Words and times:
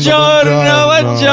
Buongiorno, 0.00 0.79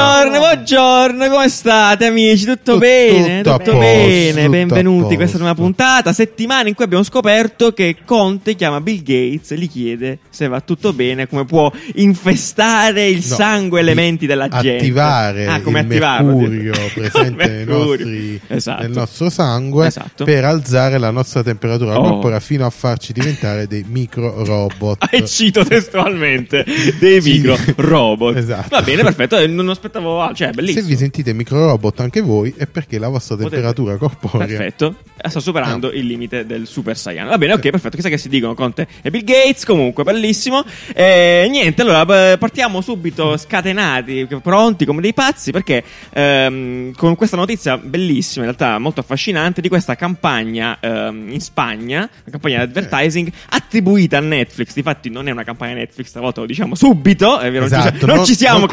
buongiorno, 0.02 0.38
buongiorno, 0.38 1.28
come 1.28 1.48
state 1.48 2.04
amici? 2.06 2.44
Tutto, 2.44 2.56
Tutto- 2.74 2.78
bene? 2.78 3.42
tutto 3.42 3.56
Tutto 3.58 3.70
posto, 3.72 3.78
bene, 3.80 4.32
tutto 4.32 4.50
benvenuti 4.50 5.14
a 5.14 5.16
questa 5.16 5.24
posto. 5.24 5.38
nuova 5.38 5.54
puntata, 5.54 6.12
settimana 6.12 6.68
in 6.68 6.74
cui 6.74 6.84
abbiamo 6.84 7.02
scoperto 7.02 7.72
che 7.72 7.96
Conte 8.04 8.54
chiama 8.54 8.80
Bill 8.80 8.98
Gates 9.02 9.50
e 9.52 9.56
gli 9.56 9.68
chiede 9.68 10.18
se 10.30 10.46
va 10.48 10.60
tutto 10.60 10.92
bene, 10.92 11.26
come 11.28 11.44
può 11.44 11.70
infestare 11.96 13.08
il 13.08 13.24
No, 13.28 13.34
sangue 13.34 13.80
e 13.80 13.82
le 13.82 13.94
menti 13.94 14.26
della 14.26 14.48
gente. 14.48 14.76
attivare 14.76 15.46
Ah, 15.46 15.60
come 15.60 15.80
il 15.80 15.86
attivarlo? 15.86 16.36
mercurio 16.36 16.72
presente 16.94 17.46
Mercurio. 17.64 17.84
nostri- 18.06 18.40
Esatto. 18.46 18.82
nel 18.82 18.90
nostro 18.92 19.30
sangue 19.30 19.86
Esatto. 19.88 20.24
per 20.24 20.44
alzare 20.44 20.98
la 20.98 21.10
nostra 21.10 21.42
temperatura 21.42 21.98
Oh. 21.98 22.02
corporea 22.02 22.40
fino 22.40 22.64
a 22.66 22.70
farci 22.70 23.12
diventare 23.12 23.66
dei 23.66 23.84
micro 23.88 24.44
robot. 24.44 25.06
E 25.10 25.24
cito 25.26 25.64
testualmente 25.64 26.64
dei 26.98 27.20
micro 27.20 27.56
robot. 27.76 28.36
Esatto. 28.36 28.68
Va 28.70 28.82
bene, 28.82 29.02
perfetto. 29.02 29.36
eh, 29.36 29.46
Non 29.46 29.64
aspettavo, 29.88 30.22
ah, 30.22 30.32
cioè, 30.34 30.48
Se 30.48 30.52
bellissimo. 30.54 30.86
vi 30.86 30.96
sentite 30.96 31.32
micro 31.32 31.66
robot 31.66 32.00
anche 32.00 32.20
voi 32.20 32.54
è 32.56 32.66
perché 32.66 32.98
la 32.98 33.08
vostra 33.08 33.36
Potete- 33.36 33.54
temperatura 33.56 33.96
corporea 33.96 34.46
Perfetto, 34.46 34.94
Eh, 35.20 35.28
sta 35.28 35.40
superando 35.40 35.90
il 35.90 36.06
limite 36.06 36.46
del 36.46 36.66
Super 36.66 36.96
Saiyan. 36.96 37.26
Va 37.28 37.38
bene, 37.38 37.54
ok, 37.54 37.70
perfetto. 37.70 37.96
Chissà 37.96 38.08
che 38.08 38.18
si 38.18 38.28
dicono 38.28 38.54
Conte 38.54 38.86
e 39.02 39.10
Bill 39.10 39.24
Gates. 39.24 39.64
Comunque, 39.64 40.04
bellissimo. 40.04 40.62
Eh, 40.94 41.48
niente, 41.50 41.82
allora 41.82 42.04
partiamo 42.36 42.80
subito 42.80 43.36
scatenati, 43.36 44.28
pronti 44.42 44.84
come 44.84 45.00
dei 45.00 45.12
pazzi. 45.14 45.50
Perché 45.50 45.82
ehm, 46.12 46.92
con 46.94 47.16
questa 47.16 47.36
notizia 47.36 47.76
bellissima, 47.78 48.44
in 48.44 48.54
realtà 48.54 48.78
molto 48.78 49.00
affascinante, 49.00 49.60
di 49.60 49.68
questa 49.68 49.96
campagna 49.96 50.78
ehm, 50.80 51.30
in 51.32 51.40
Spagna, 51.40 51.98
una 51.98 52.30
campagna 52.30 52.58
di 52.58 52.62
advertising 52.78 53.30
attribuita 53.50 54.18
a 54.18 54.20
Netflix. 54.20 54.72
Difatti, 54.74 55.10
non 55.10 55.26
è 55.28 55.32
una 55.32 55.42
campagna 55.44 55.74
Netflix, 55.74 56.08
stavolta 56.08 56.40
lo 56.40 56.46
diciamo 56.46 56.74
subito. 56.76 57.38
È 57.40 57.50
vero, 57.50 57.66
non 57.68 57.80
ci- 57.80 57.86
Esatto, 57.88 58.06
non, 58.06 58.16
non- 58.16 58.24
ci 58.24 58.34
siamo 58.36 58.66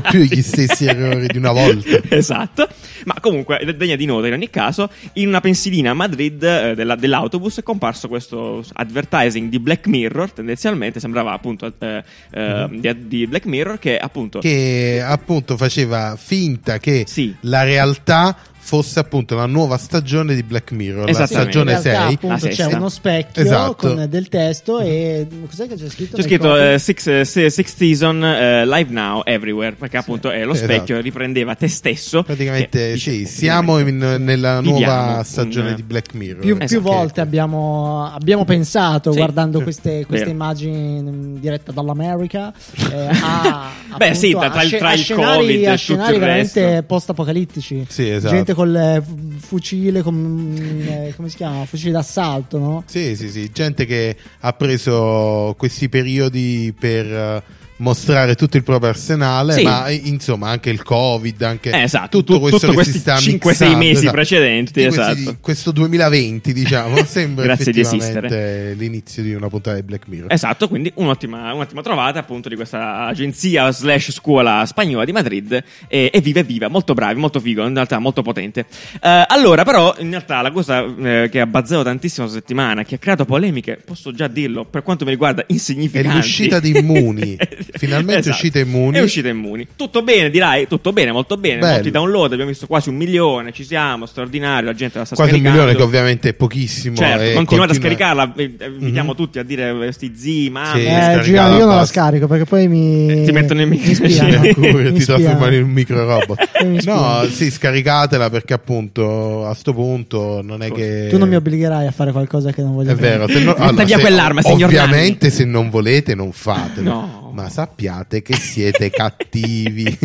più 0.00 0.20
gli 0.20 0.42
stessi 0.50 0.84
errori 0.86 1.26
di 1.28 1.38
una 1.38 1.52
volta. 1.52 1.98
esatto. 2.14 2.68
Ma 3.04 3.14
comunque, 3.20 3.64
degna 3.76 3.96
di 3.96 4.04
nota 4.04 4.26
in 4.26 4.34
ogni 4.34 4.50
caso, 4.50 4.90
in 5.14 5.28
una 5.28 5.40
pensilina 5.40 5.90
a 5.92 5.94
Madrid 5.94 6.42
eh, 6.42 6.74
della- 6.74 6.96
dell'autobus 6.96 7.58
è 7.58 7.62
comparso 7.62 8.08
questo 8.08 8.62
advertising 8.74 9.48
di 9.48 9.58
Black 9.58 9.86
Mirror, 9.86 10.32
tendenzialmente 10.32 11.00
sembrava 11.00 11.32
appunto 11.32 11.72
eh, 11.78 12.02
eh, 12.32 12.66
di, 12.70 13.08
di 13.08 13.26
Black 13.26 13.46
Mirror 13.46 13.78
che 13.78 13.96
appunto... 13.96 14.40
che 14.40 15.02
appunto 15.02 15.56
faceva 15.56 16.16
finta 16.18 16.78
che 16.78 17.04
Sì. 17.06 17.34
la 17.42 17.62
realtà 17.62 18.36
fosse 18.70 19.00
appunto 19.00 19.34
la 19.34 19.46
nuova 19.46 19.76
stagione 19.78 20.32
di 20.36 20.44
Black 20.44 20.70
Mirror, 20.70 21.10
la 21.10 21.26
stagione 21.26 21.72
in 21.72 21.82
realtà, 21.82 22.04
6. 22.06 22.14
appunto, 22.14 22.26
La 22.28 22.36
c'è 22.38 22.52
sesta. 22.54 22.76
uno 22.76 22.88
specchio 22.88 23.42
Esatto. 23.42 23.74
con 23.74 24.06
del 24.08 24.28
testo 24.28 24.78
e 24.78 25.26
cos'è 25.48 25.66
che 25.66 25.74
c'è 25.74 25.88
scritto? 25.88 26.16
C'è 26.16 26.22
scritto 26.22 26.56
eh, 26.56 26.78
six, 26.78 27.06
eh, 27.08 27.24
sixth 27.50 27.76
season 27.76 28.22
eh, 28.22 28.64
live 28.66 28.92
now 28.92 29.22
everywhere 29.24 29.72
perché 29.74 29.96
appunto 29.96 30.30
è 30.30 30.44
lo 30.44 30.52
Esatto. 30.52 30.72
specchio 30.72 31.00
riprendeva 31.00 31.56
te 31.56 31.66
stesso 31.66 32.22
Praticamente 32.22 32.92
che 32.92 32.96
sì, 32.96 33.10
dice- 33.18 33.26
siamo 33.26 33.78
in- 33.80 34.16
nella 34.20 34.60
nuova 34.60 35.16
un- 35.18 35.24
stagione 35.24 35.74
di 35.74 35.82
Black 35.82 36.14
Mirror. 36.14 36.40
più, 36.40 36.54
Esatto. 36.54 36.66
più 36.66 36.80
volte 36.80 37.20
abbiamo, 37.20 38.08
abbiamo 38.14 38.44
pensato 38.44 39.10
Sì. 39.10 39.18
guardando 39.18 39.58
Sì. 39.58 39.64
queste, 39.64 40.06
queste 40.06 40.28
immagini 40.30 40.98
in 40.98 41.40
diretta 41.40 41.72
dall'America 41.72 42.52
eh, 42.92 43.08
a, 43.20 43.70
Beh, 43.96 44.04
appunto, 44.10 44.14
sì, 44.14 44.30
tra- 44.30 44.50
tra 44.50 44.62
tra 44.62 44.88
a 44.90 44.92
il 44.94 45.00
scenari, 45.00 45.36
Covid 45.38 45.50
e 45.62 45.66
a 45.66 45.70
tutto 45.70 45.76
scenari 45.76 46.12
il 46.14 46.20
veramente 46.20 46.64
resto. 46.64 46.82
post-apocalittici 46.86 47.86
Sì, 47.88 48.08
esatto. 48.08 48.34
gente 48.34 48.54
col 48.60 48.76
eh, 48.76 49.02
fu- 49.02 49.18
fucile 49.38 50.02
con, 50.02 50.84
eh, 50.86 51.12
come 51.16 51.28
si 51.30 51.36
chiama? 51.36 51.64
fucile 51.64 51.92
d'assalto 51.92 52.58
no? 52.58 52.82
Sì, 52.86 53.16
sì, 53.16 53.30
sì, 53.30 53.50
gente 53.50 53.86
che 53.86 54.16
ha 54.40 54.52
preso 54.52 55.54
questi 55.56 55.88
periodi 55.88 56.74
per 56.78 57.06
eh, 57.06 57.42
mostrare 57.80 58.34
tutto 58.36 58.56
il 58.56 58.62
proprio 58.62 58.90
arsenale, 58.90 59.52
Sì. 59.54 59.62
ma 59.62 59.86
eh, 59.86 60.00
insomma 60.04 60.48
anche 60.50 60.70
il 60.70 60.82
Covid, 60.82 61.40
anche 61.42 61.70
Eh, 61.70 61.82
esatto, 61.82 62.18
tutto 62.18 62.34
tu- 62.34 62.40
questo 62.40 62.58
tutto 62.58 62.70
che 62.70 62.74
questi 62.76 62.92
si 62.94 62.98
sta 63.00 63.16
5-6 63.16 63.32
mixando, 63.40 63.76
mesi 63.78 63.92
esatto. 63.92 64.12
precedenti, 64.12 64.72
questi- 64.82 65.00
esatto. 65.00 65.36
questo 65.40 65.70
2020, 65.72 66.52
diciamo, 66.52 66.96
sembra 67.04 67.52
effettivamente 67.52 68.74
l'inizio 68.76 69.22
di 69.22 69.34
una 69.34 69.48
puntata 69.48 69.76
di 69.76 69.82
Black 69.82 70.06
Mirror. 70.08 70.32
Esatto, 70.32 70.68
quindi 70.68 70.90
un'ottima, 70.96 71.52
un'ottima 71.52 71.82
trovata 71.82 72.18
appunto 72.18 72.48
di 72.48 72.54
questa 72.56 73.06
agenzia 73.06 73.70
slash 73.72 74.12
scuola 74.12 74.64
spagnola 74.66 75.04
di 75.04 75.12
Madrid 75.12 75.62
e, 75.88 76.10
e 76.12 76.20
viva 76.20 76.42
viva, 76.42 76.68
molto 76.68 76.94
bravi, 76.94 77.18
molto 77.18 77.40
figo, 77.40 77.66
in 77.66 77.74
realtà 77.74 77.98
molto 77.98 78.22
potente. 78.22 78.66
Eh, 79.02 79.24
allora 79.26 79.64
però 79.64 79.94
in 79.98 80.10
realtà 80.10 80.40
la 80.42 80.50
cosa 80.50 80.84
eh, 80.84 81.28
che 81.30 81.40
ha 81.40 81.46
bazzato 81.46 81.82
tantissimo 81.82 82.26
questa 82.26 82.40
settimana, 82.42 82.84
che 82.84 82.96
ha 82.96 82.98
creato 82.98 83.24
polemiche, 83.24 83.78
posso 83.84 84.12
già 84.12 84.28
dirlo, 84.28 84.64
per 84.64 84.82
quanto 84.82 85.04
mi 85.04 85.10
riguarda 85.10 85.42
È 85.42 85.46
insignificanti. 85.48 86.16
l'uscita 86.16 86.60
di 86.60 86.76
Immuni. 86.78 87.36
Finalmente 87.78 88.14
è 88.14 88.18
Esatto. 88.18 88.34
uscita 88.36 88.58
Immuni. 88.58 88.98
È 88.98 89.00
uscita 89.02 89.28
Immuni. 89.28 89.66
Tutto 89.76 90.02
bene, 90.02 90.30
dirai, 90.30 90.66
tutto 90.66 90.92
bene, 90.92 91.12
molto 91.12 91.36
bene. 91.36 91.58
Bello. 91.60 91.72
Molti 91.74 91.90
download, 91.90 92.32
abbiamo 92.32 92.50
visto 92.50 92.66
quasi 92.66 92.88
un 92.88 92.96
milione, 92.96 93.52
ci 93.52 93.64
siamo, 93.64 94.06
straordinario, 94.06 94.66
la 94.70 94.74
gente 94.74 94.98
la 94.98 95.04
sta 95.04 95.14
Quasi 95.16 95.32
un 95.34 95.38
scaricando. 95.40 95.64
milione 95.66 95.76
che 95.78 95.82
ovviamente 95.86 96.28
è 96.30 96.34
pochissimo. 96.34 96.96
Certo, 96.96 97.34
continuate 97.34 97.42
a 97.42 97.44
continua- 97.44 97.74
scaricarla, 97.74 98.32
eh, 98.36 98.54
eh, 98.58 98.66
invitiamo 98.66 99.14
tutti 99.14 99.38
a 99.38 99.42
dire 99.42 99.86
eh, 99.86 99.92
sti 99.92 100.12
zii, 100.16 100.50
mamma. 100.50 100.72
Sì, 100.74 100.84
eh, 100.84 101.30
io 101.30 101.64
non 101.66 101.76
la 101.76 101.84
scarico 101.86 102.26
perché 102.26 102.44
poi 102.44 102.68
mi 102.68 103.08
Eh, 103.10 103.22
ti 103.24 103.32
mettono 103.32 103.60
in 103.62 103.68
mi 103.68 103.78
micro- 103.78 104.60
Mi 104.60 104.92
ti 104.98 105.04
trasformano 105.04 105.54
in 105.54 105.62
un 105.62 105.70
micro 105.70 106.04
robot. 106.04 106.48
No, 106.90 107.24
sì, 107.30 107.50
scaricatela 107.50 108.30
perché 108.30 108.52
appunto 108.54 109.46
a 109.46 109.54
sto 109.54 109.72
punto 109.72 110.40
non 110.42 110.62
è 110.62 110.70
che 110.70 111.06
tu 111.10 111.18
non 111.18 111.28
mi 111.28 111.36
obbligherai 111.36 111.86
a 111.86 111.90
fare 111.90 112.12
qualcosa 112.12 112.52
che 112.52 112.62
non 112.62 112.74
voglio 112.74 112.92
È 112.92 112.94
fare 112.94 113.08
vero, 113.08 113.28
se 113.28 113.38
no- 113.42 113.54
via 113.84 113.96
se- 113.96 114.00
quell'arma, 114.00 114.42
signor 114.42 114.68
Ovviamente 114.68 115.30
se 115.30 115.44
non 115.44 115.70
volete 115.70 116.14
non 116.14 116.32
fatelo. 116.32 116.90
No. 116.90 117.19
Ma 117.42 117.48
sappiate 117.48 118.22
che 118.22 118.34
siete 118.36 118.90
cattivi. 118.94 119.98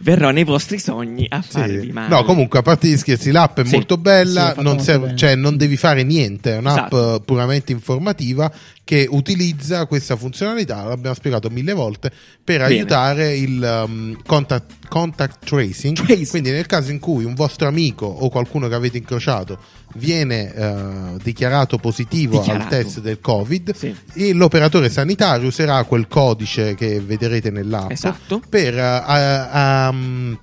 Verrò 0.00 0.30
nei 0.30 0.44
vostri 0.44 0.78
sogni 0.78 1.26
a 1.28 1.42
farvi 1.42 1.86
Sì. 1.86 1.92
male. 1.92 2.08
No, 2.08 2.24
comunque, 2.24 2.58
a 2.58 2.62
parte 2.62 2.88
gli 2.88 2.96
scherzi, 2.96 3.30
l'app 3.30 3.60
è 3.60 3.64
Sì. 3.64 3.74
molto 3.74 3.96
bella, 3.96 4.54
Sì, 4.56 4.62
non, 4.62 4.80
serve- 4.80 5.16
cioè, 5.16 5.34
non 5.34 5.56
devi 5.56 5.76
fare 5.76 6.02
niente, 6.02 6.54
è 6.54 6.58
un'app 6.58 6.92
Esatto. 6.92 7.22
puramente 7.24 7.72
informativa 7.72 8.50
che 8.88 9.06
utilizza 9.06 9.84
questa 9.84 10.16
funzionalità, 10.16 10.82
l'abbiamo 10.84 11.14
spiegato 11.14 11.50
mille 11.50 11.74
volte, 11.74 12.10
per 12.42 12.60
Bene. 12.60 12.72
aiutare 12.72 13.36
il 13.36 13.82
um, 13.86 14.16
contact, 14.24 14.88
contact 14.88 15.44
tracing. 15.44 15.94
Tracing. 15.94 16.26
Quindi 16.26 16.50
nel 16.52 16.64
caso 16.64 16.90
in 16.90 16.98
cui 16.98 17.24
un 17.24 17.34
vostro 17.34 17.68
amico 17.68 18.06
o 18.06 18.30
qualcuno 18.30 18.66
che 18.66 18.74
avete 18.74 18.96
incrociato 18.96 19.58
viene 19.96 20.54
eh, 20.54 20.72
dichiarato 21.22 21.76
positivo 21.76 22.38
Dichiarato. 22.38 22.64
al 22.64 22.82
test 22.82 23.00
del 23.00 23.20
Covid, 23.20 23.74
Sì. 23.74 24.32
l'operatore 24.32 24.88
sanitario 24.88 25.48
userà 25.48 25.84
quel 25.84 26.08
codice 26.08 26.74
che 26.74 26.98
vedrete 27.00 27.50
nell'app 27.50 27.90
Esatto. 27.90 28.40
per 28.48 28.72
uh, 28.74 28.78
a- 28.80 29.88
um, 29.90 30.38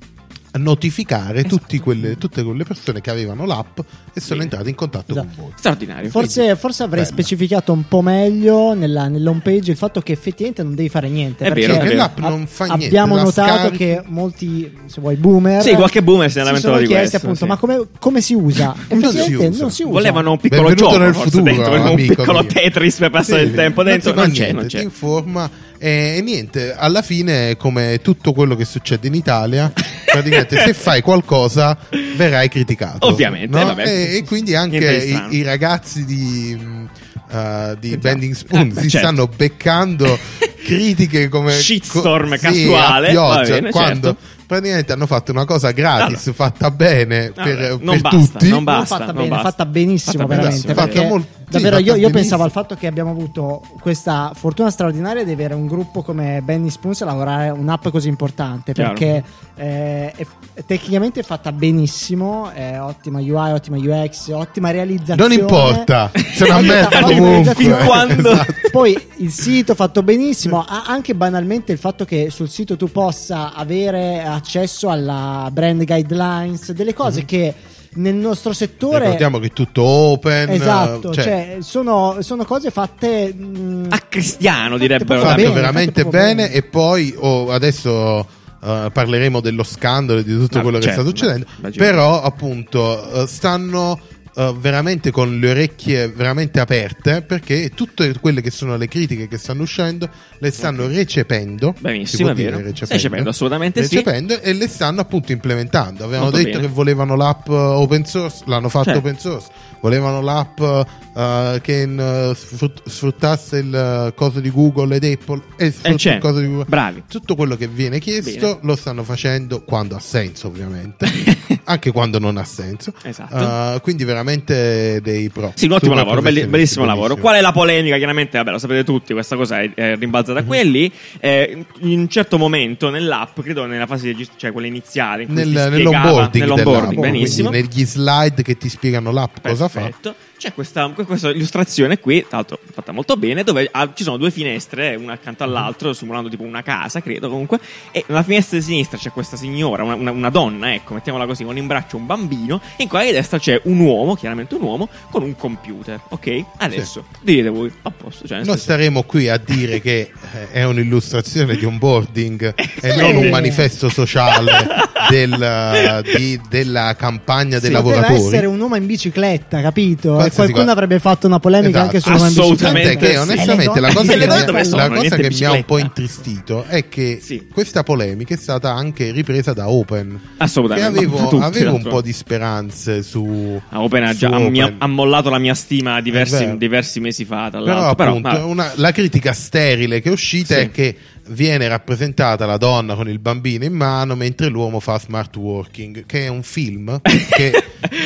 notificare 0.58 1.40
Esatto. 1.40 1.58
tutti 1.58 1.80
quelle- 1.80 2.18
tutte 2.18 2.44
quelle 2.44 2.64
persone 2.64 3.02
che 3.02 3.10
avevano 3.10 3.46
l'app 3.46 3.80
e 3.80 4.20
sono 4.20 4.40
Bene. 4.40 4.44
entrate 4.44 4.70
in 4.70 4.76
contatto 4.76 5.12
Esatto. 5.12 5.28
con 5.36 5.44
voi. 5.46 5.52
Straordinario. 5.58 6.10
Forse, 6.10 6.56
forse 6.56 6.84
avrei 6.84 7.04
Bella. 7.04 7.14
specificato 7.14 7.72
un 7.74 7.88
po' 7.88 8.02
meglio 8.02 8.74
nella, 8.74 9.08
nell'home 9.08 9.42
page 9.44 9.72
il 9.72 9.78
fatto 9.78 10.02
che 10.02 10.14
effettivamente 10.14 10.64
non 10.64 10.76
devi 10.76 10.90
fare 10.90 11.10
niente. 11.10 11.46
È 11.46 11.48
perché 11.50 11.68
vero, 11.68 11.80
è 11.80 11.84
vero. 11.84 11.96
l'app 11.98 12.18
non 12.20 12.48
fa 12.48 12.66
niente. 12.66 12.86
abbiamo 12.86 13.16
notato 13.18 13.52
scarichi. 13.58 13.78
che 13.78 14.02
molti, 14.06 14.78
se 14.86 15.02
vuoi, 15.02 15.16
boomer. 15.16 15.62
Sì, 15.62 15.74
qualche 15.74 16.02
boomer 16.04 16.32
si 16.32 16.40
è 16.40 16.44
lamentato 16.44 16.78
di 16.78 16.86
chiesti 16.88 17.02
questo, 17.10 17.18
appunto, 17.18 17.44
sì. 17.44 17.46
ma 17.46 17.58
come, 17.58 17.88
come 18.00 18.22
si 18.22 18.34
usa? 18.34 18.74
Non 18.96 19.12
si 19.12 19.34
usa. 19.34 19.60
non 19.60 19.72
si 19.72 19.84
usa. 19.84 19.92
Volevano 19.92 20.32
un 20.32 20.38
piccolo 20.40 20.68
Benvenuto 20.70 20.92
gioco 20.92 21.04
nel 21.04 21.14
forse 21.14 21.30
futuro, 21.32 21.52
dentro, 21.54 21.90
un 21.92 21.96
piccolo 21.96 22.40
mio. 22.40 22.46
Tetris 22.48 22.98
per 22.98 23.10
passare 23.10 23.42
Sì, 23.42 23.48
il 23.50 23.54
tempo 23.56 23.84
dentro. 23.84 24.14
Non 24.14 24.32
c'è, 24.32 24.32
niente, 24.32 24.54
non 24.54 24.66
c'è. 24.68 24.78
Ti 24.80 24.84
informa 24.86 25.50
e, 25.86 26.16
e 26.18 26.22
niente, 26.22 26.74
alla 26.76 27.02
fine, 27.04 27.56
come 27.58 28.00
tutto 28.02 28.34
quello 28.34 28.56
che 28.56 28.66
succede 28.66 29.08
in 29.08 29.14
Italia, 29.14 29.72
praticamente 30.12 30.58
se 30.58 30.74
fai 30.74 31.02
qualcosa 31.02 31.78
verrai 32.16 32.50
criticato. 32.50 33.06
Ovviamente, 33.08 33.56
no? 33.58 33.66
vabbè. 33.66 33.84
e, 33.88 34.16
e 34.18 34.24
quindi 34.24 34.56
anche 34.56 35.04
i, 35.30 35.36
i 35.38 35.42
ragazzi 35.44 36.04
di, 36.06 36.58
uh, 36.60 37.76
di. 37.80 37.98
Bending 37.98 38.34
Spoon 38.34 38.62
Eh, 38.62 38.66
beh, 38.74 38.82
si 38.82 38.90
certo. 38.90 39.08
stanno 39.08 39.28
beccando 39.28 40.18
critiche 40.66 41.30
come 41.30 41.52
Shitstorm 41.52 42.30
co- 42.32 42.38
casuale, 42.38 43.08
a 43.08 43.12
pioggia, 43.12 43.54
bene, 43.54 43.70
quando 43.70 44.08
certo. 44.18 44.44
praticamente 44.48 44.92
hanno 44.94 45.06
fatto 45.06 45.32
una 45.32 45.46
cosa 45.46 45.70
gratis 45.72 46.32
fatta 46.34 46.72
bene 46.72 47.32
Vabbè, 47.36 47.56
per, 47.56 47.78
non 47.82 48.02
per 48.02 48.02
basta, 48.02 48.18
tutti 48.18 48.50
non 48.50 48.50
Non 48.50 48.64
basta, 48.64 48.98
fatta 48.98 49.06
non 49.12 49.16
bene, 49.16 49.30
basta. 49.30 49.50
fatta 49.50 49.66
benissimo 49.68 50.12
Fatta 50.24 50.28
veramente. 50.36 50.66
benissimo, 50.66 50.74
perché 50.74 50.96
fatta 50.98 51.08
molto- 51.08 51.28
sì, 51.38 51.45
davvero 51.60 51.78
io, 51.80 51.96
io 51.96 52.10
pensavo 52.10 52.44
al 52.44 52.52
fatto 52.52 52.76
che 52.76 52.88
abbiamo 52.88 53.12
avuto 53.12 53.62
questa 53.80 54.32
fortuna 54.36 54.70
straordinaria 54.70 55.24
di 55.24 55.32
avere 55.32 55.54
un 55.54 55.68
gruppo 55.68 56.02
come 56.02 56.42
Benny 56.44 56.70
Spoons 56.70 57.02
a 57.02 57.06
lavorare 57.06 57.50
un'app 57.50 57.88
così 57.90 58.08
importante 58.10 58.74
Chiaro. 58.74 58.94
perché 58.94 59.24
eh, 59.56 60.12
è, 60.12 60.26
è 60.54 60.66
tecnicamente 60.66 61.24
fatta 61.24 61.52
benissimo, 61.52 62.50
è 62.52 62.80
ottima 62.82 63.20
UI, 63.20 63.52
ottima 63.52 63.78
UX, 63.78 64.30
ottima 64.32 64.72
realizzazione. 64.72 65.22
non 65.22 65.32
importa 65.32 66.12
se 66.14 66.46
merda 66.62 67.00
ottima 67.04 67.20
comunque. 67.20 67.56
Fin 67.56 67.76
quando- 67.86 68.32
Esatto. 68.32 68.54
Poi 68.72 69.08
il 69.18 69.32
sito 69.32 69.74
fatto 69.76 70.04
benissimo, 70.04 70.66
anche 70.68 71.16
banalmente 71.16 71.72
il 71.72 71.78
fatto 71.78 72.04
che 72.06 72.30
sul 72.30 72.50
sito 72.50 72.76
tu 72.76 72.92
possa 72.92 73.54
avere 73.54 74.22
accesso 74.24 74.90
alla 74.90 75.48
brand 75.52 75.84
guidelines, 75.86 76.72
delle 76.74 76.94
cose 76.94 77.22
Mhm. 77.22 77.26
che 77.26 77.54
nel 77.96 78.16
nostro 78.16 78.54
settore. 78.54 79.00
Ricordiamo 79.00 79.40
che 79.40 79.48
è 79.48 79.52
tutto 79.52 79.84
open. 79.84 80.50
Esatto, 80.50 81.14
cioè, 81.14 81.24
cioè, 81.24 81.58
sono, 81.60 82.18
sono 82.20 82.46
cose 82.46 82.72
fatte 82.72 83.34
mh, 83.34 83.88
A 83.90 84.00
cristiano 84.08 84.78
direbbero 84.78 85.22
Va 85.22 85.28
fatto 85.30 85.42
bene, 85.42 85.54
veramente 85.54 86.02
fatto 86.04 86.10
proprio 86.10 86.36
bene. 86.36 86.52
E 86.52 86.64
poi 86.64 87.14
oh, 87.18 87.52
adesso 87.52 88.20
eh, 88.64 88.90
parleremo 88.92 89.40
dello 89.42 89.64
scandalo 89.64 90.20
e 90.20 90.24
di 90.24 90.36
tutto 90.38 90.60
Ah, 90.60 90.62
quello 90.62 90.80
certo, 90.82 91.02
che 91.04 91.10
sta 91.10 91.10
succedendo. 91.10 91.46
beh, 91.46 91.56
immagino. 91.60 91.86
Però, 91.86 92.22
appunto, 92.22 93.24
eh, 93.24 93.28
stanno. 93.28 94.00
Eh, 94.38 94.54
veramente 94.60 95.12
con 95.12 95.40
le 95.40 95.50
orecchie 95.50 96.10
veramente 96.10 96.60
aperte 96.60 97.22
perché 97.22 97.70
tutte 97.74 98.14
quelle 98.20 98.42
che 98.42 98.52
sono 98.52 98.76
le 98.78 98.88
critiche 98.88 99.28
che 99.28 99.38
stanno 99.38 99.64
uscendo 99.64 100.10
le 100.40 100.52
stanno 100.52 100.88
recependo 100.88 101.74
Benissimo, 101.80 102.30
è 102.30 102.34
vero. 102.34 102.58
recependo? 102.58 102.94
Recependo, 102.94 103.30
assolutamente 103.30 103.84
sì. 103.84 103.96
Recependo 103.96 104.42
e 104.42 104.54
le 104.54 104.68
stanno 104.68 105.02
appunto 105.02 105.32
implementando 105.32 106.04
avevano 106.04 106.30
Molto 106.32 106.38
detto 106.38 106.58
bene. 106.58 106.68
che 106.68 106.74
volevano 106.74 107.16
l'app 107.16 107.48
eh, 107.48 107.54
open 107.54 108.06
source 108.06 108.44
l'hanno 108.46 108.70
fatto 108.70 108.84
Certo. 108.86 109.00
open 109.00 109.18
source 109.20 109.48
volevano 109.82 110.22
l'app 110.22 110.60
eh, 110.60 111.60
che 111.62 111.82
eh, 111.84 112.36
sfrut- 112.36 112.88
sfruttasse 112.90 113.58
il 113.58 114.14
coso 114.16 114.40
di 114.40 114.50
Google 114.52 114.96
ed 114.96 115.04
Apple 115.04 115.42
e 115.58 115.72
sfrutta 115.72 116.14
il 116.14 116.20
coso 116.20 116.40
di 116.40 116.48
Google 116.48 116.66
Bravi. 116.68 117.04
tutto 117.08 117.36
quello 117.36 117.56
che 117.56 117.68
viene 117.68 118.00
chiesto 118.00 118.40
Bene. 118.56 118.60
lo 118.64 118.76
stanno 118.76 119.04
facendo 119.04 119.64
quando 119.64 119.96
ha 119.96 120.00
senso 120.00 120.48
ovviamente 120.48 121.06
anche 121.66 121.92
quando 121.92 122.20
non 122.20 122.38
ha 122.38 122.44
senso 122.44 122.94
Esatto. 123.04 123.36
Uh, 123.36 123.82
quindi 123.82 124.04
veramente 124.04 125.00
dei 125.02 125.30
pro 125.30 125.52
Sì, 125.56 125.66
un 125.66 125.74
ottimo 125.74 125.92
Super 125.92 126.06
lavoro, 126.06 126.22
belli- 126.22 126.40
professionisti, 126.42 126.50
bellissimo 126.50 126.86
lavoro. 126.86 127.08
bellissimo. 127.16 127.28
Qual 127.28 127.36
è 127.38 127.42
la 127.42 127.52
polemica? 127.52 127.98
Chiaramente, 127.98 128.38
vabbè, 128.38 128.52
lo 128.52 128.58
sapete 128.58 128.84
tutti, 128.84 129.14
questa 129.14 129.36
cosa 129.36 129.62
è, 129.62 129.74
è 129.74 129.96
rimbalzata 129.98 130.42
Mhm. 130.42 130.48
qui 130.48 130.58
e 130.60 130.64
lì. 130.64 130.92
Eh, 131.20 131.66
in 131.82 132.00
un 132.00 132.08
certo 132.10 132.38
momento 132.38 132.90
nell'app, 132.90 133.40
credo 133.42 133.66
nella 133.66 133.88
fase 133.88 134.14
di 134.14 134.28
cioè 134.38 134.52
quella 134.52 134.68
iniziale, 134.68 135.24
in 135.24 135.34
Nel- 135.34 135.48
nell'onboarding, 135.50 136.44
nell'onboarding, 136.44 137.00
benissimo. 137.02 137.50
negli 137.50 137.86
slide 137.86 138.42
che 138.42 138.58
ti 138.58 138.70
spiegano 138.70 139.12
l'app 139.12 139.38
cosa 139.42 139.68
fa 139.68 139.82
Perfetto. 139.82 140.16
C'è 140.38 140.54
questa, 140.54 140.88
questa 140.90 141.30
illustrazione 141.30 142.00
qui, 142.00 142.22
tra 142.28 142.38
l'altro 142.38 142.60
fatta 142.74 142.92
molto 142.92 143.16
bene, 143.16 143.44
dove 143.44 143.70
ci 143.94 144.04
sono 144.04 144.18
due 144.18 144.32
finestre, 144.32 144.96
una 144.96 145.14
accanto 145.14 145.44
all'altra, 145.44 145.94
simulando 145.94 146.30
tipo 146.30 146.44
una 146.44 146.62
casa, 146.62 147.02
credo 147.02 147.30
comunque. 147.30 147.60
E 147.92 148.04
nella 148.08 148.22
finestra 148.24 148.58
di 148.58 148.64
sinistra 148.64 148.98
c'è 148.98 149.12
questa 149.12 149.38
signora, 149.38 149.84
una, 149.84 149.96
una- 149.96 150.12
una 150.12 150.30
donna, 150.30 150.74
ecco, 150.74 150.94
mettiamola 150.94 151.26
così, 151.26 151.44
con 151.46 151.58
in 151.58 151.68
braccio 151.68 151.96
un 151.98 152.06
bambino. 152.06 152.62
E 152.76 152.84
in 152.84 152.90
quella 152.90 153.06
di 153.06 153.12
destra 153.12 153.40
c'è 153.40 153.60
un 153.64 153.80
uomo, 153.80 154.16
chiaramente 154.16 154.56
un 154.56 154.62
uomo, 154.62 154.90
con 155.10 155.24
un 155.24 155.36
computer. 155.36 156.02
Ok? 156.10 156.44
Adesso 156.58 157.06
dite 157.22 157.50
voi, 157.50 157.72
a 157.84 157.92
posto. 157.92 158.28
Cioè, 158.28 158.44
Noi 158.44 158.58
staremo 158.58 159.04
qui 159.04 159.30
a 159.30 159.38
dire 159.38 159.80
che 159.80 160.12
eh, 160.34 160.52
è 160.52 160.64
un'illustrazione 160.66 161.56
di 161.56 161.64
onboarding 161.66 162.54
e 162.82 162.92
Sì. 162.92 162.98
non 163.00 163.16
un 163.16 163.30
manifesto 163.30 163.88
sociale 163.90 164.68
del, 165.10 166.02
di- 166.16 166.40
della 166.50 166.96
campagna 166.98 167.60
dei 167.60 167.72
Poteva 167.72 167.90
lavoratori. 168.02 168.28
essere 168.28 168.46
un 168.48 168.60
uomo 168.60 168.76
in 168.76 168.86
bicicletta, 168.86 169.62
capito? 169.62 170.18
Qualcuno 170.36 170.60
cosa. 170.62 170.72
avrebbe 170.72 171.00
fatto 171.00 171.28
una 171.28 171.40
polemica 171.40 171.90
Esatto. 171.92 172.10
anche 172.10 172.10
in 172.10 172.26
Assolutamente 172.26 172.96
che 172.98 173.18
onestamente 173.18 173.80
la 173.80 173.94
cosa, 173.94 174.14
che, 174.14 174.26
la 174.26 174.64
sono? 174.64 174.88
cosa 174.96 175.16
che 175.16 175.30
mi 175.32 175.44
ha 175.46 175.52
un 175.52 175.64
po' 175.66 175.78
intristito 175.78 176.64
è 176.68 176.88
che 176.90 177.20
Sì. 177.22 177.48
questa 177.52 177.84
polemica 177.84 178.34
è 178.34 178.38
stata 178.38 178.74
anche 178.74 179.12
ripresa 179.12 179.54
da 179.54 179.70
Open. 179.70 180.20
Che 180.38 180.44
Assolutamente. 180.44 180.88
avevo, 181.00 181.28
tutti, 181.28 181.44
avevo 181.44 181.76
un 181.76 181.84
po' 181.84 182.02
di 182.02 182.14
speranze 182.14 183.02
su. 183.04 183.60
Ah, 183.70 183.82
Open 183.82 184.04
ha 184.04 184.12
su 184.12 184.18
già 184.18 184.30
ha, 184.30 184.40
mi 184.40 184.62
ha- 184.62 184.66
Open. 184.66 184.76
ha 184.80 184.88
mollato 184.88 185.30
la 185.30 185.40
mia 185.40 185.54
stima 185.54 186.02
diversi, 186.02 186.58
diversi 186.58 187.00
mesi 187.00 187.26
fa. 187.26 187.50
Però, 187.52 187.88
appunto, 187.90 188.22
vabbè. 188.30 188.42
una- 188.44 188.72
la 188.76 188.92
critica 188.92 189.34
sterile 189.34 190.02
che 190.02 190.10
è 190.10 190.12
uscita 190.12 190.56
Sì. 190.56 190.60
è 190.62 190.72
che 190.72 190.96
viene 191.28 191.68
rappresentata 191.68 192.46
la 192.46 192.58
donna 192.58 192.96
con 192.96 193.10
il 193.10 193.20
bambino 193.20 193.64
in 193.66 193.74
mano 193.74 194.16
mentre 194.16 194.48
l'uomo 194.48 194.80
fa 194.80 195.00
smart 195.00 195.36
working, 195.36 196.06
che 196.06 196.26
è 196.26 196.28
un 196.28 196.44
film 196.44 197.00
che, 197.02 197.52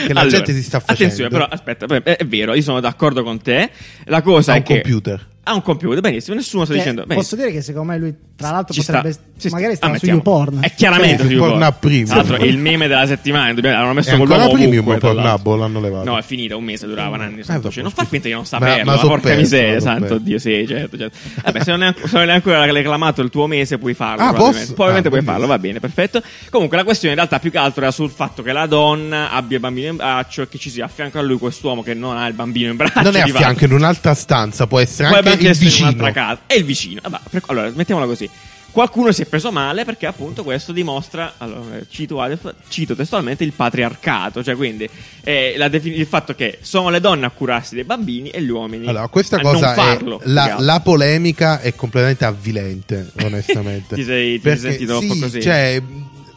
che 0.03 0.13
la 0.13 0.21
Allora, 0.21 0.37
gente 0.37 0.53
si 0.53 0.63
sta 0.63 0.79
facendo. 0.79 1.03
Attenzione, 1.03 1.29
però 1.29 1.45
aspetta, 1.45 1.85
è, 1.85 2.01
è 2.17 2.25
vero, 2.25 2.53
io 2.53 2.61
sono 2.61 2.79
d'accordo 2.79 3.23
con 3.23 3.41
te. 3.41 3.69
La 4.05 4.21
cosa 4.21 4.53
Ha 4.53 4.55
è 4.55 4.57
un 4.59 4.63
che 4.63 4.81
computer. 4.81 5.27
ha 5.43 5.53
un 5.53 5.61
computer, 5.61 6.01
benissimo, 6.01 6.35
nessuno 6.35 6.63
sta 6.65 6.73
Che 6.73 6.79
dicendo 6.79 7.05
Cioè, 7.05 7.15
posso 7.15 7.35
dire 7.35 7.51
che 7.51 7.61
secondo 7.61 7.91
me 7.91 7.97
lui, 7.97 8.15
tra 8.39 8.51
l'altro, 8.51 8.73
ci 8.73 8.79
potrebbe. 8.83 9.11
sta, 9.11 9.21
ci 9.37 9.47
sta. 9.49 9.55
magari 9.57 9.73
Ah, 9.73 9.75
sta 9.75 9.85
su 9.85 9.91
mettiamo. 9.91 10.15
YouPorn. 10.23 10.57
È 10.61 10.73
chiaramente 10.73 11.23
su 11.25 11.29
YouPorn 11.31 11.61
ha 11.61 11.71
premium. 11.73 12.05
Tra 12.05 12.15
l'altro, 12.15 12.35
il 12.45 12.57
meme 12.57 12.87
della 12.87 13.05
settimana 13.05 13.53
l'hanno 13.53 13.93
messo 13.93 14.09
È 14.09 14.11
con 14.13 14.21
ancora 14.21 14.39
l'uomo 14.43 14.53
premium 14.53 14.87
ovunque, 14.87 14.97
Pornhub, 14.99 15.25
l'altro. 15.25 15.55
l'hanno 15.57 15.79
levato. 15.81 16.09
No, 16.09 16.17
è 16.17 16.21
finita, 16.21 16.55
un 16.55 16.63
mese 16.63 16.87
duravano 16.87 17.23
anni. 17.23 17.43
santo 17.43 17.61
vabbè, 17.61 17.73
cielo. 17.73 17.81
non 17.83 17.91
scusa. 17.91 18.01
far 18.03 18.11
finta 18.11 18.27
di 18.27 18.33
non 18.33 18.45
saperlo, 18.45 18.85
ma 18.85 18.95
ma, 18.95 19.01
porca 19.01 19.19
perso, 19.21 19.39
miseria, 19.41 19.79
santo 19.79 19.99
perso. 20.01 20.17
Dio, 20.19 20.39
sì, 20.39 20.65
certo, 20.67 20.97
certo. 20.97 21.17
Vabbè, 21.43 21.63
se 21.63 21.71
non 21.71 21.83
è, 21.83 21.93
se 22.05 22.17
non 22.17 22.29
è 22.29 22.33
ancora 22.33 22.65
reclamato 22.71 23.21
il 23.21 23.29
tuo 23.29 23.47
mese, 23.47 23.77
puoi 23.77 23.93
farlo. 23.93 24.21
Ah, 24.23 24.27
probabilmente. 24.33 24.59
posso? 24.59 24.73
Probabilmente 24.73 25.07
Ah, 25.07 25.11
puoi 25.11 25.23
farlo, 25.23 25.47
va 25.47 25.59
bene, 25.59 25.79
perfetto. 25.79 26.21
Comunque, 26.49 26.77
la 26.77 26.83
questione 26.83 27.13
in 27.13 27.19
realtà 27.19 27.39
più 27.39 27.51
che 27.51 27.57
altro 27.57 27.81
era 27.81 27.91
sul 27.91 28.09
fatto 28.09 28.41
che 28.41 28.51
la 28.51 28.65
donna 28.65 29.31
abbia 29.31 29.55
il 29.57 29.61
bambino 29.61 29.89
in 29.89 29.95
braccio 29.97 30.43
e 30.43 30.47
che 30.47 30.57
ci 30.57 30.69
sia 30.69 30.85
a 30.85 30.87
fianco 30.87 31.19
a 31.19 31.21
lui 31.21 31.37
quest'uomo 31.37 31.83
che 31.83 31.93
non 31.93 32.17
ha 32.17 32.25
il 32.27 32.33
bambino 32.33 32.69
in 32.71 32.77
braccio. 32.77 33.01
Non 33.01 33.15
è 33.15 33.21
a 33.21 33.25
fianco, 33.27 33.65
in 33.65 33.73
un'altra 33.73 34.13
stanza, 34.13 34.67
può 34.67 34.79
essere 34.79 35.07
anche, 35.09 35.47
il 35.47 35.57
vicino. 35.57 35.87
un'altra 35.89 36.11
casa. 36.11 36.39
È 36.45 36.53
il 36.53 36.63
vicino. 36.63 37.01
Allora, 37.47 37.71
mettiamola 37.73 38.05
così. 38.05 38.28
Qualcuno 38.71 39.11
si 39.11 39.23
è 39.23 39.25
preso 39.25 39.51
male 39.51 39.83
perché 39.83 40.05
appunto 40.05 40.43
questo 40.43 40.71
dimostra, 40.71 41.33
allora, 41.39 41.79
cito, 41.89 42.23
cito 42.67 42.95
testualmente, 42.95 43.43
il 43.43 43.51
patriarcato, 43.53 44.43
cioè 44.43 44.55
quindi 44.55 44.87
eh, 45.23 45.55
la 45.57 45.67
defini- 45.69 45.97
il 45.97 46.05
fatto 46.05 46.35
che 46.35 46.59
sono 46.61 46.91
le 46.91 46.99
donne 46.99 47.25
a 47.25 47.31
curarsi 47.31 47.73
dei 47.73 47.83
bambini 47.83 48.29
e 48.29 48.43
gli 48.43 48.49
uomini 48.49 48.85
Allora, 48.85 49.07
questa 49.07 49.37
a 49.37 49.41
cosa 49.41 49.73
non 49.73 49.75
farlo. 49.75 50.19
è 50.19 50.27
la, 50.27 50.57
la 50.59 50.79
polemica 50.81 51.61
è 51.61 51.73
completamente 51.73 52.25
avvilente, 52.25 53.09
onestamente. 53.23 53.95
Ti 53.97 54.03
sei- 54.03 54.33
ti 54.33 54.39
Perché, 54.39 54.59
sei 54.59 54.69
sentito 54.71 54.99
un 54.99 55.07
po' 55.07 55.13
sì, 55.15 55.19
così? 55.19 55.41
Cioè, 55.41 55.81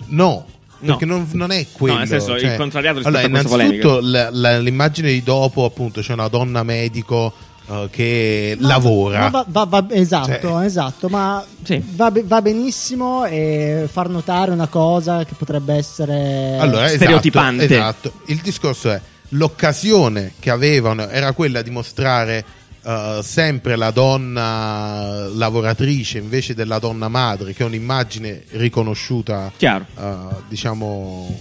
no. 0.07 0.47
No. 0.79 0.87
Perché 0.97 1.05
non, 1.05 1.29
non 1.35 1.51
è 1.53 1.67
quello. 1.71 1.93
No, 1.93 1.99
nel 2.01 2.09
senso, 2.09 2.35
il 2.35 2.41
cioè- 2.41 2.57
contrariato 2.57 2.97
rispetto 2.99 3.19
allora, 3.25 3.39
a 3.39 3.41
questa 3.43 3.63
innanzitutto 3.63 4.01
la- 4.01 4.31
la- 4.33 4.59
l'immagine 4.59 5.11
di 5.13 5.23
dopo, 5.23 5.65
appunto, 5.67 6.01
c'è 6.01 6.15
una 6.15 6.29
donna 6.29 6.63
medico 6.65 7.33
eh, 7.69 7.89
che 7.91 8.57
No, 8.59 8.67
lavora. 8.69 9.29
va- 9.31 9.45
va- 9.49 9.65
va- 9.65 9.87
esatto, 9.91 10.39
Cioè- 10.41 10.65
esatto, 10.65 11.09
ma 11.09 11.45
Sì. 11.63 11.83
va, 11.95 12.11
be- 12.11 12.25
va 12.25 12.43
benissimo 12.43 13.25
e 13.25 13.89
far 13.91 14.09
notare 14.09 14.51
una 14.51 14.67
cosa 14.69 15.25
che 15.25 15.35
potrebbe 15.37 15.75
essere... 15.75 16.57
Allora, 16.59 16.85
esatto, 16.87 16.97
Stereotipante. 16.97 17.65
Esatto, 17.65 18.13
Il 18.27 18.41
discorso 18.43 18.91
è 18.91 19.01
l'occasione 19.31 20.33
che 20.39 20.51
avevano 20.51 21.09
era 21.09 21.33
quella 21.33 21.63
di 21.63 21.71
mostrare 21.71 22.45
eh, 22.85 23.21
sempre 23.23 23.77
la 23.77 23.91
donna 23.93 25.29
lavoratrice 25.33 26.19
invece 26.19 26.55
della 26.55 26.79
donna 26.79 27.09
madre, 27.09 27.53
che 27.55 27.63
è 27.63 27.67
un'immagine 27.67 28.43
riconosciuta, 28.51 29.53
Chiaro. 29.57 29.87
eh, 29.99 30.15
diciamo, 30.49 31.39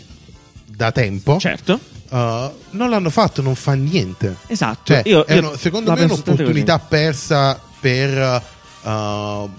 da 0.67 0.91
tempo. 0.91 1.37
Certo. 1.39 1.79
Eh, 2.11 2.51
non 2.71 2.89
l'hanno 2.89 3.09
fatto, 3.09 3.41
non 3.41 3.55
fa 3.55 3.73
niente. 3.73 4.35
Esatto. 4.47 4.93
Cioè, 4.93 5.01
io, 5.05 5.25
io 5.27 5.57
secondo 5.57 5.91
me 5.93 6.01
è 6.01 6.03
un'opportunità 6.03 6.79
persa 6.79 7.59
per. 7.79 8.43
uh, 8.83 9.49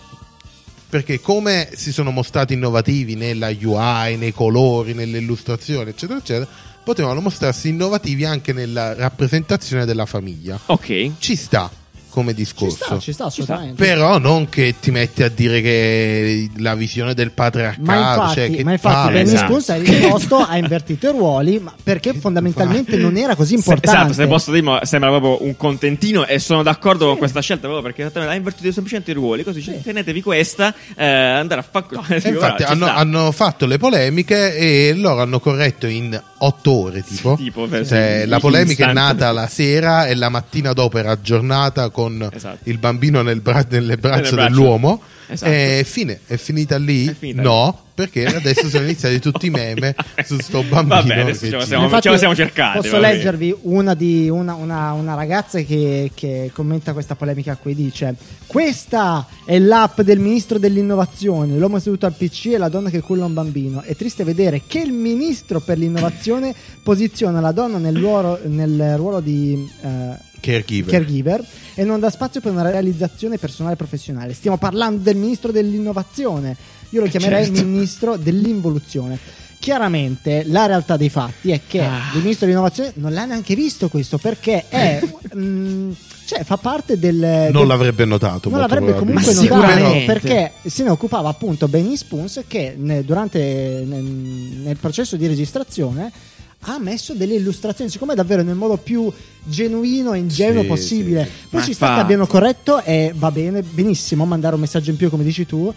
perché 0.92 1.20
come 1.20 1.70
si 1.74 1.90
sono 1.90 2.10
mostrati 2.10 2.52
innovativi 2.52 3.14
nella 3.14 3.48
UI, 3.48 4.18
nei 4.18 4.34
colori, 4.34 4.92
nelle 4.92 5.16
illustrazioni, 5.16 5.88
eccetera, 5.88 6.18
eccetera, 6.18 6.46
potevano 6.84 7.22
mostrarsi 7.22 7.70
innovativi 7.70 8.26
anche 8.26 8.52
nella 8.52 8.92
rappresentazione 8.92 9.86
della 9.86 10.04
famiglia. 10.04 10.60
Ok. 10.66 11.12
Ci 11.16 11.34
sta 11.34 11.70
come 12.12 12.30
Ci 12.32 12.36
discorso. 12.36 12.84
sta, 12.84 12.98
ci 12.98 13.12
sta 13.12 13.24
assolutamente. 13.24 13.82
Però 13.82 14.18
non 14.18 14.48
che 14.48 14.74
ti 14.78 14.90
metti 14.90 15.22
a 15.22 15.28
dire 15.30 15.60
che 15.62 16.50
la 16.58 16.74
visione 16.74 17.14
del 17.14 17.30
patriarcato, 17.32 17.82
Ma 17.84 17.96
infatti, 17.96 18.34
cioè 18.34 18.50
che 18.50 18.64
ma 18.64 18.72
infatti. 18.72 19.12
Benny 19.12 19.32
esatto. 19.32 19.56
Risposto, 19.56 20.36
ha 20.36 20.56
invertito 20.58 21.08
i 21.08 21.12
ruoli, 21.12 21.58
ma 21.58 21.72
perché 21.82 22.12
fondamentalmente 22.14 22.96
non 22.96 23.16
era 23.16 23.34
così 23.34 23.50
Se- 23.50 23.54
importante. 23.56 23.98
esatto, 23.98 24.12
se 24.12 24.26
posso 24.26 24.52
dire, 24.52 24.80
sembra 24.82 25.08
proprio 25.10 25.42
un 25.46 25.56
contentino 25.56 26.26
e 26.26 26.38
sono 26.38 26.62
d'accordo 26.62 27.06
con 27.06 27.16
questa 27.16 27.40
scelta 27.40 27.62
proprio 27.62 27.82
perché 27.82 28.02
esattamente 28.02 28.34
ha 28.34 28.36
invertito 28.36 28.70
semplicemente 28.72 29.10
i 29.10 29.14
ruoli, 29.14 29.42
così 29.44 29.62
Sì. 29.62 29.80
tenetevi 29.82 30.20
questa, 30.22 30.74
eh, 30.96 31.06
andare 31.06 31.60
a 31.60 31.64
fare... 31.68 31.86
E 32.22 32.28
infatti 32.28 32.62
hanno, 32.62 32.86
hanno 32.86 33.32
fatto 33.32 33.64
le 33.66 33.78
polemiche 33.78 34.56
e 34.56 34.92
loro 34.94 35.22
hanno 35.22 35.40
corretto 35.40 35.86
in 35.86 36.20
otto 36.38 36.70
ore 36.72 37.02
tipo, 37.02 37.36
Tipo, 37.36 37.66
per- 37.66 37.86
Cioè, 37.86 38.20
sì, 38.22 38.28
la 38.28 38.38
polemica 38.40 38.84
è 38.86 38.88
instant. 38.90 39.18
nata 39.18 39.32
la 39.32 39.46
sera 39.46 40.06
e 40.06 40.14
la 40.14 40.28
mattina 40.28 40.72
dopo 40.72 40.98
era 40.98 41.12
aggiornata 41.12 41.90
con 41.90 42.01
Esatto. 42.32 42.68
il 42.68 42.78
bambino 42.78 43.22
nel 43.22 43.40
bra- 43.40 43.66
nelle 43.68 43.96
braccia 43.96 44.34
dell'uomo 44.36 45.00
Esatto. 45.28 45.50
e 45.52 45.82
fine 45.86 46.20
è 46.26 46.36
finita 46.36 46.76
lì 46.78 47.06
È 47.06 47.14
finita 47.14 47.42
no 47.42 47.78
perché 47.94 48.24
adesso 48.26 48.68
sono 48.68 48.84
iniziati 48.84 49.18
tutti 49.20 49.46
i 49.46 49.50
meme 49.50 49.94
su 50.24 50.38
sto 50.40 50.62
bambino 50.62 50.98
Vabbè, 50.98 51.24
la 51.24 51.32
gira. 51.32 51.60
siamo- 51.64 51.84
Infatti, 51.84 52.08
ce 52.08 52.18
siamo 52.18 52.34
cercati, 52.34 52.78
Posso 52.78 52.98
bene. 52.98 53.12
leggervi 53.14 53.54
una, 53.62 53.94
di, 53.94 54.28
una, 54.30 54.54
una- 54.54 54.92
una 54.92 55.14
ragazza 55.14 55.60
che, 55.60 56.10
che 56.14 56.50
commenta 56.54 56.92
questa 56.94 57.14
polemica 57.14 57.54
qui. 57.56 57.74
Dice: 57.74 58.14
Questa 58.46 59.26
è 59.44 59.58
l'app 59.58 60.00
del 60.00 60.18
ministro 60.18 60.58
dell'innovazione. 60.58 61.56
L'uomo 61.58 61.78
seduto 61.78 62.06
al 62.06 62.14
PC 62.14 62.46
e 62.52 62.58
la 62.58 62.68
donna 62.70 62.88
che 62.90 63.00
culla 63.00 63.26
un 63.26 63.34
bambino. 63.34 63.82
È 63.82 63.94
triste 63.94 64.24
vedere 64.24 64.62
che 64.66 64.80
il 64.80 64.92
ministro 64.92 65.60
per 65.60 65.76
l'innovazione 65.78 66.54
posiziona 66.82 67.40
la 67.40 67.52
donna 67.52 67.76
nel 67.78 67.96
ruolo, 67.98 68.38
nel 68.44 68.96
ruolo 68.96 69.20
di. 69.20 69.68
eh, 69.82 70.30
caregiver 70.42 70.90
caregiver 70.92 71.44
e 71.74 71.84
non 71.84 72.00
dà 72.00 72.10
spazio 72.10 72.40
per 72.42 72.52
una 72.52 72.68
realizzazione 72.70 73.38
personale 73.38 73.74
e 73.74 73.76
professionale. 73.76 74.34
Stiamo 74.34 74.58
parlando 74.58 75.00
del 75.02 75.16
ministro 75.16 75.52
dell'innovazione. 75.52 76.54
Io 76.90 77.00
lo 77.00 77.06
chiamerei 77.06 77.46
Certo. 77.46 77.64
ministro 77.64 78.16
dell'involuzione. 78.18 79.18
chiaramente 79.62 80.42
la 80.46 80.66
realtà 80.66 80.96
dei 80.96 81.08
fatti 81.08 81.52
è 81.52 81.60
che 81.66 81.80
Ah. 81.80 82.10
il 82.14 82.20
ministro 82.22 82.46
dell'innovazione 82.46 82.92
non 82.96 83.12
l'ha 83.12 83.24
neanche 83.26 83.54
visto 83.54 83.88
questo 83.88 84.18
perché 84.18 84.64
è 84.68 85.00
mm, 85.36 85.92
cioè 86.24 86.42
fa 86.42 86.56
parte 86.56 86.98
del 86.98 87.14
Non 87.14 87.52
del- 87.52 87.66
l'avrebbe 87.68 88.04
notato. 88.04 88.50
non 88.50 88.58
l'avrebbe 88.58 88.92
comunque 88.94 89.32
notato 89.32 90.02
perché 90.04 90.50
se 90.66 90.82
ne 90.82 90.90
occupava 90.90 91.28
appunto 91.28 91.68
Benny 91.68 91.96
Spoons 91.96 92.42
che 92.48 92.74
ne- 92.76 93.04
durante 93.04 93.84
nel, 93.86 94.02
nel 94.02 94.76
processo 94.78 95.14
di 95.16 95.28
registrazione 95.28 96.10
ha 96.64 96.78
messo 96.78 97.12
delle 97.14 97.34
illustrazioni 97.34 97.90
siccome 97.90 98.12
è 98.12 98.16
davvero 98.16 98.42
nel 98.42 98.54
modo 98.54 98.76
più 98.76 99.10
genuino 99.42 100.12
e 100.12 100.18
ingenuo 100.18 100.62
Sì, 100.62 100.68
possibile 100.68 101.24
sì. 101.24 101.30
poi 101.50 101.60
Ma 101.60 101.66
ci 101.66 101.74
sta 101.74 101.94
che 101.94 102.00
abbiano 102.00 102.26
corretto 102.26 102.82
e 102.84 103.12
va 103.16 103.30
bene 103.30 103.62
benissimo 103.62 104.24
mandare 104.24 104.54
un 104.54 104.60
messaggio 104.60 104.90
in 104.90 104.96
più 104.96 105.10
come 105.10 105.24
dici 105.24 105.44
tu 105.46 105.72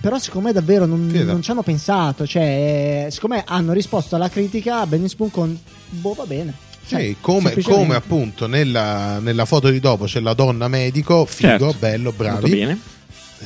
però 0.00 0.18
siccome 0.18 0.44
me 0.44 0.52
davvero 0.52 0.86
non, 0.86 1.10
Sì, 1.12 1.22
non 1.22 1.42
ci 1.42 1.50
hanno 1.50 1.62
pensato 1.62 2.26
cioè 2.26 3.08
siccome 3.10 3.36
me 3.36 3.44
hanno 3.46 3.72
risposto 3.72 4.16
alla 4.16 4.30
critica 4.30 4.80
a 4.80 4.86
Benny 4.86 5.08
Spoon 5.08 5.30
con 5.30 5.58
boh 5.90 6.14
va 6.14 6.24
bene 6.24 6.54
Sì, 6.82 6.88
Cioè, 6.94 7.16
come, 7.20 7.42
semplicemente. 7.50 7.82
come 7.84 7.94
appunto 7.96 8.46
nella, 8.46 9.18
nella 9.18 9.44
foto 9.44 9.68
di 9.68 9.80
dopo 9.80 10.06
c'è 10.06 10.20
la 10.20 10.32
donna 10.32 10.66
medico, 10.68 11.26
figo, 11.26 11.48
Certo. 11.48 11.74
bello, 11.78 12.10
bravi. 12.12 12.50
bene. 12.50 12.78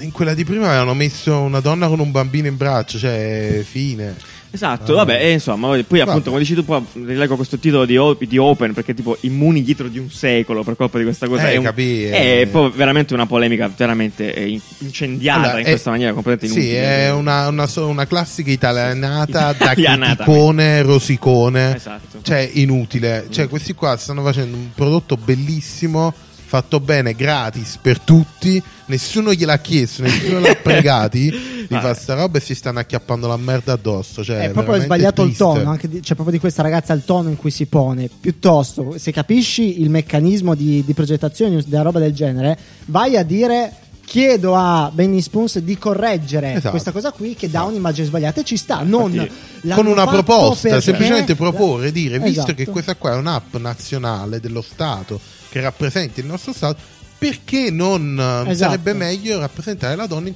In 0.01 0.13
quella 0.13 0.35
di 0.35 0.45
prima 0.45 0.67
avevano 0.69 0.93
messo 0.95 1.39
una 1.41 1.61
donna 1.61 1.89
con 1.89 1.99
un 2.01 2.11
bambino 2.11 2.47
in 2.47 2.57
braccio, 2.59 2.99
cioè 2.99 3.63
fine. 3.67 4.15
Esatto, 4.51 4.93
Ah. 4.93 4.97
vabbè, 4.97 5.21
e 5.23 5.33
insomma, 5.33 5.69
poi 5.87 6.01
appunto, 6.01 6.31
come 6.31 6.39
dici 6.41 6.55
tu, 6.55 6.65
poi 6.65 6.83
rilego 7.05 7.37
questo 7.37 7.59
titolo 7.59 7.85
di, 7.85 7.99
di 8.27 8.39
Open 8.39 8.73
perché 8.73 8.95
tipo 8.95 9.17
immuni 9.21 9.63
dietro 9.63 9.89
di 9.89 9.99
un 9.99 10.11
secolo 10.11 10.63
per 10.63 10.77
colpa 10.77 10.97
di 10.99 11.05
questa 11.05 11.29
cosa. 11.29 11.49
Eh, 11.51 11.55
è, 11.55 11.57
un- 11.57 11.65
capì, 11.65 12.05
è 12.05 12.41
eh. 12.43 12.47
poi 12.47 12.71
veramente 12.75 13.13
una 13.13 13.27
polemica 13.27 13.71
veramente 13.77 14.33
eh, 14.35 14.49
in- 14.49 14.61
incendiata 14.79 15.41
Allora, 15.43 15.59
in 15.61 15.67
è- 15.67 15.71
questa 15.71 15.91
maniera 15.91 16.13
completamente 16.15 16.61
Sì, 16.61 16.69
inutile. 16.69 16.87
è 17.07 17.13
una, 17.13 17.49
una 17.49 17.69
una 17.77 18.07
classica 18.07 18.51
italianata 18.51 19.53
da 19.53 19.73
Italianata. 19.73 20.25
criticone, 20.25 20.83
rosicone. 20.83 21.75
Esatto. 21.77 22.19
Cioè, 22.23 22.49
inutile. 22.55 23.27
Cioè, 23.31 23.49
questi 23.49 23.75
qua 23.75 23.97
stanno 23.97 24.23
facendo 24.23 24.57
un 24.57 24.71
prodotto 24.75 25.17
bellissimo, 25.17 26.15
fatto 26.47 26.79
bene, 26.81 27.15
gratis 27.15 27.79
per 27.83 27.99
tutti. 28.01 28.63
Nessuno 28.87 29.33
gliel'ha 29.33 29.59
chiesto, 29.59 30.03
nessuno 30.03 30.39
l'ha 30.39 30.55
pregati 30.63 31.29
di 31.31 31.67
Vabbè. 31.69 31.83
fare 31.83 31.95
sta 31.99 32.15
roba 32.15 32.39
e 32.39 32.41
si 32.41 32.55
stanno 32.55 32.79
acchiappando 32.79 33.27
la 33.27 33.37
merda 33.37 33.73
addosso. 33.73 34.23
Cioè, 34.23 34.37
è 34.37 34.51
proprio 34.51 34.75
veramente 34.79 34.85
sbagliato 34.87 35.23
il 35.23 35.35
triste. 35.35 35.45
tono, 35.45 35.71
anche 35.71 35.89
di, 35.89 35.97
cioè 36.03 36.15
proprio 36.15 36.31
di 36.31 36.39
questa 36.39 36.63
ragazza 36.63 36.93
il 36.93 37.05
tono 37.05 37.29
in 37.29 37.37
cui 37.37 37.51
si 37.51 37.67
pone. 37.67 38.09
Piuttosto, 38.21 38.95
se 38.97 39.11
capisci 39.11 39.81
il 39.83 39.91
meccanismo 39.91 40.55
di, 40.55 40.85
di 40.87 40.95
progettazione 40.95 41.63
della 41.67 41.83
roba 41.83 41.99
del 41.99 42.13
genere, 42.15 42.57
vai 42.87 43.17
a 43.17 43.23
dire. 43.25 43.73
Chiedo 44.07 44.55
a 44.55 44.89
Benny 44.95 45.21
Spoons 45.21 45.59
di 45.59 45.77
correggere 45.79 46.53
Esatto. 46.53 46.71
questa 46.71 46.93
cosa 46.93 47.11
qui 47.11 47.35
che 47.35 47.51
dà 47.51 47.65
un'immagine 47.65 48.07
sbagliata 48.07 48.41
e 48.41 48.45
ci 48.45 48.57
sta. 48.57 48.83
Non 48.85 49.29
con 49.75 49.87
una 49.87 50.07
proposta, 50.07 50.81
semplicemente 50.81 51.35
proporre, 51.35 51.91
dire, 51.91 52.21
visto 52.21 52.43
Esatto. 52.43 52.55
che 52.55 52.67
questa 52.67 52.95
qua 52.95 53.15
è 53.15 53.17
un'app 53.17 53.57
nazionale 53.57 54.39
dello 54.39 54.63
Stato 54.63 55.19
che 55.57 55.63
rappresenta 55.63 56.21
il 56.21 56.27
nostro 56.27 56.53
Stato, 56.53 56.79
perché 57.19 57.71
non 57.71 58.17
eh, 58.47 58.51
Esatto. 58.51 58.71
sarebbe 58.73 58.93
meglio 58.93 59.39
rappresentare 59.39 59.97
la 59.97 60.07
donna 60.07 60.29
in 60.29 60.35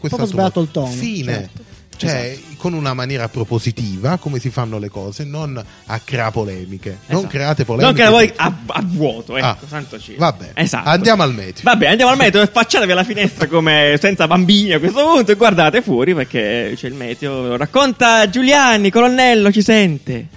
il 0.60 0.70
tono, 0.70 0.86
Fine. 0.86 1.32
certo. 1.32 1.68
Cioè, 2.00 2.38
con 2.56 2.72
una 2.72 2.94
maniera 2.94 3.28
propositiva, 3.28 4.16
come 4.16 4.38
si 4.38 4.48
fanno 4.48 4.78
le 4.78 4.88
cose, 4.88 5.24
non 5.24 5.62
a 5.86 6.00
crea 6.02 6.30
polemiche. 6.30 6.96
Non 7.08 7.18
Esatto. 7.18 7.26
create 7.26 7.64
polemiche. 7.66 8.02
Non 8.02 8.06
che 8.06 8.10
voi 8.10 8.32
a, 8.36 8.56
a 8.68 8.82
vuoto, 8.82 9.36
ecco, 9.36 9.46
Ah, 9.46 9.58
santo 9.68 10.00
cielo. 10.00 10.16
Vabbè, 10.20 10.52
Esatto. 10.54 10.88
andiamo 10.88 11.22
al 11.24 11.34
meteo. 11.34 11.60
Vabbè, 11.64 11.86
andiamo 11.88 12.12
al 12.12 12.16
meteo. 12.16 12.46
Facciatevi 12.46 12.92
alla 12.92 13.04
finestra 13.04 13.46
come 13.48 13.98
senza 14.00 14.26
bambini 14.26 14.72
a 14.72 14.78
questo 14.78 15.04
punto 15.04 15.32
e 15.32 15.34
guardate 15.34 15.82
fuori 15.82 16.14
perché 16.14 16.72
c'è 16.74 16.86
il 16.86 16.94
meteo. 16.94 17.58
Racconta 17.58 18.30
Giuliani, 18.30 18.88
colonnello, 18.90 19.52
ci 19.52 19.60
sente. 19.60 20.28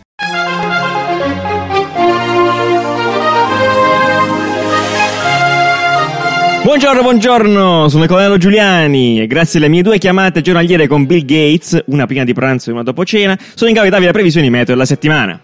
Buongiorno, 6.74 7.04
buongiorno, 7.04 7.88
sono 7.88 8.02
il 8.02 8.10
colonnello 8.10 8.38
Giuliani 8.38 9.22
e 9.22 9.28
grazie 9.28 9.60
alle 9.60 9.68
mie 9.68 9.84
due 9.84 10.00
chiamate 10.00 10.42
giornaliere 10.42 10.88
con 10.88 11.06
Bill 11.06 11.24
Gates, 11.24 11.84
una 11.86 12.08
prima 12.08 12.24
di 12.24 12.34
pranzo 12.34 12.72
e 12.72 12.74
una 12.74 12.82
dopo 12.82 13.06
cena, 13.06 13.38
sono 13.54 13.70
in 13.70 13.76
grado 13.76 13.84
di 13.84 13.92
darvi 13.92 14.08
le 14.08 14.12
previsioni 14.12 14.50
meteo 14.50 14.74
della 14.74 14.88
settimana. 14.88 15.40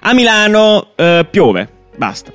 A 0.00 0.12
Milano 0.12 0.88
eh, 0.96 1.26
piove, 1.30 1.66
basta. 1.96 2.30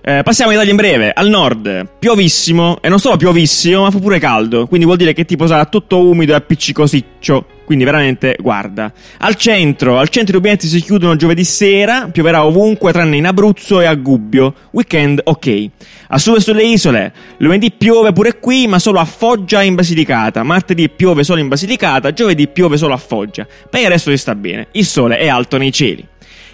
Eh, 0.00 0.22
passiamo 0.24 0.50
all'Italia 0.50 0.72
in 0.72 0.76
breve, 0.76 1.12
al 1.12 1.28
nord, 1.28 1.88
piovissimo, 2.00 2.78
e 2.82 2.88
non 2.88 2.98
solo 2.98 3.16
piovissimo, 3.16 3.82
ma 3.82 3.92
fa 3.92 3.98
pure 4.00 4.18
caldo, 4.18 4.66
quindi 4.66 4.84
vuol 4.84 4.98
dire 4.98 5.12
che 5.12 5.24
tipo 5.24 5.46
sarà 5.46 5.64
tutto 5.66 6.00
umido 6.00 6.32
e 6.32 6.34
appiccicosiccio, 6.34 7.46
quindi 7.68 7.84
veramente 7.84 8.34
guarda. 8.40 8.90
Al 9.18 9.34
centro, 9.34 9.98
al 9.98 10.08
centro 10.08 10.32
i 10.32 10.36
rubinetti 10.36 10.66
si 10.66 10.80
chiudono 10.80 11.16
giovedì 11.16 11.44
sera, 11.44 12.08
pioverà 12.10 12.46
ovunque 12.46 12.92
tranne 12.92 13.18
in 13.18 13.26
Abruzzo 13.26 13.82
e 13.82 13.84
a 13.84 13.94
Gubbio, 13.94 14.54
weekend 14.70 15.20
ok. 15.22 15.66
A 16.08 16.16
sud 16.16 16.36
e 16.36 16.40
sulle 16.40 16.62
isole, 16.62 17.12
lunedì 17.36 17.70
piove 17.70 18.12
pure 18.12 18.38
qui, 18.38 18.66
ma 18.66 18.78
solo 18.78 19.00
a 19.00 19.04
Foggia 19.04 19.60
e 19.60 19.66
in 19.66 19.74
Basilicata, 19.74 20.42
martedì 20.44 20.88
piove 20.88 21.24
solo 21.24 21.40
in 21.40 21.48
Basilicata, 21.48 22.14
giovedì 22.14 22.48
piove 22.48 22.78
solo 22.78 22.94
a 22.94 22.96
Foggia, 22.96 23.46
poi 23.68 23.82
il 23.82 23.88
resto 23.88 24.08
si 24.08 24.16
sta 24.16 24.34
bene, 24.34 24.68
il 24.72 24.86
sole 24.86 25.18
è 25.18 25.28
alto 25.28 25.58
nei 25.58 25.70
cieli. 25.70 26.08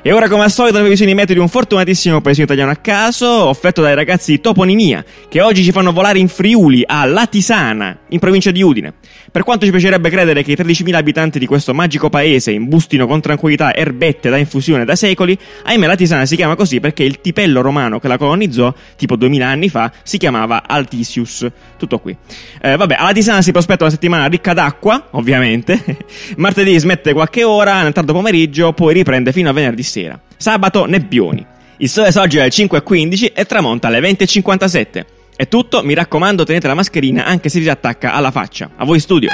E 0.06 0.12
ora, 0.12 0.28
come 0.28 0.42
al 0.42 0.50
solito, 0.50 0.74
le 0.74 0.82
previsioni 0.82 1.14
meteo 1.14 1.34
di 1.34 1.40
un 1.40 1.48
fortunatissimo 1.48 2.20
paesino 2.20 2.44
italiano 2.44 2.70
a 2.70 2.76
caso, 2.76 3.26
offerto 3.26 3.80
dai 3.80 3.94
ragazzi 3.94 4.32
di 4.32 4.40
Toponimia, 4.42 5.02
che 5.30 5.40
oggi 5.40 5.64
ci 5.64 5.72
fanno 5.72 5.92
volare 5.92 6.18
in 6.18 6.28
Friuli, 6.28 6.82
a 6.84 7.06
Latisana, 7.06 8.00
in 8.10 8.18
provincia 8.18 8.50
di 8.50 8.60
Udine. 8.60 8.92
Per 9.34 9.42
quanto 9.42 9.64
ci 9.64 9.72
piacerebbe 9.72 10.10
credere 10.10 10.44
che 10.44 10.52
i 10.52 10.54
13.000 10.54 10.94
abitanti 10.94 11.40
di 11.40 11.46
questo 11.46 11.74
magico 11.74 12.08
paese 12.08 12.52
imbustino 12.52 13.08
con 13.08 13.20
tranquillità 13.20 13.74
erbette 13.74 14.30
da 14.30 14.36
infusione 14.36 14.84
da 14.84 14.94
secoli, 14.94 15.36
ahimè 15.64 15.88
Latisana 15.88 16.24
si 16.24 16.36
chiama 16.36 16.54
così 16.54 16.78
perché 16.78 17.02
il 17.02 17.20
tipello 17.20 17.60
romano 17.60 17.98
che 17.98 18.06
la 18.06 18.16
colonizzò, 18.16 18.72
tipo 18.94 19.16
2000 19.16 19.44
anni 19.44 19.68
fa, 19.68 19.90
si 20.04 20.18
chiamava 20.18 20.62
Altisius. 20.64 21.50
Tutto 21.76 21.98
qui. 21.98 22.16
Eh, 22.62 22.76
vabbè, 22.76 22.94
a 22.96 23.02
Latisana 23.02 23.42
si 23.42 23.50
prospetta 23.50 23.82
una 23.82 23.92
settimana 23.92 24.26
ricca 24.26 24.52
d'acqua, 24.52 25.08
ovviamente. 25.10 25.82
Martedì 26.38 26.78
smette 26.78 27.12
qualche 27.12 27.42
ora, 27.42 27.82
nel 27.82 27.92
tardo 27.92 28.12
pomeriggio, 28.12 28.72
poi 28.72 28.94
riprende 28.94 29.32
fino 29.32 29.48
a 29.48 29.52
venerdì 29.52 29.82
sera. 29.82 30.16
Sabato 30.36 30.84
nebbioni. 30.86 31.44
Il 31.78 31.88
sole 31.88 32.12
sorge 32.12 32.38
alle 32.38 32.50
5.15 32.50 33.32
e 33.34 33.44
tramonta 33.46 33.88
alle 33.88 33.98
20.57. 33.98 35.13
È 35.36 35.48
tutto, 35.48 35.82
mi 35.82 35.94
raccomando 35.94 36.44
tenete 36.44 36.68
la 36.68 36.74
mascherina 36.74 37.24
anche 37.24 37.48
se 37.48 37.58
vi 37.58 37.64
si 37.64 37.70
attacca 37.70 38.12
alla 38.12 38.30
faccia. 38.30 38.70
A 38.76 38.84
voi 38.84 39.00
studio. 39.00 39.30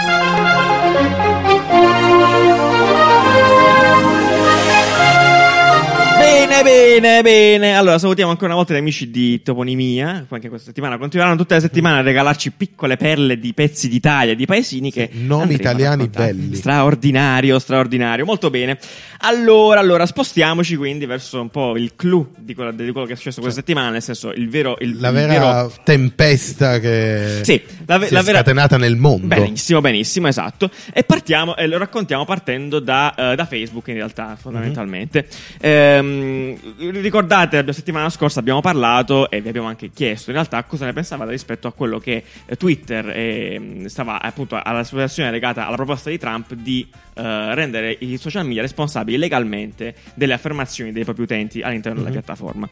Bene, 6.63 7.23
bene. 7.23 7.75
Allora, 7.77 7.99
salutiamo 7.99 8.31
ancora 8.31 8.49
una 8.49 8.57
volta 8.57 8.75
gli 8.75 8.79
amici 8.79 9.11
di 9.11 9.43
Toponimia. 9.43 10.27
Anche 10.29 10.49
questa 10.49 10.67
settimana 10.69 10.99
continueranno 10.99 11.37
tutte 11.39 11.55
le 11.55 11.61
settimane 11.61 11.99
a 11.99 12.03
regalarci 12.03 12.51
piccole 12.53 12.97
perle 12.99 13.39
di 13.39 13.55
pezzi 13.55 13.89
d'Italia, 13.89 14.35
di 14.35 14.45
paesini 14.45 14.93
che. 14.93 15.09
nomi 15.13 15.43
andremo 15.43 15.53
a 15.53 15.55
italiani 15.63 16.09
belli. 16.09 16.55
Straordinario, 16.55 17.59
straordinario. 17.59 18.25
Molto 18.27 18.51
bene. 18.51 18.79
Allora, 19.21 19.81
allora, 19.81 20.05
spostiamoci 20.07 20.77
quindi 20.77 21.07
verso 21.07 21.41
un 21.41 21.49
po' 21.49 21.77
il 21.77 21.93
clou 21.97 22.29
di 22.37 22.55
quello, 22.55 22.73
di 22.73 22.91
quello 22.93 23.07
che 23.07 23.15
è 23.15 23.17
successo 23.17 23.41
questa 23.41 23.61
settimana. 23.61 23.91
Nel 23.91 24.03
senso, 24.03 24.31
il 24.33 24.49
vero. 24.51 24.77
Il, 24.81 24.99
La 25.01 25.09
il 25.09 25.15
vera 25.15 25.39
vero- 25.39 25.73
tempesta 25.83 26.79
che 26.79 27.41
Sì, 27.43 27.61
la 27.87 27.99
ve- 27.99 28.07
si 28.09 28.13
la 28.13 28.21
è 28.21 28.23
vera- 28.23 28.39
scatenata 28.39 28.77
nel 28.77 28.97
mondo. 28.97 29.27
Benissimo, 29.27 29.81
benissimo, 29.81 30.29
esatto. 30.29 30.71
E 30.93 31.05
partiamo 31.05 31.57
e 31.57 31.67
lo 31.67 31.79
raccontiamo 31.79 32.25
partendo 32.27 32.81
da, 32.81 33.15
eh, 33.33 33.35
da 33.35 33.47
Facebook 33.47 33.89
in 33.89 33.95
realtà, 33.95 34.37
fondamentalmente. 34.39 35.27
Ehm, 35.61 36.50
ricordate, 36.79 37.63
la 37.63 37.73
settimana 37.73 38.09
scorsa 38.11 38.41
abbiamo 38.41 38.61
parlato 38.61 39.31
e 39.31 39.41
vi 39.41 39.49
abbiamo 39.49 39.69
anche 39.69 39.91
chiesto 39.91 40.31
in 40.31 40.37
realtà 40.37 40.63
cosa 40.65 40.85
ne 40.85 40.93
pensavate 40.93 41.31
rispetto 41.31 41.69
a 41.69 41.73
quello 41.73 41.99
che 41.99 42.23
eh, 42.47 42.57
Twitter 42.57 43.11
ehm, 43.11 43.87
stava 43.87 44.21
appunto 44.21 44.61
alla 44.63 44.85
situazione 44.85 45.31
legata 45.31 45.67
alla 45.67 45.77
proposta 45.77 46.11
di 46.11 46.19
Trump 46.19 46.55
di 46.55 46.89
eh, 47.15 47.55
rendere 47.55 47.97
i 48.01 48.17
social 48.17 48.47
media 48.47 48.63
responsabili 48.63 49.19
legalmente 49.19 49.95
delle 50.15 50.33
affermazioni 50.33 50.93
dei 50.93 51.05
propri 51.05 51.23
utenti 51.23 51.63
all'interno 51.63 51.99
della 51.99 52.11
piattaforma. 52.11 52.69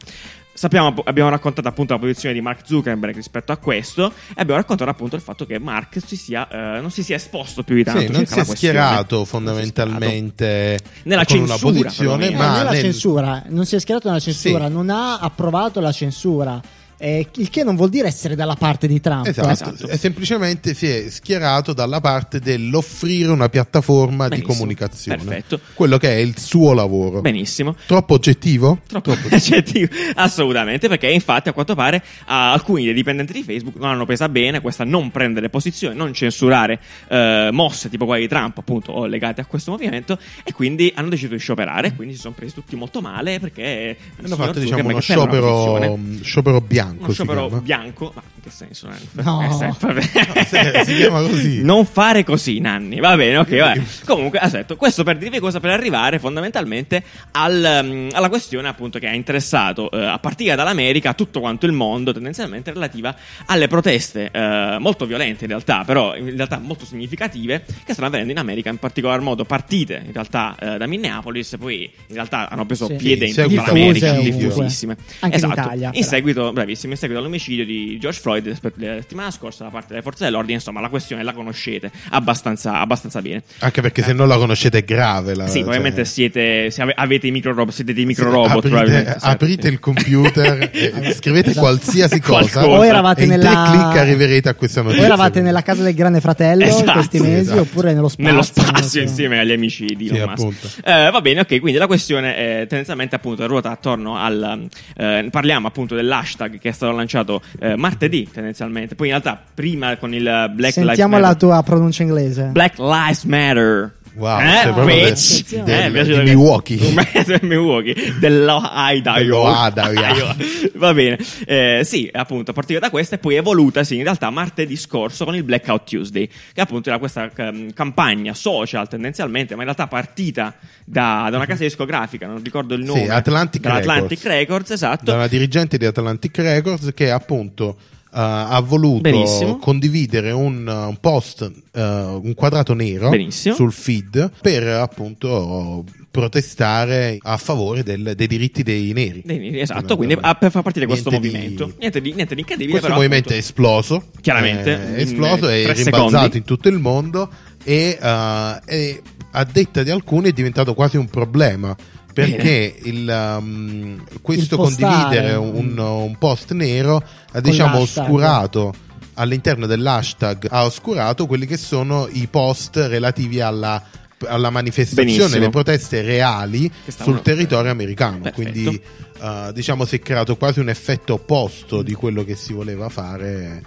Sappiamo, 0.51 0.93
abbiamo 1.05 1.29
raccontato 1.29 1.67
appunto 1.69 1.93
la 1.93 1.99
posizione 1.99 2.33
di 2.35 2.41
Mark 2.41 2.65
Zuckerberg 2.65 3.15
rispetto 3.15 3.53
a 3.53 3.57
questo 3.57 4.07
e 4.29 4.41
abbiamo 4.41 4.59
raccontato 4.59 4.89
appunto 4.89 5.15
il 5.15 5.21
fatto 5.21 5.45
che 5.45 5.57
Mark 5.57 5.99
si 6.05 6.17
sia, 6.17 6.49
eh, 6.49 6.81
non 6.81 6.91
si 6.91 7.01
sia 7.01 7.15
esposto 7.15 7.63
più 7.63 7.75
di 7.75 7.83
tanto. 7.85 8.01
Sì, 8.01 8.07
non 8.11 8.25
si 8.25 8.39
è 8.39 8.43
schierato 8.43 9.15
Non 9.15 9.23
si 9.25 9.29
è 9.29 9.31
fondamentalmente 9.31 10.79
Nella 11.03 11.23
con 11.23 11.37
una 11.37 11.47
censura, 11.47 11.71
posizione. 11.71 12.27
Eh, 12.29 12.35
ma 12.35 12.57
nella 12.57 12.71
nel- 12.71 12.81
censura, 12.81 13.43
non 13.47 13.65
si 13.65 13.75
è 13.75 13.79
schierato 13.79 14.09
nella 14.09 14.19
censura, 14.19 14.67
Sì. 14.67 14.73
non 14.73 14.89
ha 14.89 15.19
approvato 15.19 15.79
la 15.79 15.91
censura. 15.93 16.61
Eh, 16.99 17.25
il 17.35 17.49
che 17.49 17.63
non 17.63 17.75
vuol 17.75 17.89
dire 17.89 18.07
essere 18.07 18.35
dalla 18.35 18.55
parte 18.55 18.87
di 18.87 18.99
Trump. 18.99 19.25
Esatto, 19.25 19.49
Esatto. 19.49 19.87
e 19.87 19.97
semplicemente 19.97 20.73
si 20.73 20.87
è 20.87 21.09
schierato 21.09 21.73
dalla 21.73 22.01
parte 22.01 22.39
dell'offrire 22.39 23.31
una 23.31 23.49
piattaforma 23.49 24.25
di 24.25 24.29
Benissimo, 24.31 24.53
comunicazione. 24.53 25.23
perfetto. 25.23 25.59
Quello 25.73 25.97
che 25.97 26.13
è 26.13 26.17
il 26.17 26.37
suo 26.37 26.73
lavoro. 26.73 27.21
Benissimo. 27.21 27.75
Troppo 27.85 28.15
oggettivo? 28.15 28.79
Troppo 28.85 29.15
aggettivo. 29.31 29.87
Assolutamente, 30.15 30.87
perché 30.87 31.09
infatti 31.09 31.49
a 31.49 31.53
quanto 31.53 31.73
pare 31.73 32.03
alcuni 32.25 32.83
dei 32.83 32.93
dipendenti 32.93 33.31
di 33.33 33.43
Facebook 33.43 33.77
non 33.77 33.89
hanno 33.89 34.05
presa 34.05 34.27
bene 34.27 34.59
questa 34.59 34.83
non 34.83 35.09
prendere 35.09 35.49
posizione, 35.49 35.95
non 35.95 36.13
censurare 36.13 36.79
eh, 37.07 37.49
mosse 37.51 37.89
tipo 37.89 38.05
quelle 38.05 38.21
di 38.21 38.27
Trump, 38.27 38.57
appunto, 38.57 38.91
o 38.91 39.05
legate 39.05 39.39
a 39.41 39.45
questo 39.45 39.71
movimento, 39.71 40.19
e 40.43 40.51
quindi 40.51 40.91
hanno 40.95 41.09
deciso 41.09 41.33
di 41.33 41.39
scioperare, 41.39 41.93
quindi 41.95 42.15
si 42.15 42.19
sono 42.21 42.33
presi 42.33 42.53
tutti 42.53 42.75
molto 42.75 42.99
male 43.01 43.39
perché... 43.39 43.95
il 44.17 44.25
Hanno 44.25 44.35
fatto 44.35 44.59
diciamo 44.59 44.89
uno 44.89 44.99
sciopero, 44.99 45.97
sciopero 46.21 46.59
bianco. 46.61 46.88
Uno 46.97 47.07
si 47.07 47.13
sciopero 47.13 47.49
bianco, 47.61 48.11
ma 48.15 48.21
in 48.35 48.41
che 48.41 48.49
senso? 48.49 48.87
eh? 48.89 49.21
No. 49.23 49.41
Eh, 49.43 49.51
sempre- 49.53 50.01
se- 50.45 50.83
si 50.85 50.95
chiama 50.95 51.21
così. 51.21 51.61
Non 51.63 51.85
fare 51.85 52.23
così, 52.23 52.59
Nanni. 52.59 52.99
Va 52.99 53.15
bene, 53.15 53.37
ok, 53.37 53.57
va 53.57 53.71
bene. 53.73 53.85
Comunque, 54.05 54.39
aspetta, 54.39 54.75
questo 54.75 55.03
per 55.03 55.17
dirvi 55.17 55.39
cosa 55.39 55.59
per 55.59 55.71
arrivare 55.71 56.19
fondamentalmente 56.19 57.03
al, 57.31 57.81
um, 57.83 58.09
alla 58.13 58.29
questione 58.29 58.67
appunto 58.67 58.99
che 58.99 59.07
ha 59.07 59.13
interessato 59.13 59.89
eh, 59.91 60.03
a 60.03 60.19
partire 60.19 60.55
dall'America 60.55 61.13
tutto 61.13 61.39
quanto 61.39 61.65
il 61.65 61.71
mondo, 61.73 62.13
tendenzialmente 62.13 62.71
relativa 62.71 63.15
alle 63.45 63.67
proteste 63.67 64.29
eh, 64.31 64.77
molto 64.79 65.05
violente 65.05 65.43
in 65.45 65.49
realtà, 65.49 65.83
però 65.83 66.15
in 66.15 66.35
realtà 66.35 66.59
molto 66.59 66.85
significative 66.85 67.63
che 67.83 67.91
stanno 67.93 68.07
avvenendo 68.07 68.31
in 68.31 68.37
America, 68.39 68.69
in 68.69 68.77
particolar 68.77 69.19
modo 69.21 69.45
partite 69.45 70.01
in 70.05 70.11
realtà 70.13 70.55
eh, 70.59 70.77
da 70.77 70.87
Minneapolis, 70.87 71.55
poi 71.59 71.83
in 72.07 72.15
realtà 72.15 72.49
hanno 72.49 72.65
preso 72.65 72.85
Sì. 72.87 72.95
piede 72.95 73.25
in 73.25 73.33
Sì, 73.33 73.41
tutta 73.43 73.63
l'America, 73.67 74.13
diffusissime. 74.13 74.97
Anche 75.19 75.37
in 75.37 75.43
esatto. 75.43 75.59
Italia, 75.59 75.87
In 75.87 75.91
però. 75.93 76.05
seguito, 76.07 76.51
bravissimo, 76.53 76.78
in 76.87 76.95
seguito 76.95 77.19
all'omicidio 77.21 77.65
di 77.65 77.97
George 77.99 78.19
Floyd 78.19 78.47
la 78.47 78.55
settimana 79.01 79.31
scorsa 79.31 79.63
da 79.63 79.69
parte 79.69 79.87
delle 79.89 80.01
forze 80.01 80.23
dell'ordine, 80.25 80.53
insomma, 80.55 80.79
la 80.81 80.89
questione 80.89 81.23
la 81.23 81.33
conoscete 81.33 81.91
abbastanza, 82.09 82.79
abbastanza 82.79 83.21
bene. 83.21 83.43
Anche 83.59 83.81
perché 83.81 84.01
se 84.03 84.13
non 84.13 84.27
la 84.27 84.37
conoscete 84.37 84.79
è 84.79 84.83
grave. 84.83 85.35
La, 85.35 85.45
Sì, 85.45 85.53
cioè- 85.53 85.61
probabilmente 85.63 86.05
siete, 86.05 86.69
se 86.71 86.81
ave- 86.81 86.93
avete 86.95 87.27
i 87.27 87.31
micro 87.31 87.53
robot, 87.53 87.73
siete 87.73 87.93
dei 87.93 88.05
micro 88.05 88.25
Sì, 88.29 88.31
robot. 88.35 88.49
aprite, 88.51 88.67
probabilmente, 88.69 89.17
aprite 89.21 89.67
il 89.67 89.79
computer 89.79 90.69
e 90.73 91.13
scrivete 91.13 91.49
Esatto. 91.51 91.65
qualsiasi 91.65 92.19
cosa. 92.19 92.37
Qualcosa. 92.61 92.67
O 92.67 92.85
eravate 92.85 93.21
e 93.21 93.23
in 93.25 93.29
nella- 93.31 93.49
tre 93.49 93.71
clic 93.71 93.97
arriverete 93.97 94.49
a 94.49 94.53
questa 94.53 94.79
O 94.81 94.83
notizia. 94.83 95.05
eravate 95.05 95.41
nella 95.41 95.61
casa 95.61 95.83
del 95.83 95.93
grande 95.93 96.19
fratello 96.21 96.63
in 96.63 96.69
Esatto, 96.69 96.91
questi 96.93 97.19
mesi, 97.19 97.41
esatto. 97.41 97.61
oppure 97.61 97.93
nello 97.93 98.07
spazio. 98.07 98.31
Nello 98.31 98.41
spazio 98.43 99.01
insieme 99.01 99.39
agli 99.39 99.51
amici 99.51 99.85
di 99.95 100.07
Sì, 100.07 100.15
Elon 100.15 100.29
Musk. 100.29 100.41
appunto. 100.41 100.67
Eh, 100.89 101.11
va 101.11 101.21
bene, 101.21 101.39
ok. 101.41 101.59
Quindi 101.59 101.77
la 101.79 101.87
questione 101.87 102.35
è 102.35 102.65
tendenzialmente 102.67 103.15
appunto 103.15 103.45
ruota 103.47 103.71
attorno 103.71 104.17
al. 104.17 104.67
eh, 104.97 105.27
parliamo 105.31 105.67
appunto 105.67 105.95
dell'hashtag 105.95 106.59
che 106.59 106.68
è 106.69 106.73
stato 106.73 106.93
lanciato 106.93 107.41
eh, 107.59 107.75
martedì, 107.75 108.27
tendenzialmente. 108.31 108.95
Poi 108.95 109.07
in 109.07 109.13
realtà, 109.13 109.41
prima 109.53 109.97
con 109.97 110.13
il 110.13 110.23
Black 110.23 110.55
Lives 110.55 110.73
Sentiamo 110.73 111.17
Matter. 111.19 111.27
la 111.29 111.35
tua 111.35 111.63
pronuncia 111.63 112.03
inglese. 112.03 112.49
Black 112.51 112.77
Lives 112.77 113.23
Matter. 113.25 113.97
Wow, 114.15 114.39
eh, 114.39 114.71
bitch. 114.85 115.45
del- 115.63 115.69
Eh, 115.69 115.91
del- 115.91 116.05
di 116.07 116.23
Milwaukee. 116.23 116.77
del 117.25 117.39
Milwaukee. 117.43 117.95
Dell'Ohio. 118.19 119.43
Va 120.75 120.93
bene. 120.93 121.17
Eh, 121.45 121.81
sì, 121.83 122.09
appunto, 122.11 122.51
a 122.51 122.53
partire 122.53 122.79
da 122.79 122.89
questa 122.89 123.15
e 123.15 123.17
poi 123.19 123.35
evolutasi 123.35 123.95
in 123.95 124.03
realtà 124.03 124.29
martedì 124.29 124.75
scorso 124.75 125.25
con 125.25 125.35
il 125.35 125.43
Blackout 125.43 125.87
Tuesday, 125.89 126.29
che 126.53 126.61
appunto 126.61 126.89
era 126.89 126.97
questa 126.99 127.29
ehm, 127.35 127.73
campagna 127.73 128.33
social 128.33 128.87
tendenzialmente, 128.87 129.53
ma 129.55 129.59
in 129.61 129.65
realtà 129.65 129.87
partita 129.87 130.55
da, 130.85 131.27
da 131.29 131.37
una 131.37 131.45
casa 131.45 131.63
discografica, 131.63 132.27
non 132.27 132.41
ricordo 132.43 132.73
il 132.73 132.83
nome. 132.83 133.03
Sì, 133.03 133.09
Atlantic 133.09 133.65
Records. 133.65 134.23
Records, 134.23 134.71
esatto. 134.71 135.05
da 135.05 135.13
una 135.15 135.27
dirigente 135.27 135.77
di 135.77 135.85
Atlantic 135.85 136.37
Records 136.37 136.91
che 136.93 137.11
appunto 137.11 137.77
eh, 138.11 138.17
ha 138.19 138.59
voluto 138.61 139.01
Benissimo. 139.01 139.57
condividere 139.57 140.31
un, 140.31 140.67
un 140.67 140.97
post, 140.99 141.41
eh, 141.73 141.81
un 141.81 142.33
quadrato 142.35 142.73
nero 142.73 143.09
Benissimo. 143.09 143.55
sul 143.55 143.71
feed 143.71 144.31
per 144.41 144.67
appunto 144.67 145.83
protestare 146.11 147.17
a 147.21 147.37
favore 147.37 147.83
del- 147.83 148.13
dei 148.15 148.27
diritti 148.27 148.63
dei 148.63 148.91
neri. 148.93 149.21
Dei 149.23 149.37
neri, 149.39 149.59
Esatto, 149.61 149.95
quindi 149.95 150.17
ah, 150.19 150.35
per 150.35 150.51
far 150.51 150.63
partire 150.63 150.85
questo 150.85 151.09
Niente 151.09 151.27
di- 151.27 151.33
movimento. 151.33 151.73
Niente, 151.79 152.01
di, 152.01 152.13
niente 152.13 152.33
di 152.35 152.41
incredibile, 152.41 152.79
Questo 152.79 152.87
però. 152.87 152.99
movimento 152.99 153.29
è 153.29 153.37
appunto, 153.37 153.47
esploso, 153.47 154.03
Chiaramente, 154.21 154.71
eh, 154.71 154.95
è 154.95 155.01
esploso 155.01 155.47
e 155.49 155.71
rimbalzato 155.73 156.09
secondi. 156.09 156.37
in 156.37 156.43
tutto 156.43 156.67
il 156.69 156.79
mondo 156.79 157.29
e, 157.63 157.97
eh, 158.01 158.59
e 158.65 159.01
a 159.31 159.43
detta 159.43 159.83
di 159.83 159.91
alcuni 159.91 160.29
è 160.29 160.31
diventato 160.31 160.73
quasi 160.73 160.97
un 160.97 161.07
problema 161.07 161.75
perché 162.13 162.75
il, 162.83 163.37
um, 163.39 164.03
questo 164.21 164.55
Il 164.55 164.61
condividere 164.61 165.35
un, 165.35 165.77
un 165.77 166.17
post 166.17 166.51
nero 166.53 167.03
ha 167.31 167.39
diciamo 167.39 167.77
oscurato 167.79 168.73
all'interno 169.15 169.65
dell'hashtag 169.65 170.47
ha 170.49 170.65
oscurato 170.65 171.25
quelli 171.27 171.45
che 171.45 171.57
sono 171.57 172.07
i 172.11 172.27
post 172.27 172.77
relativi 172.77 173.41
alla 173.41 173.81
alla 174.27 174.49
manifestazione, 174.49 175.13
Benissimo. 175.15 175.43
le 175.45 175.49
proteste 175.49 176.01
reali 176.01 176.69
sul 176.87 177.21
territorio 177.21 177.71
americano. 177.71 178.19
Perfetto. 178.19 178.51
Quindi, 178.51 178.81
eh, 179.21 179.51
diciamo, 179.53 179.85
si 179.85 179.95
è 179.95 179.99
creato 180.01 180.35
quasi 180.35 180.59
un 180.59 180.67
effetto 180.67 181.13
opposto 181.13 181.81
di 181.83 181.93
quello 181.93 182.25
che 182.25 182.35
si 182.35 182.51
voleva 182.51 182.89
fare. 182.89 183.63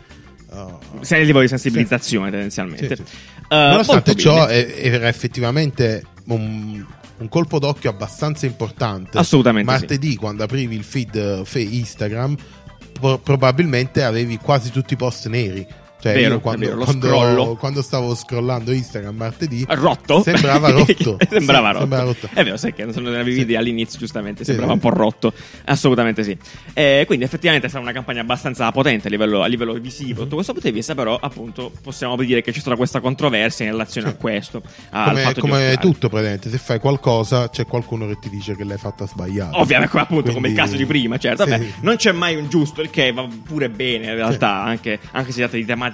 eh, 0.53 0.65
Sei 1.01 1.21
a 1.23 1.25
livello 1.25 1.41
di 1.41 1.49
sensibilizzazione, 1.49 2.29
tendenzialmente. 2.31 2.97
Sì, 2.97 3.03
sì. 3.03 3.13
Eh, 3.49 3.57
Nonostante 3.57 4.15
ciò, 4.15 4.45
bene. 4.47 4.67
è- 4.75 4.87
era 4.95 5.09
effettivamente 5.09 6.03
un, 6.27 6.85
un 7.23 7.29
colpo 7.29 7.59
d'occhio 7.59 7.89
abbastanza 7.89 8.47
importante. 8.47 9.17
Assolutamente 9.17 9.71
Martedì, 9.71 10.17
quando 10.17 10.43
aprivi 10.43 10.75
il 10.75 10.85
feed 10.85 11.15
eh, 11.15 11.61
Instagram, 11.61 12.37
pro- 13.01 13.19
probabilmente 13.19 14.03
avevi 14.03 14.37
quasi 14.39 14.71
tutti 14.71 14.95
i 14.95 14.97
post 14.97 15.29
neri. 15.29 15.67
Cioè, 16.03 16.15
Vero, 16.15 16.41
quando, 16.41 16.67
vero, 16.67 16.79
quando- 16.85 17.57
quando 17.61 17.81
stavo 17.81 18.15
scrollando 18.17 18.73
Instagram 18.73 19.15
martedì, 19.15 19.65
Rotto? 19.69 20.21
sembrava 20.23 20.71
rotto. 20.75 20.85
sembrava, 20.85 20.97
Sì, 20.97 21.05
rotto. 21.05 21.27
sembrava 21.31 22.03
rotto. 22.03 22.29
È 22.35 22.43
vero, 22.43 22.57
sai 22.57 22.75
che 22.75 22.85
non 22.85 23.07
avevi 23.07 23.35
Sì. 23.35 23.41
idea 23.43 23.61
all'inizio, 23.61 24.01
giustamente, 24.01 24.43
Sì, 24.43 24.51
sembrava 24.51 24.73
sì. 24.73 24.79
un 24.79 24.83
po' 24.91 24.97
rotto. 24.97 25.33
Assolutamente 25.67 26.25
sì. 26.25 26.37
Eh, 26.73 27.05
quindi, 27.07 27.25
effettivamente, 27.25 27.67
è 27.67 27.69
stata 27.71 27.85
una 27.85 27.93
campagna 27.95 28.21
abbastanza 28.23 28.69
potente 28.73 29.07
a 29.07 29.11
livello, 29.11 29.43
a 29.43 29.47
livello 29.47 29.75
visivo. 29.75 30.23
Sotto 30.23 30.35
questo 30.35 30.53
punto 30.53 30.67
di 30.69 30.75
vista, 30.75 30.97
però, 30.97 31.17
appunto, 31.21 31.71
possiamo 31.81 32.17
dire 32.17 32.43
che 32.43 32.51
c'è 32.51 32.59
stata 32.59 32.75
questa 32.77 32.99
controversia 33.01 33.65
in 33.65 33.71
relazione 33.71 34.09
a 34.09 34.15
questo. 34.15 34.61
come, 34.91 35.35
come 35.39 35.77
tutto 35.81 36.09
praticamente 36.09 36.51
se 36.51 36.59
fai 36.59 36.81
qualcosa 36.81 37.49
c'è 37.49 37.65
qualcuno 37.67 38.07
che 38.09 38.19
ti 38.21 38.29
dice 38.29 38.57
che 38.57 38.65
l'hai 38.65 38.77
fatta 38.79 39.07
sbagliata 39.07 39.59
Ovviamente, 39.61 39.97
appunto, 39.99 40.33
come 40.33 40.49
il 40.49 40.55
Quindi- 40.55 40.57
caso 40.57 40.77
di 40.77 40.85
prima, 40.87 41.17
certo. 41.19 41.45
Vabbè, 41.47 41.65
non 41.83 41.95
c'è 41.97 42.11
mai 42.11 42.35
un 42.35 42.49
giusto, 42.49 42.81
il 42.83 42.91
che 42.91 43.13
va 43.13 43.27
pure 43.47 43.69
bene 43.71 44.07
in 44.07 44.15
realtà, 44.15 44.63
anche, 44.65 44.99
anche 45.13 45.27
se 45.29 45.33
si 45.33 45.39
tratta 45.39 45.57
di 45.57 45.65
tematiche 45.65 45.91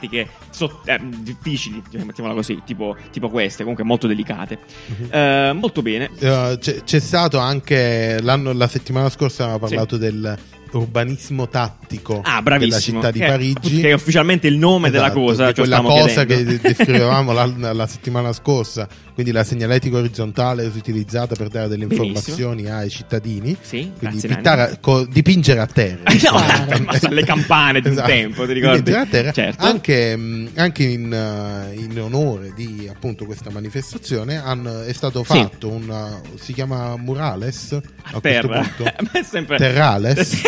so- 0.50 0.80
eh, 0.84 0.98
difficili, 1.18 1.82
mettiamola 1.92 2.34
così, 2.34 2.62
tipo, 2.64 2.96
tipo 3.10 3.28
queste, 3.28 3.62
comunque 3.62 3.84
molto 3.84 4.06
delicate. 4.06 4.58
Mhm. 4.86 5.08
Eh, 5.10 5.52
molto 5.54 5.82
bene. 5.82 6.10
Eh, 6.18 6.56
c'è, 6.60 6.82
c'è 6.84 6.98
stato 7.00 7.38
anche 7.38 8.18
la 8.22 8.68
settimana 8.68 9.08
scorsa 9.08 9.44
avevamo 9.44 9.66
parlato 9.66 9.96
del 9.96 10.38
urbanismo 10.72 11.48
tattico 11.48 12.20
Ah, 12.24 12.42
della 12.42 12.78
città 12.78 13.10
di 13.10 13.18
Che- 13.20 13.26
Parigi 13.26 13.80
Che 13.80 13.90
è 13.90 13.92
ufficialmente 13.92 14.46
il 14.46 14.56
nome 14.58 14.90
della 14.90 15.06
Esatto, 15.06 15.20
cosa. 15.20 15.46
di 15.48 15.54
cioè 15.54 15.66
quella 15.66 15.80
cosa 15.82 16.24
chiedendo. 16.26 16.50
che 16.62 16.68
descrivevamo 16.74 17.32
la, 17.32 17.72
la 17.72 17.86
settimana 17.86 18.32
scorsa 18.32 18.86
quindi 19.14 19.32
la 19.32 19.42
segnaletica 19.44 19.96
orizzontale 19.96 20.64
utilizzata 20.66 21.34
per 21.34 21.48
dare 21.48 21.66
delle 21.68 21.86
Benissimo. 21.86 22.06
informazioni 22.08 22.70
ai 22.70 22.88
cittadini 22.90 23.56
Sì, 23.60 23.90
quindi 23.98 24.20
pittare- 24.20 24.78
co- 24.80 25.04
dipingere 25.06 25.60
a 25.60 25.66
terra 25.66 26.02
No, 26.30 26.84
basta 26.84 27.08
le 27.10 27.24
campane 27.24 27.80
di 27.80 27.86
un 27.88 27.92
Esatto. 27.94 28.08
tempo, 28.08 28.46
ti 28.46 28.52
ricordi? 28.52 28.76
Dipingere 28.82 29.02
a 29.02 29.06
terra 29.10 29.32
Certo. 29.32 29.64
anche, 29.64 30.16
mh, 30.16 30.48
anche 30.56 30.82
in, 30.84 31.12
eh, 31.12 31.74
in 31.74 32.00
onore 32.00 32.52
di 32.54 32.88
appunto 32.90 33.24
questa 33.24 33.50
manifestazione 33.50 34.36
hanno- 34.36 34.82
è 34.82 34.92
stato 34.92 35.24
Sì. 35.24 35.32
fatto 35.38 35.68
un 35.68 36.16
si 36.38 36.52
chiama 36.52 36.96
murales 36.96 37.72
a, 37.72 37.76
a 37.76 37.80
questo 37.82 38.20
terra. 38.20 38.60
punto 38.60 38.84
Ma 38.84 39.10
è 39.18 39.22
sempre... 39.22 39.56
Terrales. 39.56 40.14
Terrales. 40.14 40.42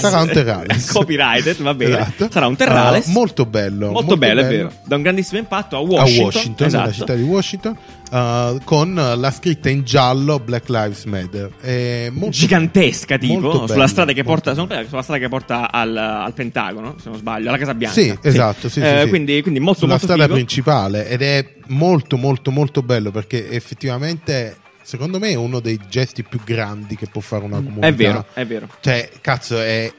Sarà 0.00 0.20
un 0.20 0.28
terrales. 0.28 0.90
Copyrighted, 0.92 1.56
va 1.62 1.74
bene. 1.74 1.98
Esatto. 2.00 2.28
Sarà 2.30 2.46
un 2.46 2.56
terrales. 2.56 3.06
Uh, 3.06 3.10
molto 3.10 3.46
bello. 3.46 3.90
Molto 3.90 4.16
bello, 4.16 4.40
è 4.40 4.46
vero. 4.48 4.72
Da 4.84 4.96
un 4.96 5.02
grandissimo 5.02 5.38
impatto 5.38 5.76
a 5.76 5.78
A 5.78 5.82
Washington. 5.82 6.24
Washington, 6.24 6.66
esatto. 6.66 6.82
nella 6.82 6.94
città 6.94 7.14
di 7.14 7.22
Washington, 7.22 7.76
uh, 8.10 8.64
con 8.64 8.94
la 9.16 9.30
scritta 9.30 9.68
in 9.68 9.82
giallo 9.84 10.38
Black 10.38 10.68
Lives 10.68 11.04
Matter. 11.04 11.50
È 11.60 12.08
molto- 12.12 12.30
Gigantesca, 12.30 13.18
tipo, 13.18 13.32
molto 13.40 13.56
sulla 13.62 13.74
bello, 13.74 13.86
strada 13.86 14.12
che 14.12 14.22
porta, 14.24 14.54
molto 14.54 14.74
sulla 14.88 15.02
strada 15.02 15.20
che 15.20 15.28
porta 15.28 15.70
al, 15.70 15.96
al 15.96 16.32
Pentagono, 16.34 16.96
se 17.00 17.08
non 17.08 17.18
sbaglio, 17.18 17.48
alla 17.48 17.58
Casa 17.58 17.74
Bianca. 17.74 18.00
Sì, 18.00 18.16
esatto. 18.22 18.68
Sì, 18.68 18.80
sì, 18.80 18.86
Eh, 18.86 19.00
sì. 19.04 19.08
Quindi, 19.08 19.42
quindi 19.42 19.60
molto, 19.60 19.80
Sulla 19.80 19.92
molto 19.92 20.06
strada 20.06 20.22
figo. 20.24 20.34
principale 20.36 21.08
ed 21.08 21.22
è 21.22 21.46
molto, 21.68 22.16
molto, 22.16 22.50
molto 22.50 22.82
bello 22.82 23.10
perché 23.10 23.50
effettivamente, 23.50 24.56
secondo 24.90 25.20
me, 25.20 25.30
è 25.30 25.34
uno 25.34 25.60
dei 25.60 25.78
gesti 25.88 26.24
più 26.24 26.40
grandi 26.44 26.96
che 26.96 27.06
può 27.06 27.20
fare 27.20 27.44
una 27.44 27.58
comunità. 27.58 27.86
È 27.86 27.94
vero, 27.94 28.26
è 28.34 28.44
vero. 28.44 28.68
Cioè, 28.80 29.08
cazzo, 29.20 29.60
è 29.60 29.92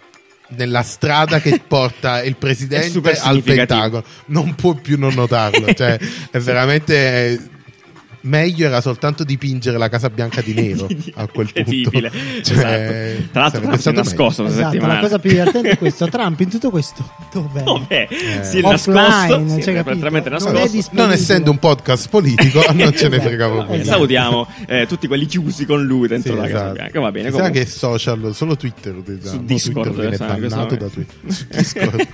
nella 0.49 0.81
strada 0.83 1.39
che 1.39 1.61
porta 1.65 2.21
il 2.21 2.35
presidente 2.35 3.17
al. 3.21 3.41
Pentagono. 3.41 4.03
Non 4.25 4.53
può 4.55 4.73
più 4.73 4.99
non 4.99 5.13
notarlo. 5.13 5.73
cioè, 5.73 5.97
è 6.29 6.39
veramente 6.39 7.60
meglio 8.21 8.65
era 8.67 8.81
soltanto 8.81 9.23
dipingere 9.23 9.77
la 9.77 9.89
Casa 9.89 10.09
Bianca 10.09 10.41
di 10.41 10.53
nero 10.53 10.87
a 11.15 11.27
quel 11.27 11.51
punto. 11.51 11.91
Cioè, 11.91 12.05
esatto. 12.41 13.29
Tra 13.31 13.41
l'altro, 13.41 13.59
Trump 13.61 13.71
si 13.73 13.77
è 13.77 13.81
stato 13.81 13.97
nascosto 13.97 14.41
questa 14.43 14.59
Esatto, 14.59 14.73
settimana. 14.73 14.93
la 14.95 14.99
cosa 15.07 15.19
più 15.19 15.29
divertente 15.31 15.69
è 15.71 15.77
questo. 15.77 16.07
Trump 16.07 16.39
in 16.39 16.49
tutto 16.49 16.69
questo. 16.69 17.09
Dov'è? 17.31 17.63
Dov'è? 17.63 18.07
Eh. 18.09 18.43
Si 18.43 18.59
è 18.59 18.63
Offline, 18.65 18.93
nascosto. 19.01 19.37
non 19.37 19.61
si 19.61 19.69
è 19.69 19.73
completamente 19.75 20.29
Non 20.29 20.39
nascosto. 20.41 20.67
disponibile. 20.71 21.01
non 21.01 21.11
essendo 21.11 21.51
un 21.51 21.57
podcast 21.57 22.09
politico, 22.09 22.61
non 22.73 22.93
ce 22.95 23.07
ne 23.07 23.15
Esatto. 23.15 23.21
frega 23.21 23.47
proprio. 23.49 23.75
Esatto. 23.75 23.89
Salutiamo 23.89 24.47
eh, 24.67 24.85
tutti 24.87 25.07
quelli 25.07 25.25
chiusi 25.25 25.65
con 25.65 25.83
lui 25.83 26.07
dentro 26.07 26.33
Sì, 26.33 26.39
la 26.39 26.45
Casa 26.45 26.57
esatto. 26.57 26.73
Bianca. 26.73 26.99
Va 26.99 27.11
bene. 27.11 27.31
Sa 27.31 27.49
che 27.49 27.65
social, 27.65 28.31
solo 28.35 28.55
Twitter. 28.57 28.95
Su 29.23 29.43
Discord, 29.43 29.93
Twitter 29.93 30.09
viene 30.17 30.45
è- 30.45 30.47
da 30.47 30.65
Twitter. 30.65 31.05
Su 31.31 31.45
Discord. 31.49 32.07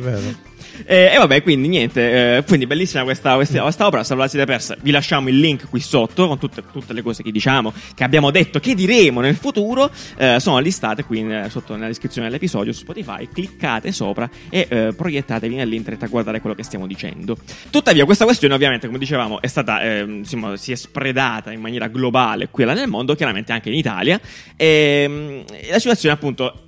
Vero. 0.00 0.54
Eh, 0.84 1.12
e 1.14 1.16
vabbè, 1.18 1.42
quindi 1.42 1.68
niente. 1.68 2.36
eh, 2.38 2.44
quindi 2.44 2.66
bellissima 2.66 3.04
questa, 3.04 3.34
questa, 3.34 3.62
questa 3.62 3.86
opera. 3.86 4.04
Se 4.04 4.14
ve 4.14 4.20
la 4.22 4.28
siete 4.28 4.46
persa, 4.46 4.76
vi 4.80 4.90
lasciamo 4.90 5.28
il 5.28 5.38
link 5.38 5.68
qui 5.68 5.80
sotto 5.80 6.26
con 6.26 6.38
tutte, 6.38 6.62
tutte 6.72 6.92
le 6.92 7.02
cose 7.02 7.22
che 7.22 7.30
diciamo, 7.30 7.72
che 7.94 8.04
abbiamo 8.04 8.30
detto, 8.30 8.58
che 8.60 8.74
diremo 8.74 9.20
nel 9.20 9.36
futuro. 9.36 9.90
eh, 10.18 10.38
sono 10.40 10.58
listate 10.58 11.04
qui 11.04 11.20
in- 11.20 11.46
sotto 11.50 11.74
nella 11.74 11.86
descrizione 11.86 12.26
dell'episodio 12.28 12.72
su 12.72 12.80
Spotify. 12.80 13.28
Cliccate 13.32 13.92
sopra 13.92 14.28
e 14.50 14.66
eh, 14.68 14.94
proiettatevi 14.96 15.54
nell'internet 15.54 16.02
a 16.02 16.06
guardare 16.06 16.40
quello 16.40 16.54
che 16.54 16.62
stiamo 16.62 16.86
dicendo. 16.86 17.36
Tuttavia, 17.70 18.04
questa 18.04 18.24
questione, 18.24 18.54
ovviamente, 18.54 18.86
come 18.86 18.98
dicevamo, 18.98 19.40
è 19.40 19.46
stata 19.46 19.82
ehm, 19.82 20.18
insomma, 20.18 20.56
si 20.56 20.72
è 20.72 20.74
spredata 20.74 21.52
in 21.52 21.60
maniera 21.60 21.88
globale 21.88 22.48
qui 22.48 22.62
e 22.62 22.66
là 22.66 22.74
nel 22.74 22.88
mondo, 22.88 23.14
chiaramente 23.14 23.52
anche 23.52 23.68
in 23.68 23.74
Italia. 23.76 24.20
E, 24.56 25.06
mm, 25.08 25.40
la 25.70 25.78
situazione, 25.78 26.14
appunto, 26.14 26.60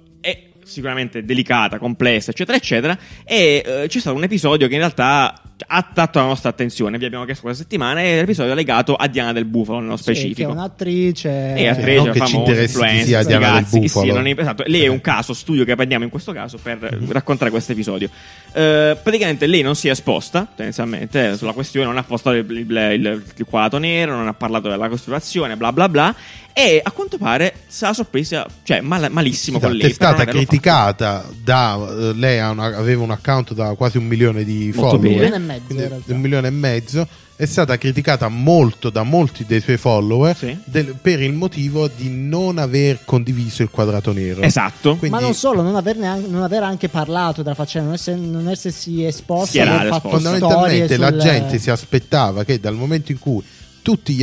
sicuramente 0.68 1.24
delicata, 1.24 1.78
complessa, 1.78 2.31
eccetera, 2.31 2.57
eccetera. 2.57 2.96
E 3.24 3.62
eh, 3.64 3.85
c'è 3.88 3.98
stato 4.00 4.16
un 4.16 4.22
episodio 4.22 4.66
che 4.68 4.74
in 4.74 4.81
realtà 4.81 5.33
ha 5.66 5.76
attratto 5.76 6.20
la 6.20 6.26
nostra 6.26 6.50
attenzione. 6.50 6.98
Vi 6.98 7.04
abbiamo 7.04 7.24
chiesto 7.24 7.42
questa 7.42 7.62
settimana. 7.62 8.00
È 8.00 8.14
l'episodio 8.16 8.54
legato 8.54 8.94
a 8.94 9.09
Diana 9.09 9.33
del 9.33 9.44
Bufalo, 9.44 9.81
nello 9.81 9.96
Sì, 9.96 10.04
che 10.04 10.11
è 10.12 10.14
specifico. 10.14 10.50
un'attrice. 10.52 11.28
E 11.54 11.59
Sì, 11.59 11.66
attrice, 11.66 11.96
non 11.96 12.11
che 12.12 12.20
ci 12.26 12.33
famosa, 12.33 12.61
influencer, 12.62 13.04
sia 13.07 13.22
Diana 13.24 13.38
del 13.46 13.54
ragazzi, 13.54 13.72
chi 13.74 13.87
Bufalo. 13.87 14.04
sia, 14.04 14.14
non 14.14 14.26
è- 14.28 14.35
esatto, 14.38 14.62
lei 14.66 14.83
è 14.85 14.87
un 14.87 15.00
caso, 15.00 15.33
studio 15.35 15.64
che 15.64 15.74
prendiamo 15.74 16.04
in 16.04 16.11
questo 16.11 16.33
caso 16.33 16.59
per 16.62 16.78
raccontare 17.09 17.50
questo 17.50 17.72
episodio. 17.72 18.09
Eh, 18.52 18.96
praticamente 19.02 19.46
lei 19.46 19.62
non 19.62 19.74
si 19.74 19.88
è 19.88 19.90
esposta, 19.90 20.46
tendenzialmente, 20.54 21.31
eh, 21.31 21.37
sulla 21.37 21.52
questione, 21.52 21.87
non 21.87 21.96
ha 21.96 22.04
postato 22.04 22.37
il, 22.37 22.48
il, 22.50 22.59
il- 22.61 23.22
il 23.37 23.44
quadro 23.48 23.78
nero, 23.78 24.14
non 24.14 24.28
ha 24.28 24.35
parlato 24.35 24.68
della 24.68 24.88
costituzione, 24.88 25.57
bla 25.57 25.72
bla 25.72 25.88
bla. 25.88 26.14
E 26.60 26.80
a 26.82 26.90
quanto 26.90 27.18
pare 27.18 27.54
sarà 27.68 27.92
sorpresa, 27.92 28.44
cioè 28.64 28.80
mal- 28.80 29.08
malissimo 29.12 29.60
con 29.60 29.68
Esatto, 29.68 29.82
lei. 29.82 29.90
è 29.92 29.94
stata 29.94 30.24
criticata 30.24 31.24
da 31.40 31.76
eh, 31.88 32.12
lei 32.14 32.40
una- 32.40 32.76
aveva 32.76 33.02
un 33.04 33.12
account 33.12 33.52
da 33.54 33.74
quasi 33.76 33.96
un 33.96 34.06
milione 34.06 34.42
di 34.42 34.72
Molto 34.74 34.98
follower 34.98 35.30
bene. 35.30 35.36
Un 35.36 35.42
milione 35.46 35.64
e 35.64 35.88
mezzo, 35.88 36.12
un 36.14 36.20
milione 36.20 36.48
e 36.48 36.50
mezzo 36.50 37.08
è 37.36 37.44
stata 37.46 37.78
criticata 37.78 38.26
molto 38.26 38.90
da 38.90 39.04
molti 39.04 39.44
dei 39.46 39.60
suoi 39.60 39.76
follower 39.76 40.36
Sì. 40.36 40.58
del- 40.64 40.96
per 41.00 41.22
il 41.22 41.32
motivo 41.32 41.86
di 41.86 42.08
non 42.10 42.58
aver 42.58 43.04
condiviso 43.04 43.62
il 43.62 43.70
quadrato 43.70 44.12
nero 44.12 44.42
Esatto. 44.42 44.96
Quindi- 44.96 45.16
Ma 45.16 45.22
non 45.22 45.34
solo, 45.34 45.62
non, 45.62 45.76
averne 45.76 46.08
an- 46.08 46.24
non 46.28 46.42
aver 46.42 46.64
anche 46.64 46.88
parlato 46.88 47.44
della 47.44 47.54
faccenda, 47.54 47.86
non, 47.86 47.94
esse- 47.94 48.16
non 48.16 48.48
essersi 48.48 49.04
esposta, 49.04 49.62
aver 49.62 50.00
fondamentalmente 50.00 50.94
storie 50.94 50.96
la 50.96 51.08
sul- 51.10 51.20
gente 51.20 51.58
si 51.60 51.70
aspettava 51.70 52.42
che 52.42 52.58
dal 52.58 52.74
momento 52.74 53.12
in 53.12 53.20
cui 53.20 53.40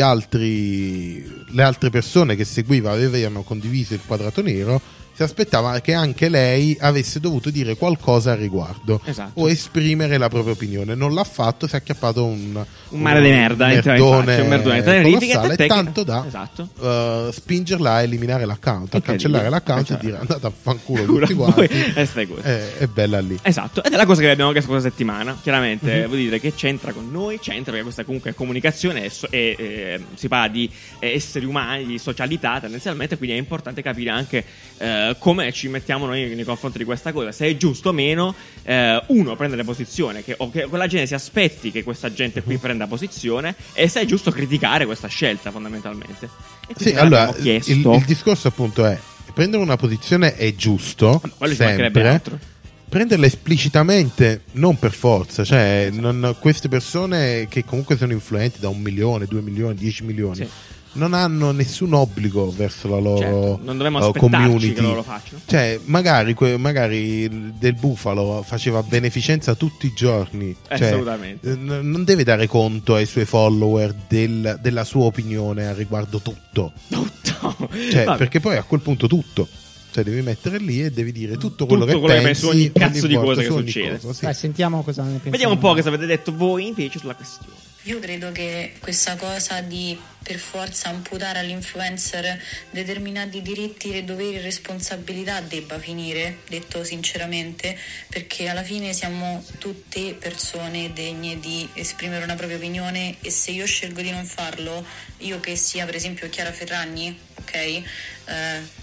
altri 0.01 1.43
le 1.47 1.63
altre 1.63 1.89
persone 1.89 2.35
che 2.35 2.43
seguiva 2.43 2.91
avevano 2.91 3.43
condiviso 3.43 3.93
il 3.93 4.01
quadrato 4.05 4.41
nero 4.41 4.81
si 5.15 5.23
aspettava 5.23 5.79
che 5.79 5.93
anche 5.93 6.27
lei 6.27 6.75
avesse 6.79 7.19
dovuto 7.21 7.49
dire 7.49 7.77
qualcosa 7.77 8.33
al 8.33 8.37
riguardo 8.37 8.99
Esatto. 9.05 9.39
o 9.41 9.49
esprimere 9.49 10.17
la 10.17 10.27
propria 10.27 10.53
opinione 10.53 10.93
non 10.93 11.13
l'ha 11.13 11.23
fatto 11.23 11.67
si 11.67 11.75
è 11.75 11.77
acchiappato 11.77 12.25
un, 12.25 12.63
Un 12.89 12.99
mare 12.99 13.21
di 13.21 13.29
merda, 13.29 13.67
merdone, 13.67 14.39
un 14.41 14.47
merdone 14.49 15.01
colossale, 15.03 15.55
che- 15.55 15.67
tanto 15.67 16.03
da 16.03 16.23
Esatto. 16.27 16.67
eh, 16.81 17.29
spingerla 17.31 17.91
a 17.93 18.01
eliminare 18.01 18.45
l'account 18.45 18.93
a 18.95 19.01
cancellare 19.01 19.49
l'account 19.49 19.89
e 19.91 19.93
Cancellare. 19.93 20.05
dire 20.05 20.17
andate 20.19 20.47
a 20.47 20.51
fanculo 20.61 21.03
Culo 21.05 21.19
tutti 21.25 21.33
quanti 21.33 21.63
e 21.95 22.07
così. 22.27 22.41
Eh, 22.43 22.77
è 22.79 22.87
bella 22.87 23.19
lì 23.21 23.37
Esatto, 23.41 23.83
ed 23.83 23.93
è 23.93 23.95
la 23.95 24.05
cosa 24.05 24.21
che 24.21 24.29
abbiamo 24.29 24.51
chiesto 24.51 24.69
questa 24.69 24.89
settimana. 24.89 25.37
Chiaramente 25.41 26.01
Mhm. 26.01 26.05
vuol 26.07 26.17
dire 26.19 26.39
che 26.39 26.53
c'entra 26.53 26.91
con 26.91 27.09
noi, 27.11 27.39
c'entra 27.39 27.65
perché 27.71 27.83
questa 27.83 28.03
comunque 28.03 28.31
è 28.31 28.33
comunicazione 28.33 29.05
e, 29.05 29.11
e, 29.29 29.55
eh, 29.57 29.99
si 30.15 30.27
parla 30.27 30.47
di 30.51 30.69
eh, 30.99 31.11
esseri 31.13 31.45
umani, 31.45 31.85
di 31.85 31.97
socialità 31.99 32.59
tendenzialmente, 32.59 33.17
quindi 33.17 33.35
è 33.35 33.39
importante 33.39 33.81
capire 33.81 34.09
anche 34.09 34.43
eh, 34.77 35.04
come 35.19 35.51
ci 35.51 35.67
mettiamo 35.67 36.05
noi 36.05 36.33
nei 36.35 36.43
confronti 36.43 36.77
di 36.77 36.83
questa 36.83 37.11
cosa, 37.11 37.31
se 37.31 37.47
è 37.47 37.57
giusto 37.57 37.89
o 37.89 37.91
meno 37.91 38.33
eh, 38.63 39.01
uno 39.07 39.35
prendere 39.35 39.63
posizione, 39.63 40.23
che, 40.23 40.35
o 40.37 40.49
che 40.49 40.65
quella 40.65 40.87
gente 40.87 41.07
si 41.07 41.13
aspetti 41.13 41.71
che 41.71 41.83
questa 41.83 42.11
gente 42.13 42.39
Mhm. 42.39 42.45
qui 42.45 42.57
prenda 42.57 42.87
posizione 42.87 43.55
e 43.73 43.87
se 43.87 44.01
è 44.01 44.05
giusto 44.05 44.31
criticare 44.31 44.85
questa 44.85 45.07
scelta 45.07 45.51
fondamentalmente. 45.51 46.29
E 46.67 46.73
Sì, 46.77 46.89
allora 46.95 47.33
il, 47.37 47.61
il 47.67 48.03
discorso 48.05 48.47
appunto 48.47 48.85
è 48.85 48.97
prendere 49.33 49.61
una 49.61 49.75
posizione 49.75 50.35
è 50.35 50.55
giusto, 50.55 51.21
mancherebbe 51.39 51.55
sempre. 51.83 52.07
altro. 52.07 52.39
Prenderla 52.87 53.25
esplicitamente, 53.25 54.41
non 54.53 54.77
per 54.79 54.91
forza, 54.93 55.43
cioè 55.43 55.89
non- 55.91 56.35
queste 56.39 56.69
persone 56.69 57.47
che 57.49 57.65
comunque 57.65 57.97
sono 57.97 58.13
influenti 58.13 58.59
da 58.59 58.69
un 58.69 58.79
milione, 58.79 59.25
due 59.25 59.41
milioni, 59.41 59.75
dieci 59.75 60.03
milioni, 60.03 60.35
Sì. 60.35 60.47
Non 60.95 61.13
hanno 61.13 61.51
nessun 61.51 61.93
obbligo 61.93 62.51
verso 62.51 62.87
la 62.89 62.97
loro 62.99 63.17
Certo, 63.19 63.59
non 63.63 63.77
dovremmo 63.77 63.99
eh, 63.99 64.05
aspettarci 64.07 64.35
community. 64.37 64.73
che 64.73 64.81
loro 64.81 64.95
lo 64.95 65.03
facciano. 65.03 65.41
Cioè, 65.45 65.79
magari, 65.85 66.33
que- 66.33 66.57
magari 66.57 67.53
del 67.57 67.73
bufalo 67.73 68.43
faceva 68.45 68.83
beneficenza 68.83 69.55
tutti 69.55 69.85
i 69.85 69.93
giorni. 69.95 70.55
Cioè, 70.67 70.87
Assolutamente. 70.87 71.51
eh, 71.51 71.55
n- 71.55 71.79
non 71.83 72.03
deve 72.03 72.23
dare 72.23 72.47
conto 72.47 72.95
ai 72.95 73.05
suoi 73.05 73.25
follower 73.25 73.93
del- 74.07 74.59
della 74.61 74.83
sua 74.83 75.03
opinione 75.05 75.67
al 75.67 75.75
riguardo 75.75 76.19
tutto. 76.19 76.73
Tutto. 76.89 77.57
Cioè, 77.91 78.15
perché 78.17 78.39
poi 78.39 78.57
a 78.57 78.63
quel 78.63 78.81
punto 78.81 79.07
tutto. 79.07 79.47
Cioè, 79.91 80.03
devi 80.03 80.21
mettere 80.21 80.57
lì 80.57 80.83
e 80.83 80.91
devi 80.91 81.13
dire 81.13 81.37
tutto 81.37 81.65
quello, 81.65 81.85
Tutto 81.85 81.99
che, 81.99 82.03
quello 82.05 82.19
che 82.19 82.25
pensi 82.25 82.41
pensi 82.41 82.41
su 82.41 82.47
ogni 82.49 82.71
cazzo 82.73 83.07
di 83.07 83.13
volta, 83.15 83.29
cosa 83.29 83.41
che 83.41 83.47
su 83.47 83.53
ogni 83.53 83.65
succede. 83.71 83.99
cosa, 83.99 84.13
sì. 84.13 84.25
Dai, 84.25 84.33
sentiamo 84.33 84.81
cosa 84.83 85.01
ne 85.03 85.07
pensiamo. 85.09 85.31
Vediamo 85.31 85.53
un 85.53 85.59
po' 85.59 85.73
cosa 85.73 85.87
avete 85.87 86.05
detto 86.05 86.35
voi 86.35 86.67
invece 86.67 86.99
sulla 86.99 87.15
questione. 87.15 87.53
Io 87.85 87.99
credo 87.99 88.31
che 88.31 88.73
questa 88.79 89.15
cosa 89.15 89.61
di 89.61 89.95
per 90.23 90.39
forza 90.39 90.89
amputare 90.89 91.37
all'influencer 91.37 92.41
determinati 92.71 93.43
diritti 93.43 93.91
e 93.95 94.03
doveri 94.03 94.37
e 94.37 94.41
responsabilità 94.41 95.39
debba 95.41 95.77
finire, 95.77 96.39
detto 96.49 96.83
sinceramente, 96.83 97.77
perché 98.09 98.47
alla 98.47 98.63
fine 98.63 98.91
siamo 98.91 99.45
tutte 99.59 100.15
persone 100.15 100.93
degne 100.93 101.39
di 101.39 101.69
esprimere 101.75 102.23
una 102.23 102.33
propria 102.33 102.57
opinione 102.57 103.17
e 103.21 103.29
se 103.29 103.51
io 103.51 103.67
scelgo 103.67 104.01
di 104.01 104.09
non 104.09 104.25
farlo, 104.25 104.83
io 105.19 105.39
che 105.39 105.55
sia 105.55 105.85
per 105.85 105.93
esempio 105.93 106.27
Chiara 106.27 106.51
Ferragni, 106.51 107.15
ok, 107.35 107.53
eh, 107.53 107.83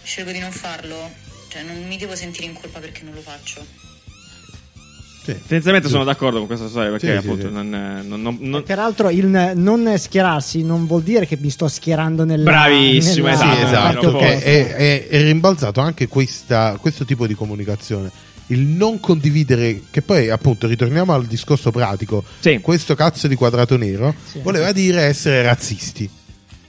scelgo 0.05 0.31
di 0.31 0.39
non 0.39 0.53
farlo, 0.53 1.13
cioè 1.49 1.63
non 1.63 1.85
mi 1.89 1.97
devo 1.97 2.15
sentire 2.15 2.47
in 2.47 2.53
colpa 2.53 2.79
perché 2.79 3.03
non 3.03 3.15
lo 3.15 3.21
faccio. 3.21 3.82
Sì. 5.25 5.33
Tendenzialmente 5.47 5.89
sono 5.89 6.03
d'accordo 6.03 6.39
con 6.39 6.47
questa 6.49 6.69
storia 6.69 6.91
perché 6.91 7.07
Sì, 7.13 7.17
appunto 7.17 7.47
sì. 7.47 7.53
non, 7.53 7.69
non- 8.09 8.21
non- 8.23 8.37
non- 8.41 8.63
Peraltro, 8.65 9.09
il 9.11 9.53
non 9.55 9.95
schierarsi 9.97 10.65
non 10.65 10.87
vuol 10.87 11.03
dire 11.03 11.27
che 11.27 11.37
mi 11.41 11.49
sto 11.51 11.69
schierando 11.69 12.25
nella. 12.25 12.51
Bravissimo, 12.51 13.27
nella 13.29 13.39
Sì, 13.39 13.45
esatto, 13.47 13.67
esatto, 13.67 14.11
posso. 14.13 14.25
è, 14.25 14.75
è- 14.75 15.07
è 15.09 15.23
rimbalzato 15.23 15.81
anche 15.81 16.09
questa- 16.09 16.77
questo 16.81 17.05
tipo 17.05 17.27
di 17.29 17.35
comunicazione. 17.35 18.11
Il 18.49 18.61
non 18.67 18.99
condividere, 18.99 19.83
che 19.91 20.03
poi 20.03 20.29
appunto 20.29 20.67
ritorniamo 20.67 21.13
al 21.15 21.25
discorso 21.27 21.71
pratico, 21.71 22.25
Sì. 22.41 22.59
questo 22.61 22.95
cazzo 22.97 23.29
di 23.29 23.37
quadrato 23.37 23.77
nero 23.77 24.13
Sì. 24.31 24.41
voleva 24.43 24.73
dire 24.73 25.03
essere 25.03 25.43
razzisti. 25.43 26.11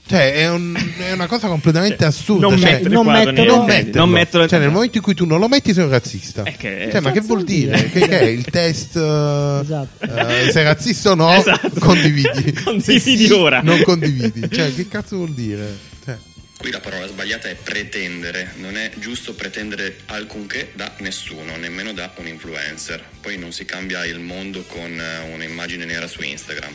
Cioè, 0.06 0.34
è, 0.34 0.50
un- 0.50 0.78
è 0.98 1.12
una 1.12 1.26
cosa 1.26 1.46
completamente 1.48 1.96
Cioè, 1.98 2.08
assurda. 2.08 2.46
non 2.48 2.58
cioè, 2.58 2.72
mettere 2.72 2.88
non 2.94 3.06
metterlo- 3.06 3.56
non 3.56 3.64
metterlo. 3.64 4.00
non 4.00 4.08
metterlo- 4.10 4.48
Cioè, 4.48 4.58
nel 4.58 4.70
momento 4.70 4.98
in 4.98 5.02
cui 5.02 5.14
tu 5.14 5.24
non 5.24 5.38
lo 5.40 5.48
metti, 5.48 5.72
sei 5.72 5.84
un 5.84 5.90
razzista. 5.90 6.42
Eh, 6.42 6.56
che- 6.58 6.88
Cioè, 6.92 7.00
ma 7.00 7.10
che 7.10 7.20
vuol 7.20 7.42
dire? 7.42 7.74
dire? 7.76 7.88
Che, 7.90 8.00
che 8.08 8.18
è 8.20 8.24
il 8.24 8.44
test? 8.44 8.96
eh, 8.96 9.60
Esatto. 9.62 10.04
eh, 10.04 10.50
sei 10.52 10.64
razzista 10.64 11.12
o 11.12 11.14
no? 11.14 11.32
Esatto. 11.32 11.70
Condividi. 11.80 12.52
Condividi 12.62 13.30
ora. 13.32 13.62
Non 13.62 13.80
condividi. 13.82 14.46
Cioè, 14.50 14.74
che 14.74 14.88
cazzo 14.88 15.16
vuol 15.16 15.32
dire? 15.32 15.74
Cioè, 16.04 16.16
Qui 16.58 16.70
la 16.70 16.80
parola 16.80 17.06
sbagliata 17.06 17.48
è 17.48 17.54
pretendere, 17.54 18.52
non 18.56 18.76
è 18.76 18.90
giusto 18.98 19.32
pretendere 19.34 19.96
alcunché 20.06 20.72
da 20.74 20.92
nessuno, 20.98 21.56
nemmeno 21.56 21.92
da 21.92 22.12
un 22.16 22.26
influencer. 22.26 23.02
Poi 23.22 23.38
non 23.38 23.52
si 23.52 23.64
cambia 23.64 24.04
il 24.04 24.18
mondo 24.20 24.64
con 24.66 25.00
un'immagine 25.32 25.84
nera 25.86 26.06
su 26.06 26.22
Instagram, 26.22 26.74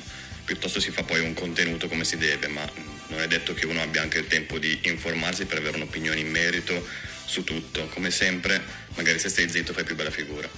piuttosto 0.50 0.80
si 0.80 0.90
fa 0.90 1.04
poi 1.04 1.20
un 1.20 1.36
contenuto 1.36 1.88
come 1.88 2.04
si 2.04 2.18
deve, 2.18 2.48
ma 2.48 2.68
non 3.10 3.22
è 3.22 3.28
detto 3.28 3.54
che 3.54 3.68
uno 3.68 3.84
abbia 3.84 4.02
anche 4.02 4.18
il 4.18 4.26
tempo 4.26 4.58
di 4.58 4.80
informarsi 4.86 5.46
per 5.46 5.60
avere 5.60 5.76
un'opinione 5.76 6.20
in 6.20 6.28
merito 6.28 6.88
su 7.24 7.44
tutto. 7.44 7.86
Come 7.90 8.10
sempre, 8.10 8.60
magari 8.96 9.20
se 9.20 9.30
stai 9.30 9.48
zitto 9.48 9.74
fai 9.74 9.84
più 9.84 9.94
bella 9.94 10.10
figura. 10.10 10.50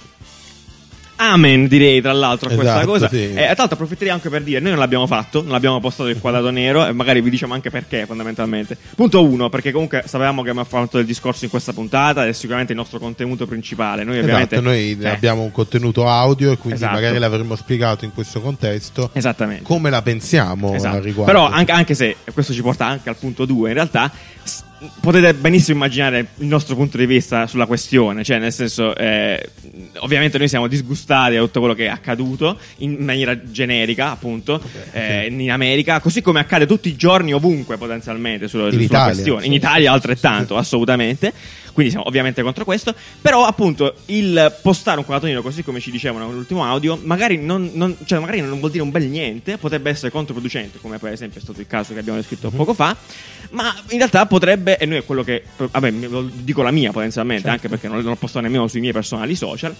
Amen, 1.24 1.68
direi 1.68 2.00
tra 2.00 2.12
l'altro 2.12 2.48
a 2.48 2.54
questa 2.54 2.72
Esatto, 2.74 2.86
cosa. 2.90 3.08
sì. 3.08 3.30
E 3.30 3.34
tra 3.34 3.44
l'altro 3.46 3.74
approfitterei 3.74 4.12
anche 4.12 4.28
per 4.28 4.42
dire: 4.42 4.58
noi 4.58 4.70
non 4.70 4.80
l'abbiamo 4.80 5.06
fatto, 5.06 5.40
non 5.42 5.52
l'abbiamo 5.52 5.78
postato 5.78 6.08
il 6.08 6.18
quadrato 6.18 6.50
nero, 6.50 6.84
e 6.84 6.92
magari 6.92 7.20
vi 7.20 7.30
diciamo 7.30 7.54
anche 7.54 7.70
perché, 7.70 8.06
fondamentalmente. 8.06 8.76
Punto 8.96 9.24
uno, 9.24 9.48
perché 9.48 9.70
comunque 9.70 10.02
sapevamo 10.06 10.42
che 10.42 10.50
abbiamo 10.50 10.68
fatto 10.68 10.96
del 10.96 11.06
discorso 11.06 11.44
in 11.44 11.50
questa 11.50 11.72
puntata, 11.72 12.24
ed 12.24 12.30
è 12.30 12.32
sicuramente 12.32 12.72
il 12.72 12.78
nostro 12.78 12.98
contenuto 12.98 13.46
principale. 13.46 14.02
Noi 14.02 14.18
ovviamente. 14.18 14.56
Esatto, 14.56 14.68
noi 14.68 14.98
eh, 15.00 15.08
abbiamo 15.08 15.42
un 15.42 15.52
contenuto 15.52 16.08
audio 16.08 16.50
e 16.50 16.56
quindi 16.58 16.78
Esatto. 16.78 16.94
magari 16.94 17.18
l'avremmo 17.18 17.54
spiegato 17.54 18.04
in 18.04 18.12
questo 18.12 18.40
contesto 18.40 19.10
Esattamente. 19.12 19.62
come 19.62 19.90
la 19.90 20.02
pensiamo 20.02 20.74
Esatto. 20.74 20.96
al 20.96 21.02
riguardo. 21.02 21.32
Però 21.32 21.48
anche, 21.48 21.70
anche 21.72 21.94
se 21.94 22.16
questo 22.32 22.52
ci 22.52 22.62
porta 22.62 22.86
anche 22.86 23.08
al 23.08 23.16
punto 23.16 23.44
2, 23.44 23.68
in 23.68 23.74
realtà 23.74 24.10
potete 25.00 25.34
benissimo 25.34 25.76
immaginare 25.76 26.28
il 26.38 26.46
nostro 26.46 26.74
punto 26.74 26.96
di 26.96 27.06
vista 27.06 27.46
sulla 27.46 27.66
questione, 27.66 28.24
cioè 28.24 28.38
nel 28.38 28.52
senso 28.52 28.94
eh, 28.96 29.50
ovviamente 29.98 30.38
noi 30.38 30.48
siamo 30.48 30.66
disgustati 30.66 31.34
da 31.34 31.40
tutto 31.40 31.60
quello 31.60 31.74
che 31.74 31.86
è 31.86 31.88
accaduto 31.88 32.58
in 32.78 32.96
maniera 33.00 33.40
generica, 33.42 34.10
appunto, 34.10 34.60
eh, 34.92 35.26
in 35.26 35.50
America, 35.50 36.00
così 36.00 36.22
come 36.22 36.40
accade 36.40 36.66
tutti 36.66 36.88
i 36.88 36.96
giorni 36.96 37.32
ovunque 37.32 37.76
potenzialmente 37.76 38.48
sulla, 38.48 38.70
sulla 38.70 38.82
Italia. 38.82 39.12
questione. 39.12 39.46
In 39.46 39.52
Italia 39.52 39.92
altrettanto, 39.92 40.56
assolutamente. 40.56 41.32
Quindi 41.72 41.90
siamo 41.92 42.06
ovviamente 42.06 42.42
contro 42.42 42.64
questo. 42.66 42.94
Però, 43.22 43.46
appunto, 43.46 43.94
il 44.06 44.54
postare 44.60 44.98
un 44.98 45.06
quadratino 45.06 45.40
così 45.40 45.62
come 45.62 45.80
ci 45.80 45.90
dicevano 45.90 46.26
nell'ultimo 46.28 46.66
audio, 46.66 46.98
magari 47.02 47.38
non, 47.38 47.70
non- 47.72 47.96
cioè, 48.04 48.18
magari 48.18 48.42
non 48.42 48.58
vuol 48.58 48.70
dire 48.70 48.82
un 48.82 48.90
bel 48.90 49.04
niente, 49.06 49.56
potrebbe 49.56 49.88
essere 49.88 50.10
controproducente, 50.10 50.78
come 50.82 50.98
per 50.98 51.12
esempio 51.12 51.40
è 51.40 51.42
stato 51.42 51.60
il 51.60 51.66
caso 51.66 51.94
che 51.94 52.00
abbiamo 52.00 52.18
descritto 52.18 52.50
Mhm. 52.50 52.56
poco 52.58 52.74
fa. 52.74 52.94
Ma 53.52 53.74
in 53.90 53.98
realtà 53.98 54.24
potrebbe, 54.24 54.78
e 54.78 54.86
noi 54.86 54.98
è 54.98 55.04
quello 55.04 55.22
che, 55.22 55.42
vabbè, 55.56 55.92
dico 55.92 56.62
la 56.62 56.70
mia 56.70 56.90
potenzialmente, 56.90 57.42
Certo. 57.42 57.56
anche 57.56 57.68
perché 57.68 57.86
non 57.88 58.02
l'ho 58.02 58.16
postato 58.16 58.44
nemmeno 58.44 58.66
sui 58.66 58.80
miei 58.80 58.92
personali 58.94 59.34
social. 59.34 59.74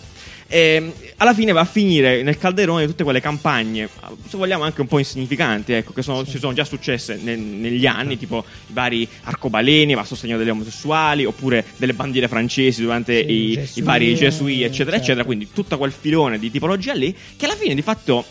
ehm, 0.48 0.92
alla 1.16 1.32
fine 1.32 1.52
va 1.52 1.60
a 1.62 1.64
finire 1.64 2.22
nel 2.22 2.36
calderone 2.36 2.84
tutte 2.86 3.04
quelle 3.04 3.22
campagne, 3.22 3.88
se 4.28 4.36
vogliamo 4.36 4.64
anche 4.64 4.82
un 4.82 4.86
po' 4.86 4.98
insignificanti, 4.98 5.72
ecco, 5.72 5.94
che 5.94 6.02
sono, 6.02 6.26
ci 6.26 6.38
sono 6.38 6.52
già 6.52 6.64
successe 6.64 7.18
ne- 7.22 7.36
negli 7.36 7.86
anni, 7.86 8.18
tipo 8.18 8.44
i 8.66 8.72
vari 8.74 9.08
arcobaleni 9.22 9.94
a 9.94 10.04
sostegno 10.04 10.36
degli 10.36 10.50
omosessuali, 10.50 11.24
oppure 11.24 11.64
delle 11.78 11.94
bandiere 11.94 12.28
francesi 12.28 12.82
durante 12.82 13.24
Sì, 13.24 13.32
i, 13.32 13.52
Gesui, 13.54 13.80
i 13.80 13.84
vari 13.84 14.14
Gesui, 14.14 14.62
eccetera, 14.62 14.90
certo. 14.90 14.96
eccetera. 14.96 15.24
Quindi 15.24 15.48
tutto 15.54 15.78
quel 15.78 15.92
filone 15.92 16.38
di 16.38 16.50
tipologia 16.50 16.92
lì, 16.92 17.16
che 17.38 17.46
alla 17.46 17.56
fine 17.56 17.74
di 17.74 17.80
fatto 17.82 18.22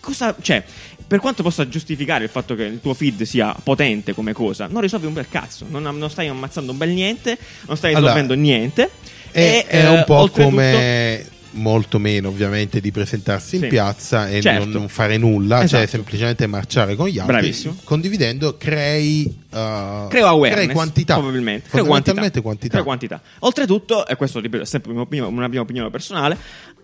cosa 0.00 0.34
cioè 0.40 0.64
per 1.10 1.18
quanto 1.18 1.42
possa 1.42 1.66
giustificare 1.68 2.22
il 2.22 2.30
fatto 2.30 2.54
che 2.54 2.62
il 2.62 2.78
tuo 2.80 2.94
feed 2.94 3.22
sia 3.22 3.52
potente 3.64 4.14
come 4.14 4.32
cosa 4.32 4.68
non 4.70 4.80
risolvi 4.80 5.06
un 5.06 5.12
bel 5.12 5.26
cazzo 5.28 5.66
non, 5.68 5.82
non 5.82 6.08
stai 6.08 6.28
ammazzando 6.28 6.70
un 6.70 6.78
bel 6.78 6.90
niente 6.90 7.36
non 7.66 7.76
stai 7.76 7.94
Allora, 7.94 8.12
risolvendo 8.12 8.40
niente 8.40 8.90
È, 9.32 9.40
E, 9.40 9.66
è 9.66 9.84
eh, 9.84 9.88
un 9.88 10.04
po' 10.06 10.14
oltretutto- 10.18 10.54
come 10.54 11.26
molto 11.52 11.98
meno 11.98 12.28
ovviamente 12.28 12.80
di 12.80 12.92
presentarsi 12.92 13.56
in 13.56 13.62
Sì. 13.62 13.66
piazza 13.66 14.28
e 14.28 14.40
Certo. 14.40 14.60
non, 14.66 14.70
non 14.72 14.88
fare 14.88 15.16
nulla, 15.16 15.56
cioè 15.56 15.64
Esatto. 15.64 15.86
semplicemente 15.88 16.46
marciare 16.46 16.94
con 16.94 17.08
gli 17.08 17.18
altri. 17.18 17.34
Bravissimo. 17.38 17.76
Condividendo 17.82 18.56
crei, 18.56 19.34
uh, 19.50 20.08
Creo 20.08 20.26
awareness, 20.26 20.64
crei 20.64 20.74
quantità. 20.74 21.14
probabilmente. 21.14 21.68
Creo 21.68 21.84
quantità. 21.84 22.40
quantità. 22.40 22.72
Creo 22.72 22.84
quantità. 22.84 23.20
Oltretutto, 23.40 24.06
e 24.06 24.16
questo 24.16 24.40
ripeto, 24.40 24.62
è 24.62 24.66
sempre 24.66 24.92
una 24.92 25.06
mia, 25.08 25.26
una 25.26 25.48
mia 25.48 25.60
opinione 25.60 25.90
personale, 25.90 26.36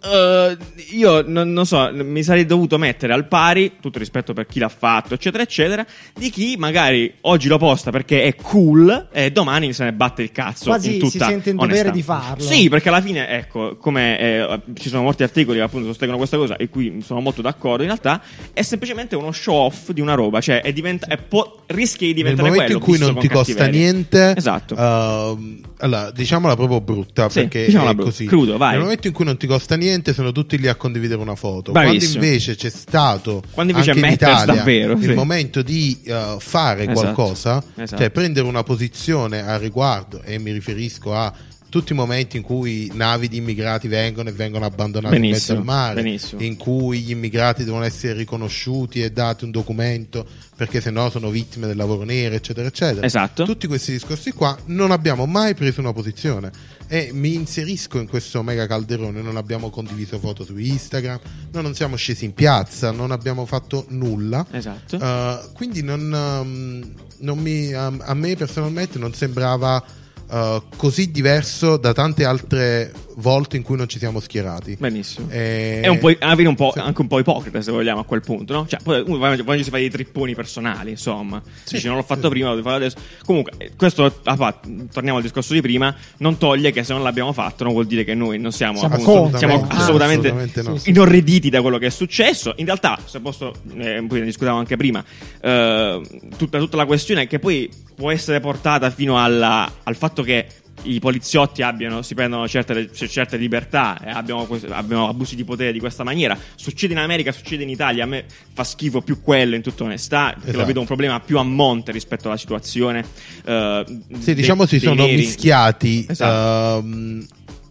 eh, 0.02 0.57
io 0.90 1.22
non, 1.26 1.52
non 1.52 1.66
so, 1.66 1.90
mi 1.92 2.22
sarei 2.22 2.46
dovuto 2.46 2.79
mettere 2.79 3.12
al 3.12 3.26
pari, 3.26 3.76
tutto 3.81 3.98
rispetto 3.98 4.33
per 4.33 4.46
chi 4.46 4.59
l'ha 4.59 4.68
fatto, 4.68 5.14
eccetera, 5.14 5.42
eccetera, 5.42 5.85
di 6.14 6.31
chi 6.31 6.57
magari 6.57 7.12
oggi 7.22 7.48
lo 7.48 7.59
posta 7.59 7.90
perché 7.90 8.22
è 8.22 8.35
cool 8.37 9.09
e 9.12 9.33
domani 9.33 9.72
se 9.72 9.85
ne 9.85 9.92
batte 9.92 10.22
il 10.22 10.33
cazzo. 10.33 10.66
Quasi 10.66 10.94
in 10.96 11.09
si 11.09 11.12
tutta 11.12 11.26
sente 11.26 11.50
in 11.50 11.57
dovere 11.57 11.90
di 11.90 12.02
farlo. 12.02 12.42
Sì, 12.42 12.68
perché 12.68 12.88
alla 12.88 13.00
fine, 13.00 13.29
ecco, 13.29 13.76
come 13.76 14.18
eh, 14.18 14.61
ci 14.74 14.88
sono 14.88 15.02
molti 15.02 15.22
articoli 15.22 15.59
che 15.59 15.64
appunto 15.64 15.87
sostengono 15.87 16.18
questa 16.18 16.37
cosa 16.37 16.57
e 16.57 16.68
qui 16.68 17.02
sono 17.05 17.20
molto 17.20 17.42
d'accordo, 17.42 17.83
in 17.83 17.88
realtà 17.88 18.22
è 18.52 18.62
semplicemente 18.62 19.16
uno 19.16 19.33
show 19.33 19.57
off 19.57 19.90
di 19.90 20.00
una 20.00 20.14
roba, 20.14 20.40
cioè 20.40 20.62
è 20.62 20.72
diventa- 20.72 21.07
è 21.07 21.16
po- 21.16 21.62
rischia 21.66 22.07
di 22.07 22.14
diventare 22.14 22.50
momento 22.56 22.72
in 22.72 22.80
cui 22.80 22.98
non 22.98 23.18
ti 23.18 23.28
costa 23.28 23.54
cattiveria. 23.54 23.80
niente, 23.92 24.34
Esatto. 24.36 24.74
uh, 24.74 25.60
allora, 25.78 26.10
diciamola 26.10 26.56
proprio 26.56 26.80
brutta 26.80 27.28
Sì, 27.28 27.40
perché 27.40 27.66
diciamola 27.66 27.90
è 27.90 27.94
brutta. 27.94 28.10
così. 28.10 28.26
Crudo, 28.26 28.56
vai. 28.56 28.72
Nel 28.72 28.80
momento 28.80 29.06
in 29.06 29.12
cui 29.12 29.24
non 29.24 29.36
ti 29.36 29.46
costa 29.46 29.76
niente, 29.76 30.12
sono 30.14 30.32
tutti 30.32 30.58
lì 30.58 30.68
a 30.68 30.74
condividere 30.74 31.20
una 31.20 31.34
foto. 31.34 31.72
Bravissimo. 31.72 32.12
Quando 32.12 32.26
invece 32.26 32.54
c'è 32.56 32.70
stato 32.70 33.42
Quando 33.50 33.72
invece 33.72 33.90
anche 33.90 34.06
in 34.06 34.12
Italia 34.12 34.54
davvero, 34.54 34.92
il 34.92 35.02
sì. 35.02 35.12
momento 35.12 35.62
di 35.62 35.98
uh, 36.06 36.38
fare 36.38 36.82
Esatto. 36.82 37.00
qualcosa, 37.00 37.62
Esatto. 37.76 38.00
cioè 38.02 38.10
prendere 38.10 38.46
una 38.46 38.62
posizione 38.62 39.40
a 39.46 39.56
riguardo, 39.58 40.22
e 40.22 40.38
mi 40.38 40.52
riferisco 40.52 41.14
a 41.14 41.32
tutti 41.68 41.92
i 41.92 41.94
momenti 41.94 42.37
in 42.37 42.42
cui 42.42 42.90
navi 42.94 43.29
di 43.29 43.38
immigrati 43.38 43.88
vengono 43.88 44.29
e 44.29 44.33
vengono 44.33 44.64
abbandonati 44.64 45.16
in 45.16 45.20
mezzo 45.20 45.55
Benissimo, 45.55 45.59
al 45.59 45.64
mare, 45.64 46.02
benissimo. 46.02 46.42
in 46.42 46.57
cui 46.57 47.00
gli 47.00 47.11
immigrati 47.11 47.64
devono 47.64 47.85
essere 47.85 48.14
riconosciuti 48.14 49.02
e 49.02 49.11
dati 49.11 49.44
un 49.44 49.50
documento 49.50 50.26
perché 50.57 50.81
sennò 50.81 51.11
sono 51.11 51.29
vittime 51.29 51.66
del 51.66 51.76
lavoro 51.76 52.05
nero, 52.05 52.35
eccetera, 52.35 52.66
eccetera. 52.66 53.05
Esatto. 53.05 53.44
Tutti 53.44 53.66
questi 53.66 53.92
discorsi 53.92 54.33
qua 54.33 54.57
non 54.66 54.90
abbiamo 54.90 55.26
mai 55.26 55.55
preso 55.55 55.81
una 55.81 55.92
posizione 55.92 56.50
e 56.88 57.11
mi 57.12 57.35
inserisco 57.35 57.98
in 57.98 58.07
questo 58.07 58.42
mega 58.42 58.66
calderone, 58.66 59.20
non 59.20 59.37
abbiamo 59.37 59.70
condiviso 59.70 60.18
foto 60.18 60.44
su 60.44 60.57
Instagram, 60.57 61.18
noi 61.52 61.62
non 61.62 61.74
siamo 61.74 61.96
scesi 61.96 62.24
in 62.24 62.33
piazza, 62.33 62.90
non 62.90 63.11
abbiamo 63.11 63.44
fatto 63.44 63.87
nulla. 63.88 64.46
Esatto. 64.50 64.96
Uh, 64.96 65.52
quindi 65.52 65.83
non, 65.83 66.12
um, 66.12 66.92
non 67.18 67.38
mi, 67.38 67.72
a, 67.72 67.87
a 67.87 68.14
me 68.14 68.37
personalmente 68.37 68.98
non 68.98 69.12
sembrava 69.12 69.85
uh, 70.28 70.62
così 70.76 71.10
diverso 71.10 71.76
da 71.76 71.92
tante 71.92 72.24
altre 72.24 72.92
volte 73.18 73.57
in 73.57 73.62
cui 73.62 73.76
non 73.76 73.88
ci 73.88 73.98
siamo 73.98 74.20
schierati. 74.20 74.76
Benissimo. 74.79 75.29
Eh, 75.31 75.81
È 75.81 75.88
un 75.88 75.98
po', 75.98 76.09
un 76.09 76.55
po', 76.55 76.70
sì. 76.72 76.79
anche 76.81 77.00
un 77.00 77.07
po' 77.07 77.18
ipocrita, 77.18 77.61
se 77.62 77.70
vogliamo, 77.70 78.00
a 78.00 78.05
quel 78.05 78.20
punto, 78.20 78.52
no? 78.52 78.66
Cioè, 78.66 78.81
poi 78.83 79.02
uno 79.07 79.18
va- 79.18 79.37
poi 79.44 79.59
ci 79.59 79.64
si 79.64 79.70
fa 79.70 79.76
dei 79.79 79.90
tripponi 79.90 80.35
personali, 80.35 80.90
insomma. 80.90 81.40
Sì, 81.64 81.76
Dici, 81.76 81.87
non 81.87 81.96
l'ho 81.96 82.02
fatto 82.02 82.22
sì. 82.24 82.29
prima, 82.29 82.48
lo 82.48 82.57
devo 82.57 82.68
fare 82.68 82.85
adesso. 82.85 82.96
Comunque, 83.24 83.52
eh, 83.57 83.70
questo, 83.76 84.20
ah, 84.24 84.61
torniamo 84.92 85.16
al 85.18 85.22
discorso 85.22 85.55
di 85.55 85.61
prima, 85.61 85.94
non 86.18 86.37
toglie 86.37 86.72
che 86.72 86.83
se 86.85 86.92
non 86.92 87.02
l'abbiamo 87.02 87.33
fatto 87.33 87.64
non 87.64 87.72
vuol 87.72 87.87
dire 87.87 88.05
che 88.05 88.14
noi 88.14 88.38
non 88.38 88.52
siamo, 88.52 88.79
Siamo 88.79 88.94
appunto, 88.94 89.38
siamo 89.38 89.66
Ah, 89.68 89.76
assolutamente, 89.76 90.29
assolutamente 90.29 90.62
no. 90.62 90.79
Inorriditi 90.85 91.48
da 91.50 91.62
quello 91.62 91.79
che 91.79 91.87
è 91.87 91.90
successo. 91.90 92.52
In 92.57 92.66
realtà, 92.66 92.98
se 93.05 93.20
posso, 93.20 93.52
eh, 93.79 94.05
poi 94.07 94.18
ne 94.20 94.24
discutevamo 94.26 94.59
anche 94.59 94.76
prima, 94.76 95.02
eh, 95.40 96.00
tutta, 96.37 96.59
tutta 96.59 96.76
la 96.76 96.87
questione 96.87 97.22
è 97.22 97.26
che 97.26 97.38
poi 97.38 97.70
può 97.94 98.11
essere 98.11 98.40
portata 98.40 98.90
fino 98.90 99.22
alla- 99.22 99.70
al 99.83 99.96
fatto 99.96 100.22
che 100.22 100.46
i 100.82 100.98
poliziotti 101.00 101.62
abbiano, 101.62 102.02
si 102.02 102.14
prendono 102.14 102.46
certe, 102.46 102.90
certe 102.92 103.36
libertà 103.36 103.98
e 104.04 104.10
abbiamo, 104.10 104.44
quest- 104.44 104.70
abbiamo 104.70 105.08
abusi 105.08 105.34
di 105.34 105.42
potere 105.44 105.72
di 105.72 105.78
questa 105.80 106.04
maniera. 106.04 106.38
Succede 106.54 106.92
in 106.92 106.98
America, 106.98 107.32
succede 107.32 107.62
in 107.62 107.70
Italia. 107.70 108.04
A 108.04 108.06
me 108.06 108.24
fa 108.52 108.62
schifo 108.62 109.00
più 109.00 109.20
quello 109.20 109.54
in 109.56 109.62
tutta 109.62 109.84
onestà, 109.84 110.26
perché 110.34 110.40
Esatto. 110.42 110.58
lo 110.58 110.64
vedo 110.66 110.80
un 110.80 110.86
problema 110.86 111.18
più 111.20 111.38
a 111.38 111.42
monte 111.42 111.92
rispetto 111.92 112.28
alla 112.28 112.36
situazione. 112.36 113.04
eh, 113.44 113.84
Sì, 113.86 114.24
dei- 114.24 114.34
diciamo 114.34 114.66
si 114.66 114.78
sono 114.78 115.04
neri. 115.04 115.16
mischiati. 115.16 116.06
Esatto. 116.08 116.78
ehm, 116.86 117.26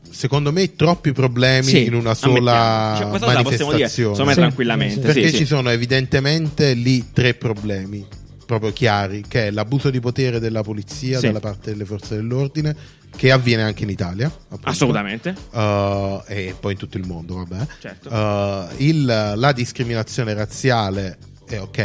secondo 0.09 0.51
me 0.53 0.75
troppi 0.75 1.11
problemi 1.11 1.63
Sì, 1.69 1.85
in 1.85 1.93
una 1.93 2.13
sola 2.13 2.95
Cioè, 2.97 3.07
possiamo 3.09 3.17
dire, 3.17 3.33
manifestazione. 3.43 3.87
secondo 3.89 4.23
me, 4.25 4.31
Sì, 4.33 4.39
tranquillamente. 4.39 4.95
sì. 5.11 5.19
Perché 5.19 5.31
ci 5.33 5.45
sono 5.45 5.69
evidentemente 5.69 6.73
lì 6.73 7.11
tre 7.13 7.33
problemi 7.33 8.05
proprio 8.45 8.71
chiari, 8.73 9.23
che 9.27 9.47
è 9.47 9.51
l'abuso 9.51 9.89
di 9.89 9.99
potere 9.99 10.39
della 10.39 10.61
polizia 10.63 11.19
Sì. 11.19 11.25
dalla 11.27 11.39
parte 11.39 11.71
delle 11.71 11.85
forze 11.85 12.15
dell'ordine, 12.15 12.75
che 13.15 13.31
avviene 13.31 13.63
anche 13.63 13.83
in 13.83 13.89
Italia. 13.89 14.27
appunto. 14.27 14.67
Assolutamente. 14.69 15.33
Uh, 15.51 16.21
e 16.27 16.55
poi 16.59 16.73
in 16.73 16.77
tutto 16.77 16.97
il 16.97 17.05
mondo, 17.07 17.35
vabbè. 17.35 17.65
Certo. 17.79 18.09
Uh, 18.09 18.67
il- 18.83 19.33
la 19.35 19.51
discriminazione 19.53 20.33
razziale 20.33 21.17
è 21.47 21.59
ok, 21.59 21.77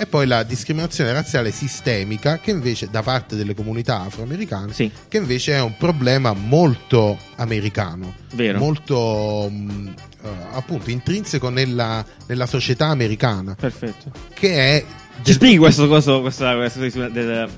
e 0.00 0.06
poi 0.08 0.26
la 0.26 0.42
discriminazione 0.44 1.12
razziale 1.12 1.50
sistemica, 1.50 2.38
che 2.38 2.50
invece 2.52 2.88
da 2.90 3.02
parte 3.02 3.36
delle 3.36 3.54
comunità 3.54 4.02
afroamericane, 4.02 4.72
Sì. 4.72 4.90
che 5.08 5.16
invece 5.16 5.54
è 5.54 5.60
un 5.60 5.76
problema 5.76 6.32
molto 6.34 7.18
americano, 7.36 8.14
Vero. 8.34 8.58
molto 8.58 9.48
mh, 9.50 9.94
uh, 10.22 10.28
appunto 10.52 10.90
intrinseco 10.90 11.48
nella, 11.48 12.04
nella 12.26 12.46
società 12.46 12.86
americana, 12.88 13.54
Perfetto. 13.58 14.12
che 14.34 14.54
è 14.76 14.84
Ci 15.22 15.32
spieghi 15.32 15.56
questo, 15.58 15.88
questo, 15.88 16.20
questa, 16.20 16.54
questa- 16.56 17.08
del- 17.08 17.48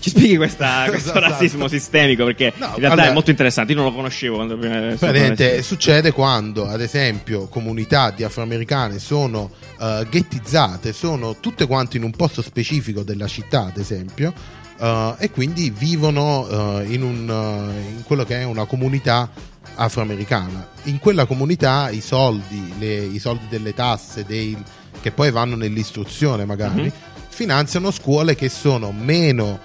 ci 0.00 0.08
spieghi 0.10 0.36
questa- 0.36 0.84
questo 0.88 1.10
Esatto. 1.10 1.20
razzismo 1.20 1.68
sistemico 1.68 2.24
perché 2.24 2.52
No, 2.56 2.66
in 2.68 2.74
realtà 2.76 2.92
allora- 2.92 3.08
è 3.10 3.12
molto 3.12 3.30
interessante. 3.30 3.72
Io 3.72 3.78
non 3.78 3.88
lo 3.88 3.94
conoscevo 3.94 4.36
quando 4.36 4.56
prima 4.56 4.78
Praticamente 4.98 5.62
succede 5.62 6.10
quando, 6.12 6.66
ad 6.66 6.80
esempio, 6.80 7.48
comunità 7.48 8.10
di 8.10 8.24
afroamericane 8.24 8.98
sono 8.98 9.50
eh, 9.80 10.06
ghettizzate, 10.08 10.92
sono 10.92 11.36
tutte 11.38 11.66
quante 11.66 11.96
in 11.98 12.02
un 12.04 12.12
posto 12.12 12.40
specifico 12.40 13.02
della 13.02 13.26
città, 13.26 13.66
ad 13.66 13.76
esempio, 13.76 14.32
eh, 14.78 15.14
e 15.18 15.30
quindi 15.30 15.70
vivono 15.70 16.80
eh, 16.80 16.84
in, 16.92 17.02
un, 17.02 17.28
eh, 17.28 17.90
in 17.96 18.02
quello 18.04 18.24
che 18.24 18.40
è 18.40 18.44
una 18.44 18.64
comunità 18.64 19.28
afroamericana. 19.74 20.68
In 20.84 20.98
quella 20.98 21.26
comunità 21.26 21.90
i 21.90 22.00
soldi, 22.00 22.72
le- 22.78 23.04
i 23.04 23.18
soldi 23.18 23.44
delle 23.48 23.74
tasse, 23.74 24.24
dei- 24.26 24.56
che 25.02 25.10
poi 25.10 25.30
vanno 25.30 25.56
nell'istruzione 25.56 26.46
magari, 26.46 26.82
Mhm. 26.84 26.92
finanziano 27.28 27.90
scuole 27.90 28.34
che 28.34 28.48
sono 28.48 28.92
meno 28.92 29.58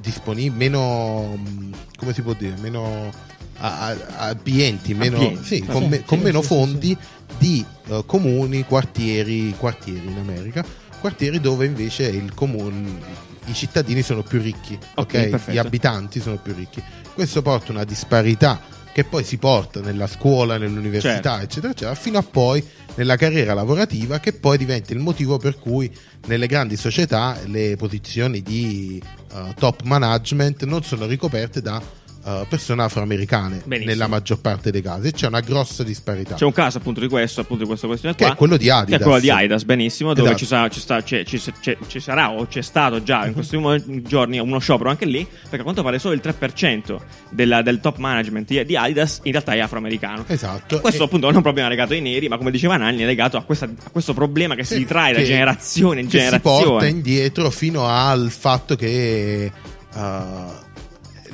disponibili, 0.00 0.56
meno, 0.56 1.36
mh, 1.36 1.70
come 1.96 2.12
si 2.12 2.22
può 2.22 2.34
dire, 2.34 2.54
meno 2.60 3.10
a- 3.58 3.86
a- 3.88 4.28
ambienti, 4.28 4.92
meno, 4.94 5.18
sì, 5.42 5.56
sì, 5.56 5.64
con, 5.64 5.84
me- 5.88 6.02
con 6.04 6.18
meno 6.20 6.42
fondi 6.42 6.96
di 7.38 7.64
eh, 7.88 8.02
comuni, 8.06 8.64
quartieri, 8.64 9.54
quartieri 9.56 10.06
in 10.10 10.18
America, 10.18 10.64
quartieri 11.00 11.40
dove 11.40 11.66
invece 11.66 12.04
il 12.08 12.34
comune, 12.34 12.98
i 13.46 13.54
cittadini 13.54 14.02
sono 14.02 14.22
più 14.22 14.40
ricchi, 14.40 14.74
Ok, 14.94 15.14
ok? 15.14 15.28
perfetto. 15.28 15.52
gli 15.52 15.58
abitanti 15.58 16.20
sono 16.20 16.36
più 16.36 16.54
ricchi. 16.54 16.82
Questo 17.14 17.42
porta 17.42 17.72
una 17.72 17.84
disparità 17.84 18.60
che 18.92 19.04
poi 19.04 19.24
si 19.24 19.36
porta 19.38 19.80
nella 19.80 20.06
scuola, 20.06 20.58
nell'università, 20.58 21.38
Certo. 21.38 21.44
eccetera, 21.44 21.72
eccetera, 21.72 21.94
fino 21.94 22.18
a 22.18 22.22
poi 22.22 22.62
nella 22.94 23.16
carriera 23.16 23.54
lavorativa 23.54 24.18
che 24.20 24.32
poi 24.32 24.58
diventa 24.58 24.92
il 24.92 24.98
motivo 24.98 25.38
per 25.38 25.58
cui 25.58 25.90
nelle 26.26 26.46
grandi 26.46 26.76
società 26.76 27.38
le 27.46 27.76
posizioni 27.76 28.42
di 28.42 29.02
eh, 29.32 29.54
top 29.58 29.82
management 29.82 30.64
non 30.64 30.82
sono 30.82 31.06
ricoperte 31.06 31.62
da 31.62 31.82
eh, 32.24 32.46
persone 32.48 32.82
afroamericane 32.82 33.62
Benissimo. 33.64 33.90
nella 33.92 34.06
maggior 34.06 34.40
parte 34.40 34.70
dei 34.70 34.82
casi 34.82 35.08
e 35.08 35.12
c'è 35.12 35.26
una 35.26 35.40
grossa 35.40 35.82
disparità. 35.82 36.34
C'è 36.36 36.44
un 36.44 36.52
caso 36.52 36.78
appunto 36.78 37.00
di 37.00 37.08
questo, 37.08 37.40
appunto 37.40 37.62
di 37.62 37.68
questa 37.68 37.86
questione 37.86 38.14
Che 38.14 38.24
qua. 38.24 38.32
è 38.32 38.36
quello 38.36 38.56
di 38.56 38.64
Che 38.64 38.70
Adidas. 38.70 39.00
è 39.00 39.02
quello 39.02 39.18
di 39.20 39.30
Adidas, 39.30 39.64
benissimo, 39.64 40.14
dove 40.14 40.28
Esatto. 40.34 40.38
ci, 40.38 40.46
sa- 40.46 40.68
ci 40.68 40.80
sta- 40.80 41.02
c'è- 41.02 41.24
ci, 41.24 41.40
c'è- 41.60 41.78
ci 41.86 42.00
sarà 42.00 42.30
o 42.30 42.46
c'è 42.46 42.62
stato 42.62 43.02
già 43.02 43.26
in 43.26 43.32
questi 43.32 43.56
mo- 43.56 43.76
giorni 44.02 44.38
uno 44.38 44.58
sciopero 44.58 44.90
anche 44.90 45.04
lì, 45.06 45.26
perché 45.26 45.58
a 45.60 45.62
quanto 45.62 45.82
pare 45.82 45.98
solo 45.98 46.14
il 46.14 46.20
3% 46.22 47.00
della- 47.30 47.62
del 47.62 47.80
top 47.80 47.98
management 47.98 48.48
di, 48.48 48.64
di 48.64 48.76
Adidas 48.76 49.20
in 49.24 49.32
realtà 49.32 49.52
è 49.54 49.58
afroamericano. 49.60 50.24
Esatto. 50.26 50.80
Questo 50.80 51.02
E- 51.02 51.06
appunto 51.06 51.26
non 51.26 51.34
è 51.34 51.36
un 51.38 51.42
problema 51.42 51.68
legato 51.68 51.92
ai 51.92 52.00
neri, 52.00 52.28
ma 52.28 52.36
come 52.36 52.50
diceva 52.50 52.76
Nanni 52.76 53.02
è 53.02 53.06
legato 53.06 53.36
a, 53.36 53.42
questa- 53.42 53.66
a 53.66 53.90
questo 53.90 54.14
problema 54.14 54.54
che 54.54 54.64
si 54.64 54.74
Sì, 54.74 54.78
ritrae 54.80 55.12
da 55.12 55.18
che- 55.18 55.24
generazione 55.24 56.00
in 56.00 56.06
che 56.06 56.18
si 56.18 56.24
generazione. 56.24 56.64
porta 56.64 56.86
indietro 56.86 57.50
fino 57.50 57.86
al 57.86 58.30
fatto 58.30 58.76
che 58.76 59.50
uh, 59.94 60.00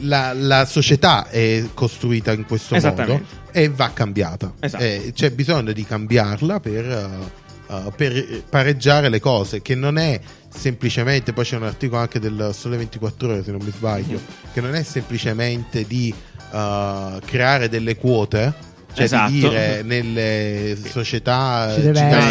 la, 0.00 0.32
la 0.32 0.64
società 0.64 1.28
è 1.28 1.64
costruita 1.74 2.32
in 2.32 2.44
questo 2.46 2.74
modo 3.14 3.20
e 3.52 3.68
va 3.68 3.90
cambiata. 3.92 4.52
Esatto. 4.60 4.82
E 4.82 5.12
c'è 5.14 5.30
bisogno 5.30 5.72
di 5.72 5.84
cambiarla 5.84 6.60
per, 6.60 7.30
uh, 7.66 7.92
per 7.94 8.42
pareggiare 8.48 9.08
le 9.08 9.20
cose, 9.20 9.62
che 9.62 9.74
non 9.74 9.98
è 9.98 10.20
semplicemente, 10.48 11.32
poi 11.32 11.44
c'è 11.44 11.56
un 11.56 11.64
articolo 11.64 12.00
anche 12.00 12.18
del 12.20 12.50
Sole 12.52 12.76
24 12.76 13.28
ore 13.28 13.44
se 13.44 13.50
non 13.50 13.60
mi 13.62 13.72
sbaglio, 13.74 14.18
Mhm. 14.18 14.52
che 14.52 14.60
non 14.60 14.74
è 14.74 14.82
semplicemente 14.82 15.84
di 15.86 16.12
uh, 16.50 17.18
creare 17.24 17.68
delle 17.68 17.96
quote. 17.96 18.66
Cioè 18.98 19.04
Esatto. 19.04 19.30
di 19.32 19.38
dire 19.40 19.82
nelle 19.82 20.76
società 20.90 21.72
Ci 21.74 21.80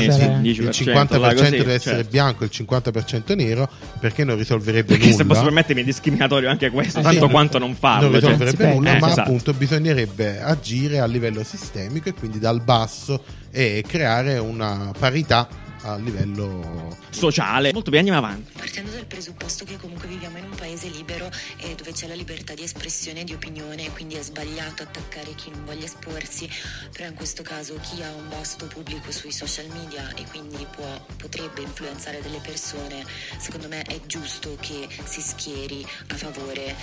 essere. 0.07 0.39
il 0.43 0.59
10%, 0.59 0.69
50% 0.69 1.19
là, 1.19 1.33
così, 1.33 1.49
deve 1.51 1.73
essere 1.73 1.95
certo. 1.95 2.09
bianco 2.11 2.43
e 2.43 2.49
il 2.51 2.65
50% 2.65 3.35
nero 3.35 3.69
perché 3.99 4.23
non 4.23 4.37
risolverebbe 4.37 4.87
Perché 4.93 5.07
se 5.11 5.11
nulla 5.13 5.25
posso 5.25 5.43
permettermi 5.43 5.81
è 5.81 5.85
discriminatorio 5.85 6.49
anche 6.49 6.69
questo, 6.69 6.99
Eh, 6.99 7.03
tanto 7.03 7.25
sì. 7.25 7.31
quanto 7.31 7.57
non 7.57 7.75
farlo. 7.75 8.09
non 8.09 8.19
cioè. 8.19 8.29
risolverebbe 8.31 8.63
si 8.69 8.73
nulla 8.73 8.89
perde. 8.91 8.99
ma 8.99 9.07
Eh, 9.07 9.11
esatto. 9.11 9.27
appunto 9.29 9.53
bisognerebbe 9.53 10.41
agire 10.41 10.99
a 10.99 11.05
livello 11.05 11.43
sistemico 11.43 12.09
e 12.09 12.13
quindi 12.13 12.39
dal 12.39 12.61
basso 12.61 13.23
e 13.51 13.83
creare 13.87 14.37
una 14.37 14.91
parità 14.97 15.47
a 15.87 15.95
livello 15.97 16.97
sociale. 17.09 17.71
Molto 17.71 17.89
bene, 17.89 18.09
andiamo 18.09 18.25
avanti. 18.25 18.51
Partendo 18.57 18.91
dal 18.91 19.05
presupposto 19.05 19.63
che 19.63 19.77
comunque 19.77 20.07
viviamo 20.07 20.37
in 20.37 20.45
un 20.45 20.55
paese 20.55 20.89
libero 20.89 21.29
e 21.57 21.75
dove 21.75 21.93
c'è 21.93 22.07
la 22.07 22.13
libertà 22.13 22.53
di 22.53 22.63
espressione 22.63 23.21
e 23.21 23.23
di 23.23 23.33
opinione, 23.33 23.89
quindi 23.91 24.15
è 24.15 24.21
sbagliato 24.21 24.83
attaccare 24.83 25.33
chi 25.35 25.49
non 25.49 25.63
voglia 25.65 25.85
esporsi, 25.85 26.49
però 26.91 27.07
in 27.07 27.15
questo 27.15 27.41
caso 27.41 27.79
chi 27.81 28.03
ha 28.03 28.11
un 28.11 28.27
vasto 28.29 28.67
pubblico 28.67 29.11
sui 29.11 29.31
social 29.31 29.67
media 29.67 30.13
e 30.15 30.25
quindi 30.29 30.65
può, 30.69 31.05
potrebbe 31.15 31.61
influenzare 31.61 32.21
delle 32.21 32.39
persone, 32.39 33.05
secondo 33.37 33.67
me 33.67 33.81
è 33.83 33.99
giusto 34.05 34.57
che 34.59 34.87
si 35.05 35.21
schieri 35.21 35.85
a 36.07 36.15
favore 36.15 36.75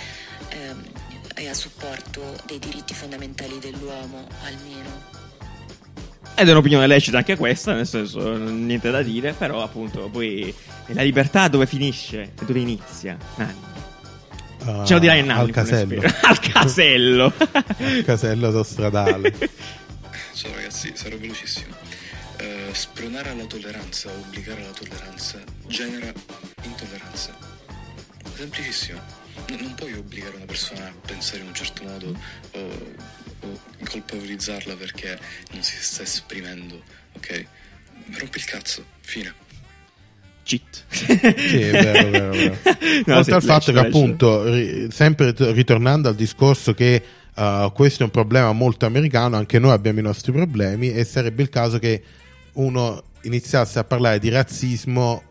ehm, 0.49 0.83
e 1.35 1.47
a 1.47 1.53
supporto 1.53 2.35
dei 2.45 2.59
diritti 2.59 2.93
fondamentali 2.93 3.59
dell'uomo, 3.59 4.27
almeno. 4.43 5.14
Ed 6.37 6.47
è 6.47 6.51
un'opinione 6.51 6.85
lecita 6.85 7.17
anche 7.17 7.37
questa, 7.37 7.73
nel 7.73 7.87
senso, 7.87 8.35
niente 8.37 8.91
da 8.91 9.01
dire, 9.01 9.31
però 9.33 9.63
appunto 9.63 10.09
poi 10.09 10.53
la 10.87 11.01
libertà 11.01 11.47
dove 11.47 11.65
finisce 11.65 12.21
e 12.39 12.45
dove 12.45 12.59
inizia? 12.59 13.17
Nanni. 13.37 13.53
uh, 14.65 14.85
Ce 14.85 14.93
lo 14.93 14.99
dirai 14.99 15.23
Nanni. 15.23 15.39
al 15.47 15.51
casello 15.51 16.01
al 16.23 16.39
casello. 16.39 17.33
al 17.77 18.03
casello 18.03 18.47
autostradale 18.47 19.33
Ciao 20.35 20.51
ragazzi, 20.53 20.91
sarò 20.93 21.15
velocissimo. 21.17 21.73
Eh, 22.37 22.67
spronare 22.73 23.29
alla 23.29 23.45
tolleranza, 23.45 24.09
obbligare 24.11 24.61
alla 24.63 24.73
tolleranza, 24.73 25.39
genera 25.67 26.11
intolleranza. 26.63 27.33
Semplicissimo. 28.35 28.99
Non 29.47 29.73
puoi 29.75 29.93
obbligare 29.93 30.35
una 30.35 30.45
persona 30.45 30.85
a 30.87 30.93
pensare 31.05 31.41
in 31.41 31.47
un 31.47 31.53
certo 31.53 31.83
modo 31.83 32.17
o, 32.51 32.59
o 33.41 33.59
colpevolizzarla 33.83 34.75
perché 34.75 35.19
non 35.51 35.61
si 35.61 35.75
sta 35.79 36.03
esprimendo, 36.03 36.81
ok? 37.15 37.45
Rompi 38.17 38.37
il 38.37 38.45
cazzo, 38.45 38.85
fine. 39.01 39.33
Cheat. 40.43 40.83
sì 40.89 41.05
è 41.61 41.71
vero, 41.71 42.09
vero, 42.09 42.31
vero. 42.31 42.57
No, 43.05 43.17
oltre 43.17 43.35
al 43.35 43.43
fatto 43.43 43.71
che 43.71 43.79
appunto 43.79 44.43
ri- 44.51 44.91
sempre 44.91 45.33
t- 45.33 45.51
ritornando 45.53 46.07
al 46.07 46.15
discorso 46.15 46.73
che 46.73 47.01
uh, 47.35 47.71
questo 47.71 48.03
è 48.03 48.05
un 48.05 48.11
problema 48.11 48.51
molto 48.51 48.85
americano 48.85 49.37
anche 49.37 49.57
noi 49.57 49.71
abbiamo 49.71 49.99
i 49.99 50.03
nostri 50.03 50.31
problemi 50.31 50.91
e 50.91 51.03
sarebbe 51.03 51.41
il 51.41 51.49
caso 51.49 51.79
che 51.79 52.01
uno 52.53 53.03
iniziasse 53.21 53.79
a 53.79 53.83
parlare 53.83 54.19
di 54.19 54.29
razzismo 54.29 55.23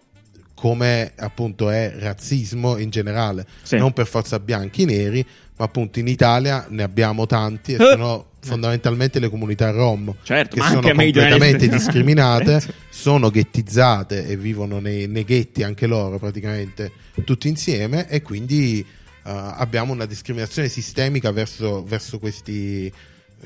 come 0.65 1.13
appunto 1.17 1.69
è 1.69 1.93
razzismo 1.99 2.79
in 2.79 2.89
generale 2.89 3.45
Sì. 3.63 3.77
non 3.77 3.93
per 3.93 4.07
forza 4.07 4.39
bianchi 4.41 4.85
e 4.85 4.87
neri 4.87 5.27
ma 5.57 5.67
appunto 5.67 5.99
in 5.99 6.09
Italia 6.09 6.65
ne 6.71 6.83
abbiamo 6.83 7.27
tanti 7.27 7.73
e 7.73 7.75
Eh. 7.75 7.91
sono 7.91 8.29
fondamentalmente 8.41 9.19
le 9.19 9.29
comunità 9.29 9.71
rom 9.73 10.15
Certo, 10.23 10.57
che 10.57 10.63
sono 10.63 10.81
completamente 10.81 11.69
discriminate 11.69 12.63
sono 12.89 13.29
ghettizzate 13.29 14.27
e 14.27 14.39
vivono 14.39 14.79
nei, 14.81 15.07
nei 15.07 15.25
ghetti 15.25 15.63
anche 15.63 15.87
loro 15.87 16.19
praticamente 16.19 16.91
tutti 17.27 17.47
insieme 17.49 18.09
e 18.09 18.23
quindi 18.23 18.81
eh, 18.81 18.87
abbiamo 19.23 19.93
una 19.93 20.07
discriminazione 20.07 20.69
sistemica 20.69 21.31
verso, 21.31 21.85
verso 21.85 22.19
questi 22.19 22.91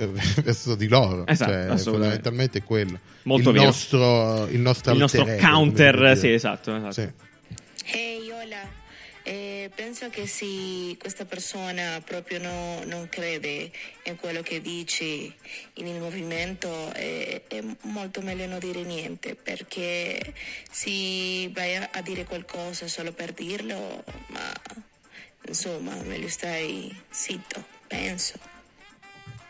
verso 0.42 0.74
di 0.74 0.88
loro 0.88 1.26
Esatto, 1.26 1.50
cioè, 1.76 1.76
fondamentalmente 1.92 2.58
è 2.58 2.62
quello 2.64 2.98
Molto 3.24 3.50
il 3.50 3.54
vero. 3.56 3.66
nostro 3.66 4.46
il 4.46 4.60
nostro, 4.60 4.92
Il 4.92 4.98
nostro 4.98 5.26
ego, 5.26 5.46
counter, 5.46 6.16
sì, 6.16 6.32
esatto. 6.32 6.74
esatto. 6.76 6.92
Sì. 6.92 7.08
Ehi, 7.96 8.30
hola. 8.30 8.76
Eh, 9.22 9.70
penso 9.74 10.08
che 10.08 10.26
se 10.26 10.96
questa 10.98 11.26
persona 11.26 12.00
proprio 12.02 12.38
no- 12.40 12.82
non 12.86 13.10
crede 13.10 13.70
in 14.04 14.16
quello 14.16 14.40
che 14.40 14.62
dice 14.62 15.04
in 15.04 15.86
il 15.86 16.00
movimento 16.00 16.90
è, 16.94 17.42
è 17.46 17.62
molto 17.82 18.22
meglio 18.22 18.46
non 18.46 18.58
dire 18.58 18.82
niente 18.84 19.34
perché 19.34 20.32
se 20.70 21.50
vai 21.52 21.76
a, 21.76 21.90
a 21.92 22.00
dire 22.00 22.24
qualcosa 22.24 22.88
solo 22.88 23.12
per 23.12 23.32
dirlo, 23.32 24.02
ma 24.28 24.50
insomma 25.46 25.94
meglio 26.04 26.28
stai 26.28 26.94
zitto, 27.10 27.62
penso. 27.86 28.47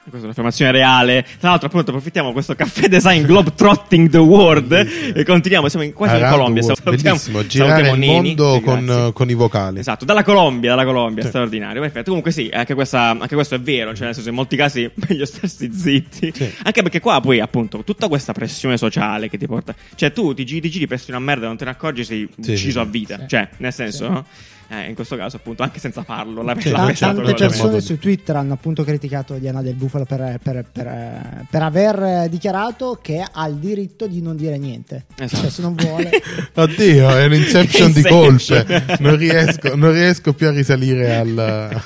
Questa 0.08 0.18
è 0.18 0.24
un'affermazione 0.24 0.70
reale. 0.72 1.22
Tra 1.38 1.50
l'altro, 1.50 1.66
appunto, 1.68 1.90
approfittiamo 1.90 2.28
di 2.28 2.32
questo 2.34 2.54
caffè 2.54 2.88
design 2.88 3.24
Globetrotting 3.24 4.08
the 4.08 4.18
World 4.18 4.72
e 5.14 5.24
continuiamo. 5.24 5.68
Siamo 5.68 5.84
in, 5.84 5.92
quasi 5.92 6.16
in 6.16 6.22
Around 6.22 6.36
Colombia. 6.38 6.60
the 6.62 6.66
world. 6.68 6.82
Salutiamo- 6.84 7.16
bellissimo 7.16 7.46
girare 7.46 7.70
salutiamo 7.84 7.94
il 7.94 8.00
Nini. 8.22 8.34
mondo 8.36 8.60
con, 8.62 9.10
con 9.12 9.30
i 9.30 9.34
vocali 9.34 9.78
Esatto, 9.80 10.04
dalla 10.04 10.22
Colombia, 10.24 10.70
dalla 10.70 10.84
Colombia, 10.84 11.22
Sì. 11.22 11.28
straordinario. 11.28 11.80
Perfetto. 11.80 12.06
Comunque 12.06 12.30
sì, 12.32 12.48
anche, 12.52 12.74
questa- 12.74 13.10
anche 13.10 13.34
questo 13.34 13.54
è 13.54 13.60
vero, 13.60 13.94
cioè 13.94 14.06
nel 14.06 14.14
senso 14.14 14.28
in 14.30 14.34
molti 14.34 14.56
casi 14.56 14.82
è 14.84 14.90
meglio 15.06 15.26
starsi 15.26 15.70
zitti. 15.72 16.32
Sì. 16.34 16.52
Anche 16.62 16.82
perché 16.82 17.00
qua 17.00 17.20
poi 17.20 17.40
appunto 17.40 17.82
tutta 17.84 18.08
questa 18.08 18.32
pressione 18.32 18.76
sociale 18.78 19.28
che 19.28 19.36
ti 19.38 19.46
porta, 19.46 19.74
cioè 19.94 20.12
tu 20.12 20.32
ti 20.34 20.44
giri, 20.46 20.60
ti 20.60 20.70
giri 20.70 20.86
per 20.86 21.00
una 21.08 21.18
merda, 21.18 21.46
non 21.46 21.56
te 21.56 21.64
ne 21.64 21.70
accorgi, 21.70 22.04
sei 22.04 22.28
Sì, 22.40 22.52
ucciso 22.52 22.70
sì. 22.70 22.78
a 22.78 22.84
vita. 22.84 23.18
Sì. 23.20 23.24
Cioè, 23.28 23.48
nel 23.58 23.72
senso, 23.72 24.04
Sì. 24.06 24.10
no? 24.10 24.24
Eh, 24.70 24.88
in 24.90 24.94
questo 24.94 25.16
caso 25.16 25.36
appunto 25.36 25.62
anche 25.62 25.78
senza 25.78 26.02
farlo, 26.02 26.42
la 26.42 26.54
Ta- 26.54 26.70
no, 26.70 26.86
pensato 26.86 27.22
tante 27.22 27.34
persone 27.34 27.80
su 27.80 27.92
di- 27.94 27.98
Twitter 27.98 28.36
hanno 28.36 28.52
appunto 28.52 28.84
criticato 28.84 29.34
Diana 29.38 29.62
del 29.62 29.72
Bufalo 29.74 30.04
per, 30.04 30.38
per- 30.42 30.66
per- 30.70 31.46
per 31.50 31.62
aver 31.62 32.02
eh, 32.02 32.28
dichiarato 32.28 32.98
che 33.00 33.24
ha 33.30 33.46
il 33.48 33.54
diritto 33.56 34.06
di 34.06 34.20
non 34.20 34.36
dire 34.36 34.58
niente. 34.58 35.06
Esatto. 35.16 35.42
Cioè, 35.42 35.50
se 35.50 35.62
non 35.62 35.74
vuole. 35.74 36.10
oddio 36.54 37.16
è 37.16 37.24
un'inception 37.24 37.92
di 37.92 38.00
Inception. 38.00 38.64
colpe 38.66 38.96
non 39.00 39.16
riesco, 39.16 39.74
non 39.74 39.92
riesco 39.92 40.32
più 40.34 40.48
a 40.48 40.50
risalire 40.50 41.16
al 41.16 41.82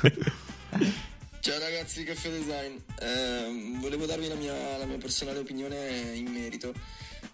Ciao 1.40 1.58
ragazzi, 1.58 2.04
Caffè 2.04 2.28
Design. 2.30 2.76
Ehm, 3.00 3.80
volevo 3.80 4.06
darvi 4.06 4.28
la 4.28 4.34
mia, 4.34 4.52
la 4.78 4.84
mia 4.86 4.96
personale 4.98 5.38
opinione 5.40 5.76
in 6.14 6.30
merito. 6.32 6.72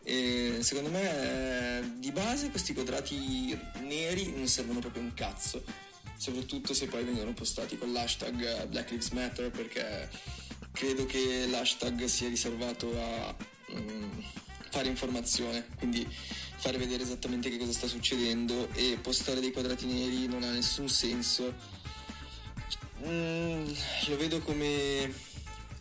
E 0.03 0.59
secondo 0.61 0.91
me, 0.91 1.79
eh, 1.79 1.83
di 1.97 2.11
base, 2.13 2.51
questi 2.51 2.73
quadrati 2.73 3.59
neri 3.83 4.33
non 4.35 4.47
servono 4.47 4.81
proprio 4.81 5.03
un 5.03 5.15
cazzo. 5.15 5.63
Soprattutto 6.17 6.75
se 6.75 6.87
poi 6.87 7.05
vengono 7.05 7.33
postati 7.33 7.79
con 7.79 7.93
l'hashtag 7.93 8.67
Black 8.67 8.91
Lives 8.91 9.11
Matter, 9.11 9.51
perché 9.51 10.09
credo 10.73 11.07
che 11.07 11.47
l'hashtag 11.47 12.05
sia 12.05 12.29
riservato 12.29 12.91
a 13.01 13.37
mm, 13.75 14.21
fare 14.71 14.89
informazione. 14.89 15.67
Quindi 15.77 16.07
fare 16.57 16.79
vedere 16.79 17.05
esattamente 17.05 17.51
che 17.51 17.59
cosa 17.59 17.73
sta 17.73 17.87
succedendo 17.87 18.69
e 18.73 18.99
postare 19.01 19.41
dei 19.41 19.53
quadrati 19.53 19.87
neri 19.87 20.27
non 20.27 20.43
ha 20.43 20.51
nessun 20.51 20.89
senso 20.89 21.77
Mm, 23.05 23.65
lo 24.09 24.17
vedo 24.17 24.41
come 24.41 25.13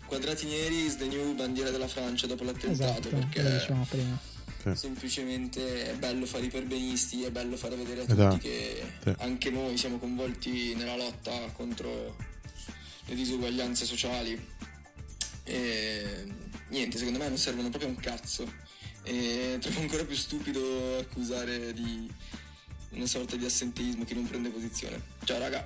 quadrati 0.07 0.47
neri 0.47 0.85
is 0.85 0.97
the 0.97 1.05
new 1.07 1.35
bandiera 1.35 1.69
della 1.69 1.87
Francia 1.87 2.25
dopo 2.27 2.43
l'attentato 2.43 3.07
Esatto, 3.07 3.09
perché 3.09 3.41
lo 3.43 3.49
dicevamo 3.51 3.85
prima. 3.89 4.19
Sì. 4.63 4.75
semplicemente 4.75 5.91
è 5.91 5.95
bello 5.95 6.25
fare 6.25 6.45
i 6.45 6.49
perbenisti, 6.49 7.23
è 7.23 7.29
bello 7.31 7.55
fare 7.55 7.75
vedere 7.75 8.01
a 8.01 8.03
Esatto. 8.03 8.33
tutti 8.35 8.47
che 8.47 8.83
Sì. 9.03 9.13
anche 9.19 9.49
noi 9.51 9.77
siamo 9.77 9.97
coinvolti 9.99 10.73
nella 10.75 10.95
lotta 10.95 11.31
contro 11.53 12.15
le 13.05 13.15
disuguaglianze 13.15 13.85
sociali. 13.85 14.55
E 15.43 16.25
niente, 16.69 16.97
secondo 16.97 17.19
me 17.19 17.27
non 17.29 17.37
servono 17.37 17.69
proprio 17.69 17.89
un 17.89 17.95
cazzo. 17.97 18.51
E 19.03 19.57
trovo 19.61 19.79
ancora 19.79 20.03
più 20.03 20.15
stupido 20.15 20.97
accusare 20.97 21.71
di 21.73 22.11
una 22.89 23.05
sorta 23.05 23.35
di 23.37 23.45
assenteismo 23.45 24.03
chi 24.03 24.15
non 24.15 24.27
prende 24.27 24.49
posizione. 24.49 25.01
Ciao 25.23 25.39
raga. 25.39 25.65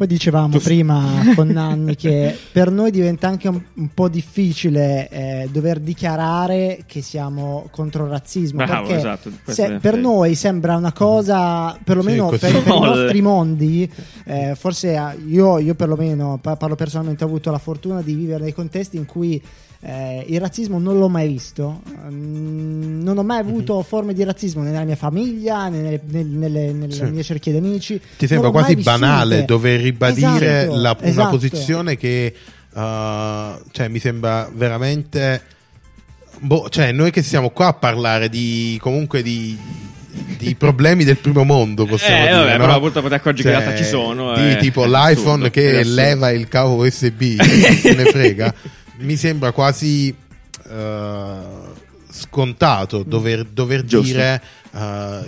Poi 0.00 0.08
dicevamo 0.08 0.58
prima 0.60 1.02
con 1.36 1.48
Nanni 1.48 1.94
che 1.94 2.34
per 2.52 2.70
noi 2.70 2.90
diventa 2.90 3.28
anche 3.28 3.48
un, 3.48 3.60
un 3.74 3.88
po' 3.92 4.08
difficile 4.08 5.06
eh, 5.10 5.48
dover 5.52 5.78
dichiarare 5.78 6.84
che 6.86 7.02
siamo 7.02 7.68
contro 7.70 8.04
il 8.04 8.10
razzismo. 8.10 8.64
Bravo, 8.64 8.86
perché 8.86 8.96
esatto, 8.96 9.30
se- 9.44 9.76
per 9.78 9.98
noi 9.98 10.36
sembra 10.36 10.76
una 10.76 10.94
cosa, 10.94 11.78
perlomeno 11.84 12.30
Sì, 12.32 12.38
per, 12.38 12.62
per 12.62 12.66
i 12.74 12.80
No, 12.80 12.84
nostri 12.86 13.20
mondi, 13.20 13.92
eh, 14.24 14.54
forse 14.56 14.94
eh, 14.94 15.18
io, 15.26 15.58
io 15.58 15.74
perlomeno 15.74 16.38
pa- 16.40 16.56
parlo 16.56 16.76
personalmente, 16.76 17.22
ho 17.22 17.26
avuto 17.26 17.50
la 17.50 17.58
fortuna 17.58 18.00
di 18.00 18.14
vivere 18.14 18.44
nei 18.44 18.54
contesti 18.54 18.96
in 18.96 19.04
cui 19.04 19.42
eh, 19.82 20.24
il 20.28 20.38
razzismo 20.40 20.78
non 20.78 20.98
l'ho 20.98 21.08
mai 21.08 21.28
visto, 21.28 21.80
Mm, 22.10 23.02
non 23.02 23.16
ho 23.18 23.22
mai 23.22 23.38
avuto 23.38 23.76
Mhm. 23.76 23.82
forme 23.82 24.12
di 24.14 24.24
razzismo 24.24 24.62
né 24.62 24.70
nella 24.70 24.84
mia 24.84 24.96
famiglia 24.96 25.68
né 25.68 25.80
nelle, 25.80 26.00
nelle- 26.22 26.72
nelle- 26.72 26.92
Sì. 26.92 27.02
mie 27.04 27.22
cerchie 27.22 27.52
di 27.52 27.58
amici. 27.58 27.98
Ti 27.98 28.04
Non 28.20 28.28
sembra 28.28 28.50
quasi 28.50 28.74
banale 28.76 29.44
dover 29.44 29.80
ribadire 29.80 30.62
Esatto, 30.64 30.76
la- 30.76 30.96
una 31.00 31.08
esatto. 31.08 31.30
posizione 31.30 31.96
che 31.96 32.34
uh, 32.72 32.78
cioè, 33.72 33.88
mi 33.88 33.98
sembra 33.98 34.50
veramente 34.54 35.42
boh, 36.40 36.68
cioè 36.68 36.92
noi 36.92 37.10
che 37.10 37.22
siamo 37.22 37.50
qua 37.50 37.68
a 37.68 37.72
parlare 37.74 38.28
di 38.28 38.78
comunque 38.80 39.22
di, 39.22 39.56
di 40.38 40.54
problemi 40.56 41.04
del 41.04 41.16
primo 41.16 41.44
mondo 41.44 41.84
possiamo 41.86 42.16
Eh, 42.24 42.26
dire 42.28 42.34
vabbè, 42.36 42.58
no? 42.58 42.64
però 42.66 42.80
purtroppo 42.80 43.08
ti 43.08 43.14
accorgi 43.14 43.42
che 43.42 43.48
in 43.48 43.54
Cioè, 43.54 43.62
realtà 43.64 43.82
ci 43.82 43.88
sono, 43.88 44.34
di 44.34 44.50
eh, 44.52 44.56
tipo 44.58 44.84
l'iPhone 44.84 45.12
assurdo, 45.46 45.50
che 45.50 45.84
leva 45.84 46.30
il 46.30 46.48
cavo 46.48 46.76
USB 46.84 47.40
se 47.40 47.94
ne 47.94 48.04
frega 48.04 48.54
mi 49.00 49.16
sembra 49.16 49.52
quasi 49.52 50.14
uh, 50.68 51.88
scontato 52.12 53.02
dover, 53.04 53.44
dover 53.44 53.84
Giusto. 53.84 54.12
dire 54.12 54.42
uh, 54.72 54.78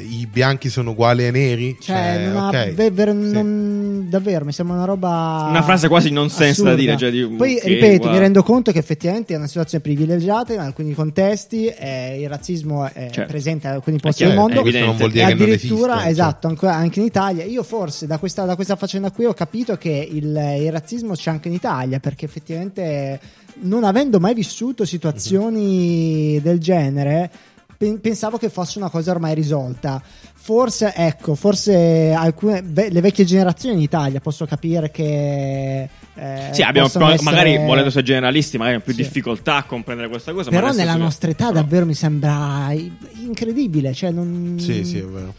i 0.01 0.27
bianchi 0.31 0.69
sono 0.69 0.91
uguali 0.91 1.23
ai 1.25 1.31
neri 1.31 1.77
Cioè, 1.81 2.27
non 2.27 2.37
ha- 2.43 2.49
ok, 2.49 2.73
ve- 2.73 2.91
ver- 2.91 3.11
sì. 3.11 3.31
non- 3.33 3.81
davvero, 4.11 4.45
mi 4.45 4.53
sembra 4.53 4.75
una 4.77 4.85
roba. 4.85 5.47
Una 5.49 5.63
frase 5.63 5.87
quasi 5.89 6.11
non 6.11 6.29
sense 6.29 6.63
da 6.65 6.75
dire, 6.75 6.97
cioè 6.99 7.11
di- 7.11 7.25
Poi, 7.25 7.55
ok, 7.55 7.65
ripeto, 7.65 7.97
guarda. 7.99 8.11
mi 8.13 8.19
rendo 8.19 8.43
conto 8.43 8.73
che 8.73 8.79
effettivamente 8.81 9.33
è 9.33 9.37
una 9.37 9.47
situazione 9.47 9.83
privilegiata 9.83 10.53
in 10.53 10.59
alcuni 10.59 10.93
contesti. 10.93 11.67
eh, 11.69 12.21
il 12.21 12.29
razzismo 12.29 12.85
è 12.93 13.09
Certo. 13.13 13.25
presente 13.31 13.69
in 13.69 13.75
alcuni 13.75 13.99
posti 14.01 14.25
chiaro, 14.25 14.33
del 14.33 14.41
mondo. 14.41 14.61
Questo 14.63 14.85
non 14.85 14.97
vuol 14.97 15.09
E 15.09 15.13
dire 15.13 15.27
che 15.27 15.35
non 15.35 15.43
addirittura, 15.43 15.93
esiste, 15.95 16.11
esatto, 16.11 16.47
ancora- 16.49 16.75
anche 16.75 16.99
in 17.01 17.07
Italia. 17.07 17.45
Io 17.45 17.63
forse 17.63 18.07
da 18.07 18.19
questa, 18.19 18.45
da 18.45 18.55
questa 18.57 18.75
faccenda 18.77 19.11
qui 19.13 19.25
ho 19.25 19.35
capito 19.35 19.77
che 19.77 20.09
il, 20.11 20.25
il 20.61 20.73
razzismo 20.73 21.15
c'è 21.15 21.31
anche 21.31 21.47
in 21.49 21.55
Italia, 21.55 22.01
perché 22.01 22.25
effettivamente 22.27 23.19
non 23.61 23.85
avendo 23.85 24.19
mai 24.21 24.35
vissuto 24.35 24.85
situazioni 24.85 26.41
del 26.43 26.59
genere, 26.59 27.31
pen- 27.77 28.01
pensavo 28.01 28.39
che 28.39 28.49
fosse 28.49 28.79
una 28.79 28.91
cosa 28.91 29.11
ormai 29.11 29.35
risolta. 29.35 30.03
Forse, 30.45 30.93
ecco, 30.97 31.37
forse 31.37 32.13
alcune 32.13 32.63
ve- 32.65 32.91
le 32.91 33.01
vecchie 33.01 33.25
generazioni 33.25 33.77
in 33.77 33.81
Italia 33.81 34.19
posso 34.19 34.45
capire 34.45 34.91
che 34.91 35.89
eh, 36.15 36.49
Sì, 36.51 36.63
abbiamo 36.63 36.89
essere- 36.89 37.19
magari 37.23 37.57
volendo 37.59 37.89
essere 37.89 38.03
generalisti, 38.05 38.59
magari 38.59 38.77
abbiamo 38.77 38.93
più 38.93 39.05
Sì. 39.05 39.09
difficoltà 39.09 39.57
a 39.57 39.63
comprendere 39.63 40.09
questa 40.09 40.33
cosa. 40.33 40.51
Però 40.51 40.73
nella 40.73 40.97
nostra 40.97 41.31
età 41.31 41.47
però- 41.49 41.61
davvero 41.61 41.87
mi 41.87 41.95
sembra 41.95 42.75
incredibile, 43.23 43.95
cioè 43.95 44.11
non 44.11 44.57
Sì, 44.59 44.85
sì, 44.85 44.99
è 44.99 45.05
vero. 45.05 45.35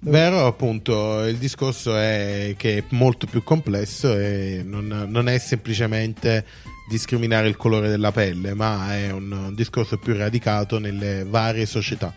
Vero, 0.00 0.46
appunto, 0.46 1.24
il 1.24 1.36
discorso 1.38 1.96
è 1.96 2.54
che 2.56 2.78
è 2.78 2.84
molto 2.90 3.26
più 3.26 3.42
complesso 3.42 4.16
e 4.16 4.62
non, 4.64 5.06
non 5.08 5.28
è 5.28 5.38
semplicemente 5.38 6.44
discriminare 6.88 7.48
il 7.48 7.56
colore 7.56 7.88
della 7.88 8.12
pelle, 8.12 8.54
ma 8.54 8.96
è 8.96 9.10
un 9.10 9.52
discorso 9.54 9.98
più 9.98 10.16
radicato 10.16 10.78
nelle 10.78 11.24
varie 11.24 11.66
società. 11.66 12.12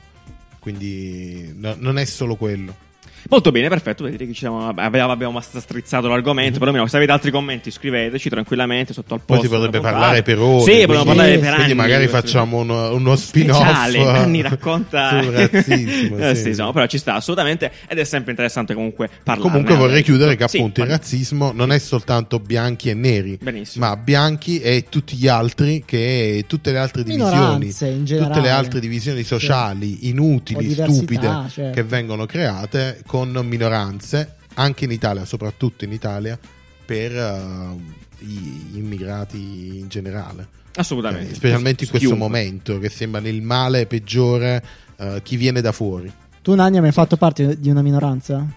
Quindi 0.60 1.54
no- 1.56 1.76
non 1.78 1.98
è 1.98 2.06
solo 2.06 2.36
quello. 2.36 2.90
Molto 3.30 3.52
bene, 3.52 3.70
perfetto. 3.70 4.06
Dire 4.06 4.26
che 4.26 4.34
ci 4.34 4.40
siamo, 4.40 4.68
abbiamo 4.68 5.40
strizzato 5.42 6.08
l'argomento. 6.08 6.58
Perlomeno, 6.60 6.88
se 6.88 6.98
avete 6.98 7.12
altri 7.12 7.32
commenti, 7.32 7.72
scriveteci 7.72 8.30
tranquillamente 8.30 8.94
sotto 8.94 9.14
al 9.14 9.20
Mhm. 9.20 9.26
Poi 9.26 9.38
post. 9.38 9.50
si 9.50 9.56
potrebbe 9.56 9.80
parlare 9.80 10.22
per 10.24 10.40
ore. 10.40 10.62
Sì, 10.64 10.80
potremmo 10.86 10.88
quindi- 11.04 11.06
parlare 11.06 11.38
per 11.38 11.48
anni. 11.48 11.56
Quindi 11.56 11.74
magari 11.76 12.08
facciamo 12.08 12.58
uno, 12.58 12.94
uno 12.94 13.16
spin-off 13.16 13.60
speciale. 13.62 14.04
Nanni 14.04 14.42
racconta 14.42 15.10
sul 15.22 15.32
razzismo. 15.32 16.18
Eh, 16.22 16.36
sì. 16.36 16.42
sì, 16.42 16.48
insomma, 16.50 16.72
però 16.74 16.86
ci 16.88 16.98
sta 16.98 17.16
assolutamente 17.16 17.72
ed 17.88 17.98
è 17.98 18.04
sempre 18.04 18.32
interessante 18.32 18.74
comunque 18.74 19.10
parlare. 19.24 19.50
Comunque 19.50 19.76
vorrei 19.76 20.04
chiudere 20.04 20.36
che 20.36 20.48
Sì, 20.48 20.58
appunto 20.58 20.82
il 20.82 20.88
parli- 20.88 21.02
razzismo 21.02 21.52
non 21.54 21.72
è 21.72 21.80
soltanto 21.80 22.40
bianchi 22.40 22.90
e 22.90 22.94
neri, 22.94 23.38
Benissimo. 23.42 23.86
ma 23.86 23.96
bianchi 23.96 24.60
e 24.60 24.86
tutti 24.90 25.16
gli 25.16 25.28
altri 25.28 25.84
che 25.86 26.46
tutte 26.48 26.72
le 26.72 26.78
altre 26.80 27.04
divisioni, 27.04 27.72
tutte 27.74 28.40
le 28.42 28.50
altre 28.50 28.80
divisioni 28.80 29.24
sociali 29.24 30.08
inutili, 30.10 30.72
stupide 30.74 31.46
certo. 31.50 31.72
che 31.74 31.84
vengono 31.84 32.26
create 32.26 33.02
con 33.12 33.38
minoranze 33.46 34.36
anche 34.54 34.86
in 34.86 34.92
Italia, 34.92 35.26
soprattutto 35.26 35.84
in 35.84 35.92
Italia 35.92 36.40
per 36.86 37.14
eh, 37.14 37.76
gli 38.20 38.78
immigrati 38.78 39.80
in 39.80 39.90
generale. 39.90 40.48
Assolutamente. 40.76 41.34
Eh, 41.34 41.36
specialmente 41.36 41.84
in 41.84 41.90
questo 41.90 42.08
Chiunque. 42.08 42.30
momento 42.30 42.80
che 42.80 42.88
sembra 42.88 43.20
il 43.28 43.42
male 43.42 43.86
peggiore 43.86 44.64
eh, 44.96 45.20
chi 45.24 45.36
viene 45.36 45.60
da 45.60 45.74
fuori. 45.74 46.10
Tu 46.42 46.56
Nanni 46.56 46.78
hai 46.78 46.82
mai 46.84 46.94
fatto 46.94 47.18
parte 47.18 47.60
di 47.60 47.70
una 47.70 47.82
minoranza? 47.82 48.48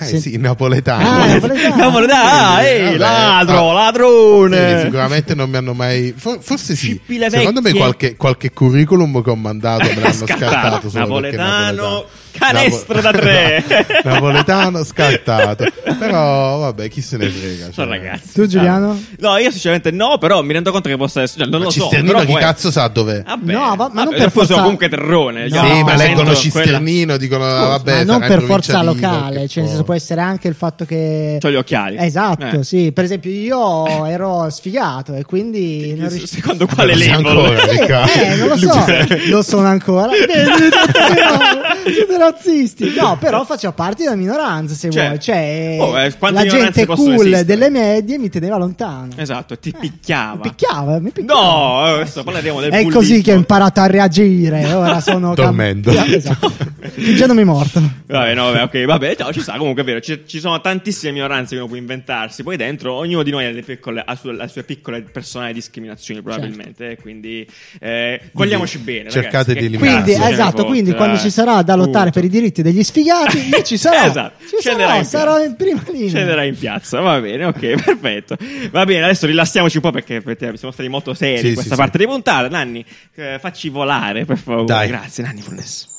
Eh 0.00 0.06
Sì. 0.06 0.20
sì, 0.20 0.36
napoletano. 0.38 1.08
Ah, 1.08 1.26
napoletano. 1.26 1.76
Napoletano, 1.76 2.58
Sì, 2.60 2.64
ehi, 2.66 2.84
vabbè. 2.84 2.96
ladro, 2.98 3.70
Ah, 3.70 3.72
ladrone. 3.84 4.76
Sì, 4.78 4.84
sicuramente 4.84 5.34
non 5.34 5.50
mi 5.50 5.56
hanno 5.56 5.74
mai. 5.74 6.14
for- 6.16 6.38
forse 6.40 6.74
sì. 6.74 7.00
Secondo 7.28 7.60
me 7.60 7.72
qualche, 7.72 8.16
qualche 8.16 8.52
curriculum 8.52 9.22
che 9.22 9.30
ho 9.30 9.36
mandato 9.36 9.84
me 9.84 9.94
l'hanno 10.00 10.12
Scartato. 10.26 10.88
solo 10.90 11.04
Napoletano, 11.04 12.04
canestro 12.32 13.00
da 13.00 13.10
tre. 13.12 13.64
napoletano 14.04 14.84
scartato. 14.84 15.64
Però 15.98 16.58
vabbè, 16.58 16.88
chi 16.88 17.00
se 17.00 17.16
ne 17.16 17.28
frega. 17.28 17.64
cioè. 17.66 17.72
Sono 17.72 17.90
ragazzi. 17.90 18.32
Tu, 18.34 18.46
Giuliano? 18.46 18.98
No, 19.18 19.36
io 19.38 19.50
sinceramente 19.50 19.90
no, 19.90 20.18
però 20.18 20.42
mi 20.42 20.52
rendo 20.52 20.70
conto 20.72 20.88
che 20.88 20.96
possa 20.96 21.22
essere. 21.22 21.42
Cioè, 21.44 21.50
non 21.50 21.60
Ma 21.60 21.66
lo 21.66 21.70
so. 21.70 21.80
Cisternino 21.80 22.20
chi 22.24 22.34
cazzo 22.34 22.70
sa 22.70 22.88
dov'è? 22.88 23.22
Vabbè, 23.24 23.52
No, 23.52 23.74
va- 23.76 23.90
ma 23.92 24.02
non 24.02 24.12
vabbè, 24.12 24.16
per 24.16 24.30
forza- 24.30 24.54
comunque 24.54 24.88
terrone. 24.88 25.48
No, 25.48 25.60
sì, 25.64 25.66
Io 25.76 25.84
ma 25.84 25.96
leggono 25.96 26.34
Cisternino, 26.34 27.16
dicono 27.16 27.44
ah, 27.44 27.66
vabbè. 27.68 28.04
ma 28.04 28.12
non 28.18 28.20
per 28.26 28.42
forza 28.42 28.82
locale, 28.82 29.46
cioè 29.48 29.62
nel 29.62 29.72
senso. 29.72 29.84
Può 29.90 29.94
essere 29.98 30.20
anche 30.20 30.46
il 30.46 30.54
fatto 30.54 30.84
che 30.84 31.38
C'ho 31.40 31.50
gli 31.50 31.56
occhiali. 31.56 31.96
Esatto, 31.98 32.58
Eh. 32.60 32.62
sì. 32.64 32.92
Per 32.92 33.02
esempio, 33.02 33.28
io 33.32 34.06
ero 34.06 34.48
sfigato 34.50 35.14
e 35.14 35.24
quindi 35.24 35.94
non 35.96 36.08
riuscivo. 36.08 36.26
Secondo 36.26 36.66
quale 36.66 36.92
ancora, 37.10 37.64
Eh, 37.64 38.32
eh, 38.32 38.36
non 38.36 38.48
lo 38.48 38.56
so, 38.56 38.84
lo 39.28 39.42
sono 39.42 39.66
ancora. 39.66 40.10
Siete 41.82 42.18
razzisti. 42.18 42.94
No, 42.96 43.16
però 43.18 43.44
faccio 43.44 43.72
parte 43.72 44.02
di 44.02 44.06
una 44.06 44.16
minoranza, 44.16 44.74
se 44.74 44.90
Cioè, 44.90 45.06
vuoi. 45.06 45.18
Cioè, 45.20 45.76
oh, 45.80 45.98
eh, 45.98 46.14
la 46.30 46.44
gente 46.46 46.86
cool 46.86 47.14
esistere? 47.14 47.44
delle 47.44 47.68
medie 47.70 48.18
mi 48.18 48.28
teneva 48.28 48.56
lontano. 48.58 49.08
Esatto, 49.16 49.58
ti 49.58 49.72
Mi 49.80 49.88
picchiava. 49.88 50.40
picchiava, 50.40 50.98
mi 51.00 51.10
picchiava. 51.10 51.40
No, 51.40 51.80
adesso 51.82 52.22
parleremo 52.22 52.60
del 52.60 52.70
È 52.70 52.76
bullismo. 52.82 52.98
così 53.00 53.22
che 53.22 53.32
ho 53.32 53.36
imparato 53.36 53.80
a 53.80 53.86
reagire. 53.86 54.72
Ora 54.72 55.00
sono 55.00 55.34
Dormendo. 55.34 55.92
cambiato. 55.92 56.08
Esatto. 56.20 56.52
Fingendomi 56.92 57.44
morto. 57.44 57.80
Vabbè, 58.06 58.34
no, 58.34 58.52
vabbè, 58.52 58.62
ok, 58.64 58.84
vabbè, 58.84 59.16
no, 59.20 59.32
ci 59.32 59.40
sta, 59.40 59.52
comunque 59.56 59.69
è 59.78 59.84
vero, 59.84 60.00
ci, 60.00 60.22
ci 60.26 60.40
sono 60.40 60.60
tantissime 60.60 61.12
minoranze 61.12 61.54
che 61.54 61.60
uno 61.60 61.68
può 61.68 61.76
inventarsi, 61.76 62.42
poi 62.42 62.56
dentro 62.56 62.94
ognuno 62.94 63.22
di 63.22 63.30
noi 63.30 63.46
ha, 63.46 63.50
le 63.50 63.62
piccole, 63.62 64.02
ha 64.04 64.14
su- 64.16 64.30
le 64.30 64.48
sue 64.48 64.64
piccole 64.64 65.02
personali 65.02 65.52
discriminazioni 65.52 66.22
probabilmente, 66.22 66.90
e 66.90 66.96
quindi 66.96 67.46
eh, 67.80 68.30
cogliamoci 68.32 68.78
bene. 68.78 69.10
cercate 69.10 69.52
ragazzi, 69.52 69.52
di 69.52 69.58
che 69.58 69.64
eliminarle. 69.66 70.12
Quindi, 70.14 70.32
esatto, 70.32 70.64
quindi 70.64 70.94
quando 70.94 71.18
ci 71.18 71.30
sarà 71.30 71.62
da 71.62 71.74
lottare 71.74 72.10
punto. 72.10 72.20
per 72.20 72.24
i 72.24 72.28
diritti 72.28 72.62
degli 72.62 72.82
sfigati, 72.82 73.48
io 73.48 73.62
ci 73.62 73.76
sarò. 73.76 73.98
Esatto, 74.10 74.44
ci 74.44 74.56
sarò, 74.60 74.96
in 74.96 75.04
sarò 75.04 75.44
in 75.44 75.54
prima 75.56 75.82
linea. 75.88 76.08
Scenderai 76.08 76.48
in 76.48 76.58
piazza, 76.58 77.00
va 77.00 77.20
bene, 77.20 77.44
ok, 77.44 77.60
perfetto. 77.84 78.36
Va 78.70 78.84
bene, 78.84 79.04
adesso 79.04 79.26
rilassiamoci 79.26 79.76
un 79.76 79.82
po' 79.82 79.90
perché 79.90 80.22
siamo 80.56 80.72
stati 80.72 80.88
molto 80.88 81.14
seri 81.14 81.38
Sì, 81.38 81.48
in 81.48 81.54
questa 81.54 81.74
sì, 81.74 81.80
parte 81.80 81.98
di 81.98 82.06
puntata. 82.06 82.48
Nanni, 82.48 82.84
eh, 83.14 83.38
facci 83.40 83.68
volare, 83.68 84.24
per 84.24 84.38
favore. 84.38 84.66
Dai. 84.66 84.88
Grazie, 84.88 85.22
Nanni 85.24 85.42
Fulnes. 85.42 85.98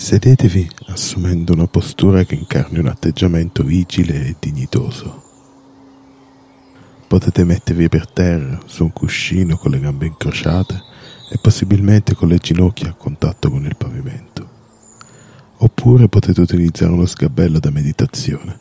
Sedetevi 0.00 0.66
assumendo 0.86 1.52
una 1.52 1.66
postura 1.66 2.24
che 2.24 2.34
incarni 2.34 2.78
un 2.78 2.86
atteggiamento 2.86 3.62
vigile 3.62 4.28
e 4.28 4.36
dignitoso. 4.40 5.22
Potete 7.06 7.44
mettervi 7.44 7.90
per 7.90 8.10
terra 8.10 8.58
su 8.64 8.84
un 8.84 8.94
cuscino 8.94 9.58
con 9.58 9.72
le 9.72 9.78
gambe 9.78 10.06
incrociate 10.06 10.82
e 11.30 11.36
possibilmente 11.36 12.14
con 12.14 12.28
le 12.28 12.38
ginocchia 12.38 12.88
a 12.88 12.94
contatto 12.94 13.50
con 13.50 13.66
il 13.66 13.76
pavimento. 13.76 14.48
Oppure 15.58 16.08
potete 16.08 16.40
utilizzare 16.40 16.92
uno 16.92 17.04
sgabello 17.04 17.58
da 17.60 17.70
meditazione 17.70 18.58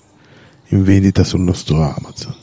in 0.67 0.83
vendita 0.83 1.23
sul 1.23 1.39
nostro 1.39 1.81
Amazon. 1.81 2.35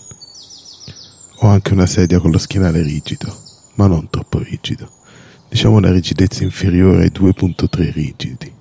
Ho 1.40 1.49
anche 1.49 1.74
una 1.74 1.86
sedia 1.86 2.18
con 2.18 2.30
lo 2.30 2.38
schienale 2.38 2.80
rigido, 2.80 3.30
ma 3.74 3.86
non 3.86 4.09
troppo 4.09 4.38
rigido. 4.38 4.90
Diciamo 5.51 5.76
una 5.76 5.92
rigidezza 5.92 6.42
inferiore 6.42 7.03
ai 7.03 7.12
2.3 7.14 7.92
rigidi. 7.92 8.55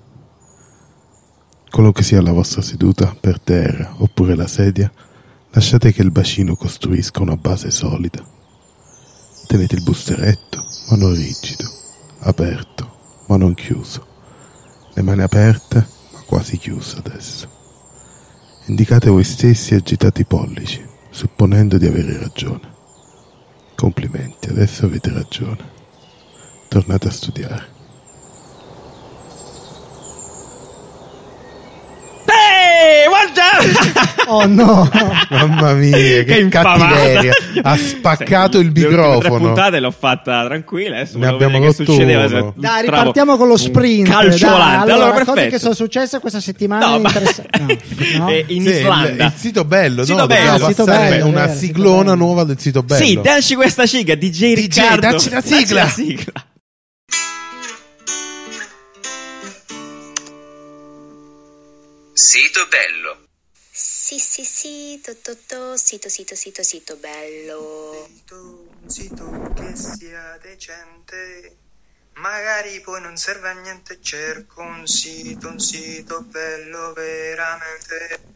Qualunque 1.76 2.04
sia 2.04 2.22
la 2.22 2.32
vostra 2.32 2.62
seduta, 2.62 3.14
per 3.20 3.38
terra 3.38 3.96
oppure 3.98 4.34
la 4.34 4.46
sedia, 4.46 4.90
lasciate 5.50 5.92
che 5.92 6.00
il 6.00 6.10
bacino 6.10 6.56
costruisca 6.56 7.20
una 7.20 7.36
base 7.36 7.70
solida. 7.70 8.24
Tenete 9.46 9.74
il 9.74 9.82
busto 9.82 10.14
eretto, 10.14 10.64
ma 10.88 10.96
non 10.96 11.12
rigido, 11.12 11.70
aperto, 12.20 13.24
ma 13.26 13.36
non 13.36 13.52
chiuso. 13.52 14.06
Le 14.94 15.02
mani 15.02 15.20
aperte, 15.20 15.86
ma 16.14 16.20
quasi 16.20 16.56
chiuse 16.56 16.96
adesso. 16.96 17.46
Indicate 18.68 19.10
voi 19.10 19.24
stessi 19.24 19.74
e 19.74 19.76
agitate 19.76 20.22
i 20.22 20.24
pollici, 20.24 20.82
supponendo 21.10 21.76
di 21.76 21.86
avere 21.86 22.18
ragione. 22.18 22.72
Complimenti, 23.74 24.48
adesso 24.48 24.86
avete 24.86 25.12
ragione. 25.12 25.70
Tornate 26.68 27.08
a 27.08 27.10
studiare. 27.10 27.74
Ehi, 32.76 33.08
guarda! 33.08 33.55
Oh 34.28 34.44
no! 34.44 34.90
Mamma 35.30 35.74
mia, 35.74 35.96
che, 35.96 36.24
Che 36.24 36.48
cattiveria! 36.48 37.32
Ha 37.62 37.76
spaccato 37.76 38.58
il 38.58 38.72
Le 38.74 38.80
microfono. 38.88 39.38
puntate 39.38 39.78
l'ho 39.78 39.92
fatta 39.92 40.44
tranquilla. 40.46 40.96
Adesso 40.96 41.18
Ne 41.18 41.28
abbiamo 41.28 41.60
che 41.60 41.66
rotto 41.66 41.84
succedeva. 41.84 42.26
uno. 42.26 42.52
se- 42.56 42.60
Dai, 42.60 42.82
ripartiamo 42.82 43.36
con 43.36 43.46
lo 43.46 43.56
sprint. 43.56 44.08
Calcio 44.08 44.46
Dai, 44.46 44.50
volante. 44.50 44.90
Allora, 44.90 45.10
cose 45.12 45.24
perfetto. 45.26 45.50
che 45.50 45.58
sono 45.60 45.74
successe 45.74 46.18
questa 46.18 46.40
settimana. 46.40 46.86
No, 46.86 46.98
ma- 46.98 47.08
interessa- 47.08 47.44
no, 47.60 47.66
no. 48.18 48.28
Eh, 48.30 48.44
in 48.48 48.62
Sì, 48.62 48.68
il, 48.68 48.74
Islanda. 48.78 49.24
il 49.26 49.32
sito 49.36 49.64
bello, 49.64 50.04
Sito 50.04 50.18
no? 50.18 50.26
bello. 50.26 50.66
Sito 50.66 50.84
bello, 50.84 51.26
una 51.26 51.46
sito 51.46 51.58
siglona 51.58 52.02
bello. 52.02 52.14
nuova 52.16 52.42
del 52.42 52.58
sito 52.58 52.82
bello. 52.82 53.04
Sì, 53.04 53.20
danci 53.22 53.54
questa 53.54 53.86
sigla, 53.86 54.16
DJ 54.16 54.54
Riccardo. 54.54 55.00
dacci 55.08 55.30
la 55.30 55.40
sigla. 55.40 55.58
Dacci 55.60 55.74
la 55.74 55.86
sigla. 55.88 56.32
Sito 62.14 62.66
bello. 62.70 63.25
Sì, 63.78 64.18
sì, 64.18 64.42
sì, 64.42 65.00
to, 65.04 65.14
to, 65.18 65.36
to, 65.46 65.76
sito, 65.76 66.08
sito, 66.08 66.34
sito, 66.34 66.62
sito, 66.62 66.96
bello. 66.96 68.08
un 68.80 68.88
sito 68.88 69.50
che 69.52 69.76
sia 69.76 70.38
decente. 70.38 71.58
Magari 72.14 72.80
poi 72.80 73.02
non 73.02 73.18
serve 73.18 73.50
a 73.50 73.52
niente, 73.52 74.00
cerco 74.00 74.62
un 74.62 74.86
sito, 74.86 75.48
un 75.48 75.60
sito 75.60 76.22
bello 76.22 76.94
veramente. 76.94 78.28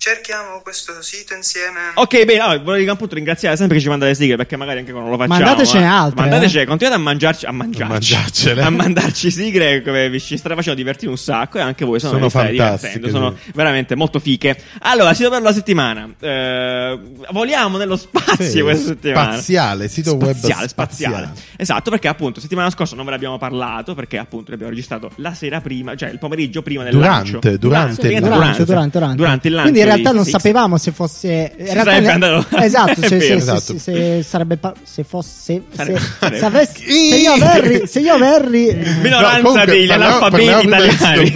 Cerchiamo 0.00 0.60
questo 0.62 0.92
sito 1.02 1.34
insieme. 1.34 1.80
Ok, 1.94 2.24
bene, 2.24 2.38
allora, 2.38 2.60
volevo 2.60 2.92
appunto 2.92 3.16
ringraziare 3.16 3.56
sempre 3.56 3.76
che 3.78 3.82
ci 3.82 3.88
manda 3.88 4.06
le 4.06 4.14
sigle 4.14 4.36
perché 4.36 4.56
magari 4.56 4.78
anche 4.78 4.92
quando 4.92 5.10
lo 5.10 5.16
facciamo. 5.16 5.40
Mandatecene 5.40 5.84
ma- 5.84 6.00
altre, 6.02 6.20
Mandatecene, 6.20 6.66
continuate 6.66 7.00
a 7.00 7.02
mangiarci, 7.02 7.46
a 7.46 7.50
mangiarci, 7.50 8.50
A 8.50 8.70
mandarci 8.70 9.30
sigle 9.32 9.82
come 9.82 10.08
vi 10.08 10.20
ci 10.20 10.36
state 10.36 10.54
facendo 10.54 10.78
divertire 10.78 11.10
un 11.10 11.18
sacco 11.18 11.58
e 11.58 11.62
anche 11.62 11.84
voi 11.84 11.98
sono, 11.98 12.12
Sono 12.12 12.28
fantastiche, 12.30 12.98
divertendo, 13.00 13.08
sono 13.08 13.36
sì. 13.44 13.50
veramente 13.54 13.96
molto 13.96 14.20
fiche. 14.20 14.56
Allora, 14.82 15.12
sito 15.14 15.30
per 15.30 15.42
la 15.42 15.52
settimana. 15.52 16.08
Eh, 16.20 16.98
voliamo 17.32 17.76
nello 17.76 17.96
spazio 17.96 18.44
Sì, 18.44 18.60
questa 18.60 18.86
settimana. 18.90 19.32
spaziale, 19.32 19.88
sito 19.88 20.12
web 20.14 20.36
spaziale, 20.36 20.68
spaziale. 20.68 21.14
spaziale. 21.16 21.40
Esatto, 21.56 21.90
perché 21.90 22.06
appunto 22.06 22.38
settimana 22.38 22.70
scorsa 22.70 22.94
non 22.94 23.04
ve 23.04 23.10
l'abbiamo 23.10 23.36
parlato 23.36 23.96
perché 23.96 24.16
appunto 24.18 24.52
l'abbiamo 24.52 24.70
registrato 24.70 25.10
la 25.16 25.34
sera 25.34 25.60
prima, 25.60 25.96
cioè 25.96 26.10
il 26.10 26.20
pomeriggio 26.20 26.62
prima 26.62 26.84
del 26.84 26.92
Durante, 26.92 27.32
lancio. 27.32 27.56
durante 27.58 27.94
Sì, 28.00 28.12
il 28.12 28.20
durante, 28.20 28.38
lancio. 28.38 28.64
durante, 28.64 28.98
durante. 28.98 29.16
Durante 29.16 29.48
il 29.48 29.54
lancio 29.54 29.86
realtà 29.88 30.12
non 30.12 30.24
Six. 30.24 30.32
sapevamo 30.32 30.76
se 30.78 30.92
fosse. 30.92 31.52
Si 31.58 31.66
sarebbe 31.66 32.00
ne- 32.00 32.08
andato- 32.10 32.56
Esatto, 32.62 32.90
È 33.00 33.06
se, 33.06 33.08
se- 33.08 33.16
vero. 33.16 33.26
se- 33.28 33.34
Esatto. 33.52 33.78
se 33.78 34.22
sarebbe. 34.22 34.56
pa- 34.56 34.74
Se 34.82 35.04
fosse. 35.04 35.36
Se, 35.38 35.62
Sarebbe- 35.74 36.00
se, 36.38 36.44
avessi- 36.44 36.84
se 37.10 37.16
io 37.16 37.32
averri. 37.32 37.86
Se 37.86 38.00
io 38.00 38.14
averri. 38.14 38.74
Minoranza 39.02 39.58
No, 39.58 39.64
degli 39.64 39.90
analfabeti 39.90 40.66
italiani. 40.66 41.32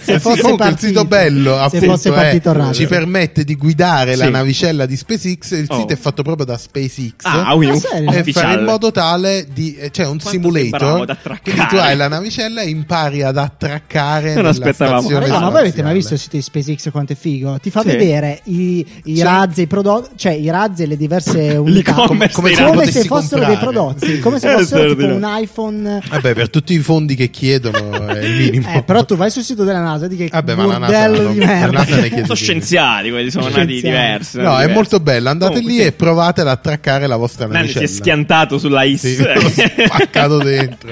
Se 0.00 0.12
Eh 0.14 0.20
fosse 0.20 0.40
comunque 0.42 0.50
il 0.50 0.56
partito. 0.56 0.86
sito 0.86 1.04
bello 1.04 1.54
Se 1.54 1.60
appunto, 1.76 1.86
fosse 1.86 2.08
è- 2.08 2.12
partito 2.12 2.52
radio. 2.52 2.72
ci 2.72 2.86
permette 2.86 3.44
di 3.44 3.54
guidare 3.56 4.16
la 4.16 4.24
Sì. 4.26 4.30
navicella 4.30 4.86
di 4.86 4.96
SpaceX 4.96 5.50
il 5.52 5.66
Oh. 5.68 5.78
sito 5.80 5.92
è 5.92 5.96
fatto 5.96 6.22
proprio 6.22 6.44
da 6.46 6.56
SpaceX 6.58 7.12
Ah, 7.24 7.52
quindi 7.54 7.66
Ah, 7.66 7.72
un 7.74 7.80
serio? 7.80 8.10
e 8.12 8.20
ufficiale. 8.20 8.46
fare 8.46 8.58
in 8.60 8.64
modo 8.66 8.90
tale 8.90 9.46
di 9.52 9.76
eh, 9.76 9.90
c'è 9.90 10.02
un 10.02 10.18
Quanto 10.18 10.28
simulator 10.28 11.16
quindi 11.42 11.66
tu 11.68 11.76
hai 11.76 11.96
la 11.96 12.08
navicella 12.08 12.62
e 12.62 12.68
impari 12.68 13.22
ad 13.22 13.36
attraccare 13.36 14.34
Non 14.34 14.46
aspettavamo. 14.46 15.08
Ma, 15.08 15.50
voi 15.50 15.60
avete 15.60 15.82
mai 15.82 15.94
visto 15.94 16.14
il 16.14 16.20
sito 16.20 16.36
di 16.36 16.42
SpaceX 16.42 16.90
quanto 16.90 17.12
è 17.12 17.16
figo? 17.16 17.51
Ti 17.58 17.70
fa 17.70 17.80
Sì. 17.82 17.88
vedere 17.88 18.40
i, 18.44 18.84
i 19.04 19.22
razzi, 19.22 19.62
i 19.62 19.66
prodotti, 19.66 20.10
cioè 20.16 20.32
i 20.32 20.48
razzi 20.50 20.82
e 20.82 20.86
le 20.86 20.96
diverse 20.96 21.56
unità 21.56 21.92
come, 21.94 22.26
dei 22.26 22.34
come 22.34 22.54
razzi. 22.54 22.92
se 22.92 23.04
fossero 23.04 23.44
dei 23.44 23.56
Comprare. 23.58 23.72
prodotti, 23.72 24.18
come 24.20 24.38
se 24.38 24.50
Eh, 24.52 24.58
fossero 24.58 24.94
tipo 24.94 25.06
un 25.14 25.26
iPhone. 25.40 26.00
Vabbè, 26.08 26.34
per 26.34 26.50
tutti 26.50 26.74
i 26.74 26.78
fondi 26.78 27.14
che 27.14 27.30
chiedono 27.30 28.06
è 28.08 28.24
il 28.24 28.34
minimo. 28.50 28.72
Eh, 28.74 28.82
però 28.82 29.04
tu 29.04 29.16
vai 29.16 29.30
sul 29.30 29.42
sito 29.42 29.64
della 29.64 29.80
NASA 29.80 30.06
e 30.06 30.08
di 30.08 30.16
che 30.16 30.28
Vabbè, 30.30 30.54
ma 30.54 30.66
la 30.66 30.78
NASA 30.78 31.06
non- 31.08 31.32
di 31.32 31.38
la. 31.38 31.66
NASA 31.70 31.96
ne 31.96 32.08
chiede 32.08 32.22
Sono 32.24 32.34
scienziati, 32.34 33.10
quelli 33.10 33.30
sono 33.30 33.44
nati 33.44 33.54
Scienziati. 33.54 33.80
diversi. 33.82 34.38
No, 34.40 34.58
è 34.58 34.66
molto 34.72 35.00
bello. 35.00 35.28
Andate 35.30 35.52
Comunque, 35.54 35.72
lì 35.76 35.80
sì. 35.80 35.86
e 35.86 35.92
provate 35.92 36.40
ad 36.42 36.48
attraccare 36.48 37.06
la 37.06 37.16
vostra 37.16 37.46
Nanni 37.46 37.68
si 37.68 37.74
navicella. 37.74 37.84
è 37.84 37.88
schiantato 37.88 38.58
sulla 38.58 38.82
IS. 38.84 39.00
Sì, 39.52 39.64
spaccato 39.86 40.38
dentro. 40.38 40.90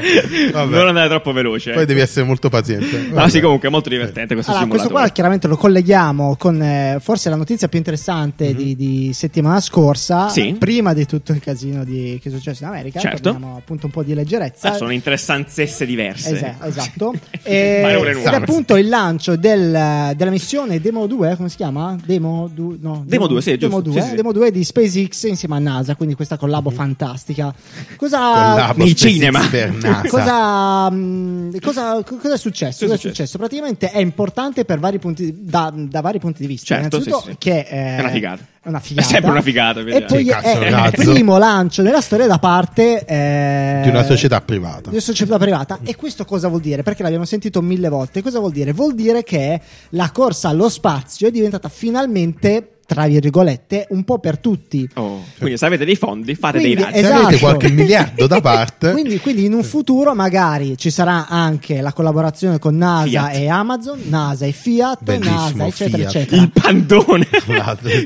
Vabbè. 0.52 0.76
Non 0.76 0.88
andare 0.88 1.08
troppo 1.08 1.32
veloce. 1.32 1.72
Poi 1.72 1.86
devi 1.86 2.00
essere 2.00 2.24
molto 2.26 2.48
paziente. 2.48 3.06
No, 3.08 3.14
Vabbè. 3.14 3.28
sì, 3.30 3.40
comunque 3.40 3.68
è 3.68 3.70
molto 3.70 3.88
divertente 3.88 4.34
questo 4.34 4.50
Allora, 4.52 4.66
questo 4.66 4.86
simulatore. 4.88 5.08
qua 5.08 5.14
chiaramente 5.14 5.46
lo 5.48 5.56
colleghiamo 5.56 6.36
con 6.38 6.49
eh, 6.60 6.96
forse 7.00 7.28
la 7.28 7.36
notizia 7.36 7.68
più 7.68 7.78
interessante 7.78 8.54
di, 8.54 8.74
di 8.76 9.12
settimana 9.12 9.60
scorsa, 9.60 10.24
Mhm. 10.24 10.28
Sì. 10.30 10.56
prima 10.58 10.92
di 10.94 11.04
tutto 11.06 11.32
il 11.32 11.40
casino 11.40 11.84
di- 11.84 12.18
che 12.22 12.28
è 12.28 12.32
successo 12.32 12.62
in 12.64 12.68
America. 12.70 12.98
Certo. 13.00 13.28
Appunto 13.56 13.86
un 13.86 13.92
po' 13.92 14.02
di 14.02 14.14
leggerezza. 14.14 14.72
Ah, 14.72 14.76
sono 14.76 14.90
interessanzesse 14.92 15.84
diverse. 15.86 16.34
Esa- 16.36 16.56
esatto. 16.66 17.12
Ma 17.12 17.18
e, 17.42 17.82
è 17.82 18.08
ed 18.10 18.16
una. 18.16 18.36
appunto 18.36 18.76
il 18.76 18.88
lancio 18.88 19.36
del- 19.36 20.12
della 20.16 20.30
missione 20.30 20.80
Demo 20.80 21.06
2, 21.06 21.36
come 21.36 21.48
si 21.48 21.56
chiama? 21.56 21.96
Demo, 22.04 22.48
du- 22.52 22.78
no, 22.80 23.02
Demo 23.06 23.26
2, 23.26 23.42
sì, 23.42 23.56
Demo 23.56 23.76
giusto. 23.82 23.90
2, 23.90 24.00
Sì, 24.02 24.08
sì. 24.10 24.14
Demo 24.14 24.32
2 24.32 24.50
di 24.50 24.64
SpaceX 24.64 25.24
insieme 25.24 25.56
a 25.56 25.58
NASA, 25.58 25.94
quindi 25.96 26.14
questa 26.14 26.36
collabo 26.38 26.70
fantastica. 26.70 27.54
Cosa 27.96 28.18
Collabo 28.18 28.84
Nei 28.84 28.96
cinema. 28.96 29.46
per 29.50 29.72
NASA. 29.72 30.08
Cosa, 30.08 30.90
mh, 30.90 31.58
cosa, 31.60 32.02
cosa 32.04 32.34
è 32.34 32.38
successo? 32.38 32.84
Cosa 32.86 32.94
è 32.94 32.96
è 32.96 33.00
successo? 33.00 33.38
Praticamente 33.38 33.90
è 33.90 33.98
importante 33.98 34.64
per 34.64 34.78
vari 34.78 34.98
punti, 34.98 35.34
da, 35.40 35.72
da 35.74 36.00
vari 36.00 36.18
punti 36.18 36.39
di 36.42 36.46
vista. 36.48 36.76
Certo, 36.76 36.96
Innanzitutto 36.96 37.24
sì, 37.24 37.30
sì. 37.32 37.36
che 37.38 37.58
eh, 37.68 37.96
È 37.96 38.00
una 38.00 38.08
figata. 38.10 38.42
È 38.62 38.68
una 38.68 38.80
figata. 38.80 39.06
È 39.08 39.10
sempre 39.10 39.30
una 39.30 39.40
figata, 39.42 39.80
E 39.80 40.02
poi 40.02 40.24
cazzo, 40.24 40.46
è, 40.46 40.58
è 40.58 40.86
il 40.86 40.92
primo 40.92 41.38
lancio 41.38 41.82
nella 41.82 42.00
storia 42.00 42.26
da 42.26 42.38
parte 42.38 43.04
eh, 43.06 43.80
Di 43.82 43.88
una 43.88 44.02
società 44.04 44.40
privata. 44.40 44.82
di 44.90 44.96
una 44.96 45.00
società 45.00 45.38
privata. 45.38 45.78
E 45.82 45.96
questo 45.96 46.24
cosa 46.24 46.48
vuol 46.48 46.60
dire? 46.60 46.82
Perché 46.82 47.02
l'abbiamo 47.02 47.24
sentito 47.24 47.62
mille 47.62 47.88
volte. 47.88 48.22
Cosa 48.22 48.38
vuol 48.38 48.52
dire? 48.52 48.72
Vuol 48.72 48.94
dire 48.94 49.22
che 49.22 49.60
la 49.90 50.10
corsa 50.10 50.48
allo 50.50 50.68
spazio 50.68 51.28
è 51.28 51.30
diventata 51.30 51.68
finalmente, 51.68 52.76
tra 52.90 53.06
virgolette, 53.06 53.86
un 53.90 54.02
po' 54.02 54.18
per 54.18 54.38
tutti. 54.38 54.88
Oh, 54.94 55.22
Quindi 55.38 55.56
se 55.56 55.64
avete 55.64 55.84
dei 55.84 55.94
fondi, 55.94 56.34
fate 56.34 56.58
Quindi, 56.58 56.74
dei 56.74 56.84
razzi. 56.84 56.98
Se 56.98 57.04
esatto. 57.06 57.22
avete 57.22 57.38
qualche 57.38 57.70
miliardo 57.70 58.26
da 58.26 58.40
parte, 58.42 58.90
Quindi, 58.90 59.20
quindi 59.20 59.44
in 59.44 59.52
un 59.52 59.62
futuro 59.62 60.12
magari 60.12 60.76
ci 60.76 60.90
sarà 60.90 61.28
anche 61.28 61.80
la 61.82 61.92
collaborazione 61.92 62.58
con 62.58 62.76
NASA 62.76 63.06
Fiat. 63.28 63.34
e 63.36 63.48
Amazon, 63.48 64.00
NASA 64.08 64.44
e 64.44 64.50
Fiat, 64.50 65.02
Bellissimo, 65.04 65.34
NASA, 65.38 65.66
eccetera, 65.66 65.96
Fiat. 66.10 66.14
eccetera. 66.16 66.42
Il 66.42 66.50
pandone. 66.50 67.28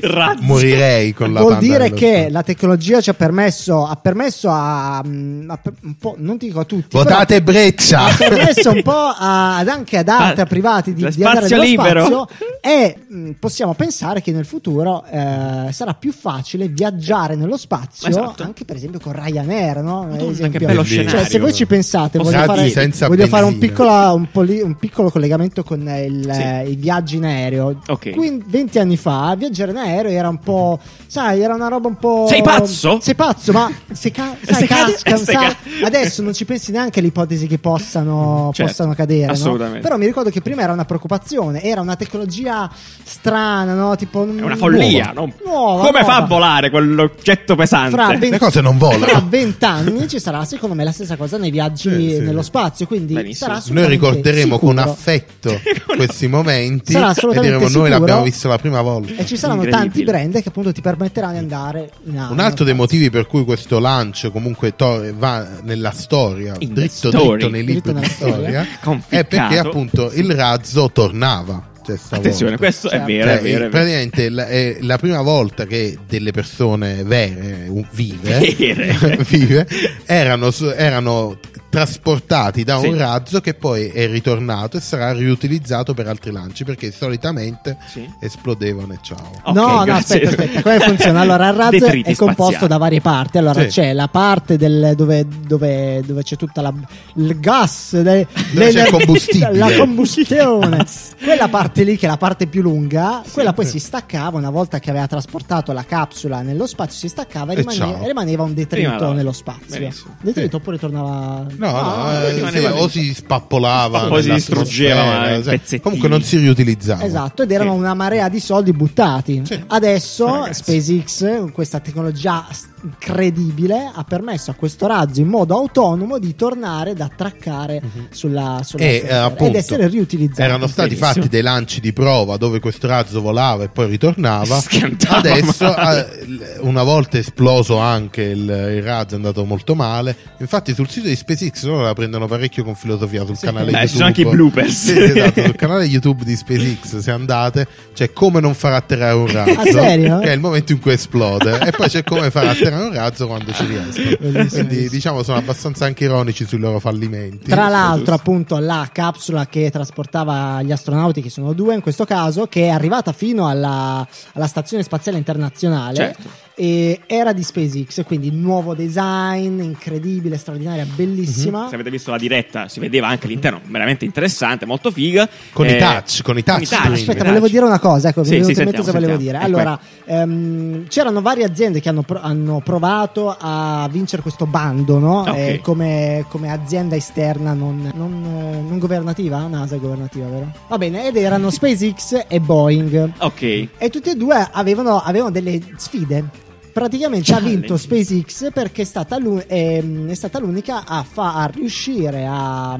Razzo. 0.01 0.41
morirei 0.41 1.13
con 1.13 1.33
la 1.33 1.41
Vuol 1.41 1.57
dire 1.57 1.91
che 1.91 2.27
la 2.29 2.43
tecnologia 2.43 3.01
ci 3.01 3.09
ha 3.09 3.13
permesso, 3.15 3.85
ha 3.87 3.95
permesso 3.95 4.49
a, 4.51 5.01
mm, 5.03 5.49
a- 5.49 5.59
un 5.81 5.95
po', 5.97 6.13
non 6.19 6.37
ti 6.37 6.45
dico 6.45 6.59
a 6.59 6.63
tutti, 6.65 6.95
Votate 6.95 7.41
però 7.41 7.59
Breccia! 7.59 8.05
ha 8.05 8.15
permesso 8.15 8.69
un 8.71 8.81
po' 8.83 8.91
a- 9.17 9.57
ad 9.57 9.67
anche 9.67 9.97
ad 9.97 10.09
altri, 10.09 10.41
Ah, 10.41 10.43
a 10.43 10.47
privati 10.47 10.93
di, 10.93 11.07
di 11.09 11.23
andare 11.23 11.47
nello 11.47 11.63
libero. 11.63 12.05
spazio 12.05 12.27
e 12.61 12.97
mh, 13.07 13.29
possiamo 13.39 13.73
pensare 13.73 14.21
che 14.21 14.31
nel 14.31 14.45
futuro 14.45 14.73
eh, 14.83 15.71
sarà 15.71 15.93
più 15.93 16.11
facile 16.11 16.67
viaggiare 16.67 17.35
nello 17.35 17.57
spazio 17.57 18.07
Esatto. 18.09 18.43
anche 18.43 18.65
per 18.65 18.75
esempio 18.75 18.99
con 18.99 19.13
Ryanair, 19.13 19.77
no? 19.81 20.01
Ad 20.01 20.09
Madonna, 20.11 20.31
esempio. 20.31 20.59
che 20.59 20.65
bello 20.65 20.83
Cioè, 20.83 21.23
se 21.25 21.39
voi 21.39 21.53
ci 21.53 21.65
pensate, 21.65 22.17
voglio 22.17 22.43
fare, 22.43 22.69
senza 22.69 23.07
voglio 23.07 23.27
fare 23.27 23.45
un, 23.45 23.57
piccolo, 23.57 23.91
un, 24.13 24.27
poli- 24.31 24.61
un 24.61 24.75
piccolo 24.75 25.09
collegamento 25.09 25.63
con 25.63 25.79
il- 25.81 26.29
Sì. 26.31 26.41
eh, 26.41 26.69
i 26.69 26.75
viaggi 26.75 27.15
in 27.17 27.25
aereo. 27.25 27.79
Ok. 27.87 28.09
Quindi 28.11 28.43
20 28.47 28.79
anni 28.79 28.97
fa 28.97 29.33
viaggiare 29.37 29.71
in 29.71 29.77
aereo 29.77 30.11
era 30.11 30.29
un 30.29 30.39
po', 30.39 30.79
sai, 31.07 31.41
era 31.41 31.53
una 31.55 31.67
roba 31.67 31.87
un 31.87 31.97
po'. 31.97 32.25
Sei 32.27 32.41
pazzo? 32.41 32.99
Sei 33.01 33.15
pazzo, 33.15 33.51
ma 33.51 33.71
se, 33.91 34.11
ca- 34.11 34.35
sai, 34.43 34.55
Se 34.55 34.65
cade- 34.67 34.91
casca, 34.93 35.17
se 35.17 35.23
sai, 35.25 35.35
ca- 35.35 35.55
adesso 35.85 36.21
non 36.21 36.33
ci 36.33 36.45
pensi 36.45 36.71
neanche 36.71 36.99
all'ipotesi 36.99 37.47
che 37.47 37.57
possano, 37.59 38.51
Certo, 38.53 38.71
possano 38.71 38.93
cadere. 38.93 39.27
no? 39.27 39.31
assolutamente. 39.31 39.79
Però 39.81 39.97
mi 39.97 40.05
ricordo 40.05 40.29
che 40.29 40.41
prima 40.41 40.61
era 40.61 40.73
una 40.73 40.85
preoccupazione, 40.85 41.61
era 41.63 41.81
una 41.81 41.95
tecnologia 41.95 42.69
strana, 43.03 43.73
no? 43.73 43.95
Tipo, 43.95 44.23
È 44.25 44.41
una 44.41 44.55
follia. 44.71 45.11
Nuova. 45.13 45.21
no? 45.27 45.33
Nuova, 45.45 45.85
Come 45.85 45.99
fa 45.99 46.05
nuova. 46.11 46.23
a 46.23 46.27
volare 46.27 46.69
quell'oggetto 46.69 47.55
pesante? 47.55 47.95
Fra 47.95 48.13
Le 48.13 48.37
cose 48.37 48.61
non 48.61 48.77
Tra 48.77 48.87
volano. 48.89 49.25
vent'anni 49.29 50.07
ci 50.07 50.19
sarà 50.19 50.43
secondo 50.45 50.75
me 50.75 50.83
la 50.83 50.91
stessa 50.91 51.15
cosa 51.15 51.37
nei 51.37 51.51
viaggi 51.51 51.89
Sì, 51.89 52.09
sì. 52.15 52.19
nello 52.19 52.41
spazio, 52.41 52.85
quindi 52.87 53.13
Benissimo. 53.13 53.53
sarà 53.59 53.73
Noi 53.79 53.87
ricorderemo 53.89 54.59
con 54.59 54.75
sicuro. 54.77 54.91
affetto 54.91 55.61
questi 55.95 56.27
momenti 56.27 56.91
Sarà 56.93 57.11
e 57.13 57.39
diremo 57.39 57.67
noi 57.69 57.89
l'abbiamo 57.89 58.23
visto 58.23 58.47
la 58.47 58.57
prima 58.57 58.81
volta. 58.81 59.13
E 59.15 59.25
ci 59.25 59.37
saranno 59.37 59.65
tanti 59.65 60.03
brand 60.03 60.41
che 60.41 60.49
appunto 60.49 60.71
ti 60.71 60.81
permetteranno 60.81 61.33
di 61.33 61.39
andare 61.39 61.89
in 62.05 62.17
alto. 62.17 62.33
Un 62.33 62.39
altro 62.39 62.65
dei 62.65 62.73
motivi 62.73 63.09
per 63.09 63.27
cui 63.27 63.43
questo 63.43 63.79
lancio 63.79 64.31
comunque 64.31 64.75
to- 64.75 65.03
va 65.17 65.47
nella 65.63 65.91
storia, 65.91 66.53
In 66.59 66.73
dritto 66.73 67.09
dritto 67.09 67.49
nei 67.49 67.63
libri 67.63 67.93
di 67.93 68.05
storia. 68.05 68.65
è 69.09 69.23
perché 69.25 69.57
appunto 69.57 70.11
il 70.13 70.31
razzo 70.31 70.89
tornava. 70.91 71.73
Cioè. 71.85 72.17
Attenzione, 72.17 72.57
questo 72.57 72.89
Certo. 72.89 73.03
è 73.05 73.07
vero, 73.07 73.25
Cioè, 73.29 73.37
è 73.37 73.41
vero. 73.41 73.55
È 73.55 73.59
vero. 73.59 73.69
praticamente 73.69 74.29
la- 74.29 74.47
è 74.47 74.77
la 74.81 74.97
prima 74.97 75.21
volta 75.21 75.65
che 75.65 75.97
delle 76.07 76.31
persone 76.31 77.03
vere, 77.03 77.65
un- 77.67 77.85
vive, 77.91 78.53
Vere. 78.57 79.17
vive, 79.29 79.67
erano, 80.05 80.51
erano 80.75 81.37
trasportati 81.75 82.63
da 82.63 82.79
Sì. 82.79 82.87
un 82.87 82.97
razzo 82.97 83.41
che 83.41 83.53
poi 83.53 83.87
è 83.89 84.07
ritornato 84.07 84.77
e 84.77 84.79
sarà 84.79 85.11
riutilizzato 85.11 85.93
per 85.93 86.07
altri 86.07 86.31
lanci 86.31 86.63
perché 86.63 86.91
solitamente 86.91 87.77
Sì. 87.87 88.09
esplodevano 88.19 88.93
e 88.93 88.99
ciao. 89.01 89.31
Ok, 89.43 89.53
no, 89.55 89.83
no, 89.83 89.93
aspetta, 89.93 90.29
aspetta, 90.29 90.61
come 90.61 90.79
funziona? 90.79 91.19
Allora, 91.19 91.47
il 91.49 91.53
razzo 91.55 91.71
Detriti 91.71 92.11
è 92.11 92.15
composto 92.15 92.43
spaziali. 92.53 92.67
da 92.67 92.77
varie 92.77 93.01
parti. 93.01 93.37
Allora, 93.37 93.61
Sì. 93.61 93.67
c'è 93.67 93.93
la 93.93 94.07
parte 94.07 94.57
del, 94.57 94.93
dove, 94.95 95.27
dove, 95.45 96.01
dove 96.05 96.23
c'è 96.23 96.35
tutta 96.37 96.61
la, 96.61 96.73
il 97.15 97.39
gas, 97.39 97.99
de- 98.01 98.27
Dove 98.53 98.71
c'è 98.71 98.85
il 98.85 98.91
combustibile. 98.91 99.53
la 99.57 99.71
combustione. 99.77 100.85
Quella 101.21 101.47
parte 101.49 101.83
lì, 101.83 101.97
che 101.97 102.05
è 102.05 102.09
la 102.09 102.17
parte 102.17 102.47
più 102.47 102.61
lunga, 102.61 103.21
quella 103.31 103.53
poi 103.53 103.65
si 103.65 103.79
staccava 103.79 104.37
una 104.37 104.49
volta 104.49 104.79
che 104.79 104.89
aveva 104.89 105.07
trasportato 105.07 105.71
la 105.73 105.83
capsula 105.83 106.41
nello 106.41 106.67
spazio, 106.67 106.97
si 106.97 107.07
staccava 107.09 107.51
e, 107.53 107.55
E 107.55 107.59
rimaneva, 107.59 108.05
rimaneva 108.05 108.43
un 108.43 108.53
detrito 108.53 108.89
Prima 108.95 109.13
nello 109.13 109.31
spazio. 109.31 109.79
Benissimo. 109.79 110.15
Detrito 110.21 110.57
oppure 110.57 110.77
tornava. 110.77 111.45
No, 111.65 111.81
no, 111.81 112.03
Ah, 112.05 112.23
eh, 112.29 112.51
sì, 112.51 112.57
o 112.65 112.87
si 112.87 113.13
spappolava, 113.13 114.05
O 114.11 114.21
si 114.21 114.27
nell'atmosfera, 114.27 114.35
distruggeva, 114.35 115.57
cioè, 115.65 115.79
comunque 115.81 116.07
non 116.09 116.21
si 116.21 116.37
riutilizzava. 116.37 117.03
Esatto, 117.03 117.43
ed 117.43 117.51
erano 117.51 117.73
Sì. 117.73 117.77
una 117.79 117.93
marea 117.93 118.29
di 118.29 118.39
soldi 118.39 118.71
buttati. 118.71 119.41
Sì. 119.45 119.63
Adesso 119.67 120.25
Ragazzi. 120.25 120.63
SpaceX, 121.03 121.51
questa 121.51 121.79
tecnologia 121.79 122.45
incredibile, 122.85 123.91
ha 123.93 124.03
permesso 124.03 124.51
a 124.51 124.53
questo 124.53 124.87
razzo 124.87 125.19
in 125.19 125.27
modo 125.27 125.55
autonomo 125.55 126.17
di 126.19 126.35
tornare 126.35 126.91
ad 126.91 127.01
attraccare 127.01 127.81
sulla, 128.11 128.61
sulla 128.63 128.83
E 128.83 128.97
sua 128.99 129.05
eh, 129.05 129.07
terra 129.07 129.23
appunto 129.25 129.45
ed 129.45 129.55
essere 129.55 129.87
riutilizzato. 129.87 130.41
erano 130.41 130.67
stati 130.67 130.89
Benissimo. 130.95 131.13
fatti 131.13 131.27
dei 131.29 131.41
lanci 131.41 131.79
di 131.79 131.93
prova 131.93 132.37
dove 132.37 132.59
questo 132.59 132.87
razzo 132.87 133.21
volava 133.21 133.63
e 133.63 133.69
poi 133.69 133.87
ritornava. 133.87 134.59
Schiantava 134.61 135.17
Adesso, 135.17 135.65
male. 135.65 136.19
eh, 136.19 136.59
una 136.59 136.83
volta 136.83 137.17
esploso 137.17 137.77
anche 137.77 138.21
il, 138.23 138.39
il 138.41 138.83
razzo, 138.83 139.13
è 139.13 139.17
andato 139.17 139.43
molto 139.45 139.75
male. 139.75 140.15
Infatti, 140.39 140.73
sul 140.73 140.89
sito 140.89 141.07
di 141.07 141.15
SpaceX 141.15 141.63
loro 141.63 141.83
la 141.83 141.93
prendono 141.93 142.27
parecchio 142.27 142.63
con 142.63 142.75
filosofia 142.75 143.25
sul 143.25 143.37
canale 143.39 143.71
Beh, 143.71 143.71
YouTube. 143.71 143.87
ci 143.87 143.93
sono 143.95 144.05
anche 144.07 144.21
i 144.21 144.25
bloopers. 144.25 144.73
Sì, 144.85 144.99
esatto, 144.99 145.41
sul 145.43 145.55
canale 145.55 145.85
YouTube 145.85 146.23
di 146.23 146.35
SpaceX, 146.35 146.97
se 146.97 147.11
andate, 147.11 147.67
c'è 147.93 148.11
come 148.13 148.39
non 148.39 148.53
far 148.53 148.73
atterrare 148.73 149.15
un 149.15 149.27
razzo. 149.31 149.79
Ah? 149.79 150.19
Che 150.19 150.29
è 150.29 150.31
il 150.33 150.39
momento 150.39 150.71
in 150.71 150.79
cui 150.79 150.91
esplode. 150.93 151.59
e 151.65 151.71
poi 151.71 151.87
c'è 151.87 152.03
come 152.03 152.29
far 152.31 152.47
atterrare 152.47 152.74
un 152.79 152.93
razzo 152.93 153.27
quando 153.27 153.51
ci 153.53 153.65
riescono. 153.65 154.45
Quindi, 154.49 154.89
diciamo, 154.89 155.23
sono 155.23 155.37
abbastanza 155.37 155.85
anche 155.85 156.05
ironici 156.05 156.45
sui 156.45 156.59
loro 156.59 156.79
fallimenti. 156.79 157.49
Tra 157.49 157.67
l'altro, 157.67 158.13
appunto, 158.13 158.57
la 158.59 158.89
capsula 158.91 159.47
che 159.47 159.69
trasportava 159.71 160.61
gli 160.61 160.71
astronauti, 160.71 161.21
che 161.21 161.29
sono 161.29 161.53
due 161.53 161.75
in 161.75 161.81
questo 161.81 162.05
caso, 162.05 162.47
che 162.47 162.63
è 162.63 162.69
arrivata 162.69 163.11
fino 163.11 163.47
alla, 163.47 164.07
alla 164.33 164.47
Stazione 164.47 164.83
Spaziale 164.83 165.17
Internazionale. 165.17 165.95
Certo. 165.95 166.44
E 166.57 167.01
era 167.05 167.33
di 167.33 167.43
SpaceX, 167.43 168.05
quindi 168.05 168.31
nuovo 168.31 168.73
design, 168.73 169.59
incredibile, 169.61 170.37
straordinaria, 170.37 170.85
bellissima. 170.95 171.67
Se 171.67 171.75
avete 171.75 171.89
visto 171.89 172.11
la 172.11 172.17
diretta, 172.17 172.69
si 172.69 172.79
vedeva 172.79 173.07
anche 173.07 173.27
l'interno, 173.27 173.59
veramente 173.67 174.05
interessante, 174.05 174.65
molto 174.65 174.89
figa. 174.89 175.27
Con 175.51 175.65
i 175.67 175.71
Eh, 175.71 175.77
touch, 175.77 176.21
con 176.21 176.37
i 176.37 176.43
touch 176.43 176.61
i 176.61 176.65
screen. 176.65 176.93
Aspetta, 176.93 177.11
i 177.23 177.27
volevo 177.27 177.39
touch. 177.39 177.51
dire 177.51 177.65
una 177.65 177.79
cosa, 177.79 178.07
ecco, 178.07 178.23
Sì, 178.23 178.35
sì, 178.41 178.53
sentiamo, 178.53 178.71
cosa 178.71 178.93
volevo 178.93 179.17
dire. 179.17 179.35
Ecco, 179.37 179.45
Allora, 179.45 179.77
ehm, 180.05 180.87
c'erano 180.87 181.21
varie 181.21 181.43
aziende 181.43 181.81
che 181.81 181.89
hanno, 181.89 182.03
pro- 182.03 182.21
hanno 182.21 182.61
provato 182.63 183.35
a 183.37 183.89
vincere 183.91 184.21
questo 184.21 184.45
bando, 184.45 184.97
no? 184.97 185.19
Ok. 185.21 185.35
Eh, 185.35 185.59
come, 185.61 186.23
come 186.29 186.49
azienda 186.51 186.95
esterna 186.95 187.51
non, 187.51 187.91
non, 187.93 188.65
non 188.67 188.79
governativa, 188.79 189.45
NASA 189.47 189.75
è 189.75 189.79
governativa, 189.79 190.25
vero? 190.27 190.51
Va 190.69 190.77
bene, 190.77 191.07
ed 191.07 191.17
erano 191.17 191.49
SpaceX 191.51 192.23
e 192.29 192.39
Boeing. 192.39 193.11
Ok. 193.17 193.41
E 193.77 193.89
tutti 193.89 194.09
e 194.09 194.15
due 194.15 194.47
avevano, 194.49 195.01
avevano 195.01 195.31
delle 195.31 195.59
sfide. 195.75 196.43
Praticamente 196.75 197.33
ha 197.33 197.39
vinto. 197.39 197.77
SpaceX 197.77 198.51
perché 198.51 198.81
è 198.81 198.85
stata, 198.85 199.17
l'u- 199.17 199.41
ehm, 199.47 200.09
è 200.09 200.13
stata 200.13 200.39
l'unica 200.39 200.83
a, 200.85 201.03
fa- 201.09 201.35
a 201.35 201.45
riuscire 201.45 202.25
a, 202.25 202.73
a- 202.73 202.77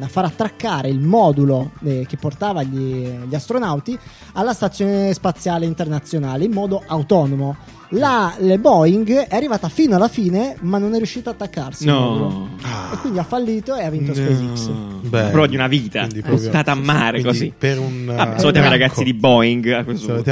a 0.00 0.08
far 0.08 0.24
attraccare 0.24 0.88
il 0.88 0.98
modulo 0.98 1.70
eh, 1.84 2.04
che 2.08 2.16
portava 2.16 2.64
gli, 2.64 3.06
gli 3.06 3.34
astronauti 3.36 3.96
alla 4.32 4.52
Stazione 4.52 5.14
Spaziale 5.14 5.66
Internazionale 5.66 6.46
in 6.46 6.50
modo 6.50 6.82
autonomo. 6.84 7.56
La 7.90 8.34
le 8.38 8.58
Boeing 8.58 9.08
è 9.28 9.34
arrivata 9.36 9.68
fino 9.68 9.94
alla 9.94 10.08
fine, 10.08 10.56
ma 10.62 10.78
non 10.78 10.92
è 10.94 10.96
riuscita 10.96 11.30
a 11.30 11.32
attaccarsi. 11.34 11.84
No. 11.84 12.48
E 12.92 12.96
quindi 12.98 13.18
ha 13.20 13.22
fallito 13.22 13.76
e 13.76 13.84
ha 13.84 13.90
vinto 13.90 14.12
SpaceX. 14.12 14.70
Beh, 15.06 15.28
Prova 15.30 15.46
di 15.46 15.54
una 15.54 15.68
vita, 15.68 16.04
proprio- 16.08 16.36
buttata 16.36 16.72
a 16.72 16.74
mare 16.74 17.20
quindi 17.20 17.28
così. 17.28 17.52
Per 17.56 17.78
un, 17.78 18.06
Vabbè, 18.06 18.34
eh, 18.34 18.38
salutiamo 18.38 18.48
i 18.48 18.52
branco. 18.52 18.70
ragazzi 18.70 19.04
di 19.04 19.14
Boeing 19.14 19.66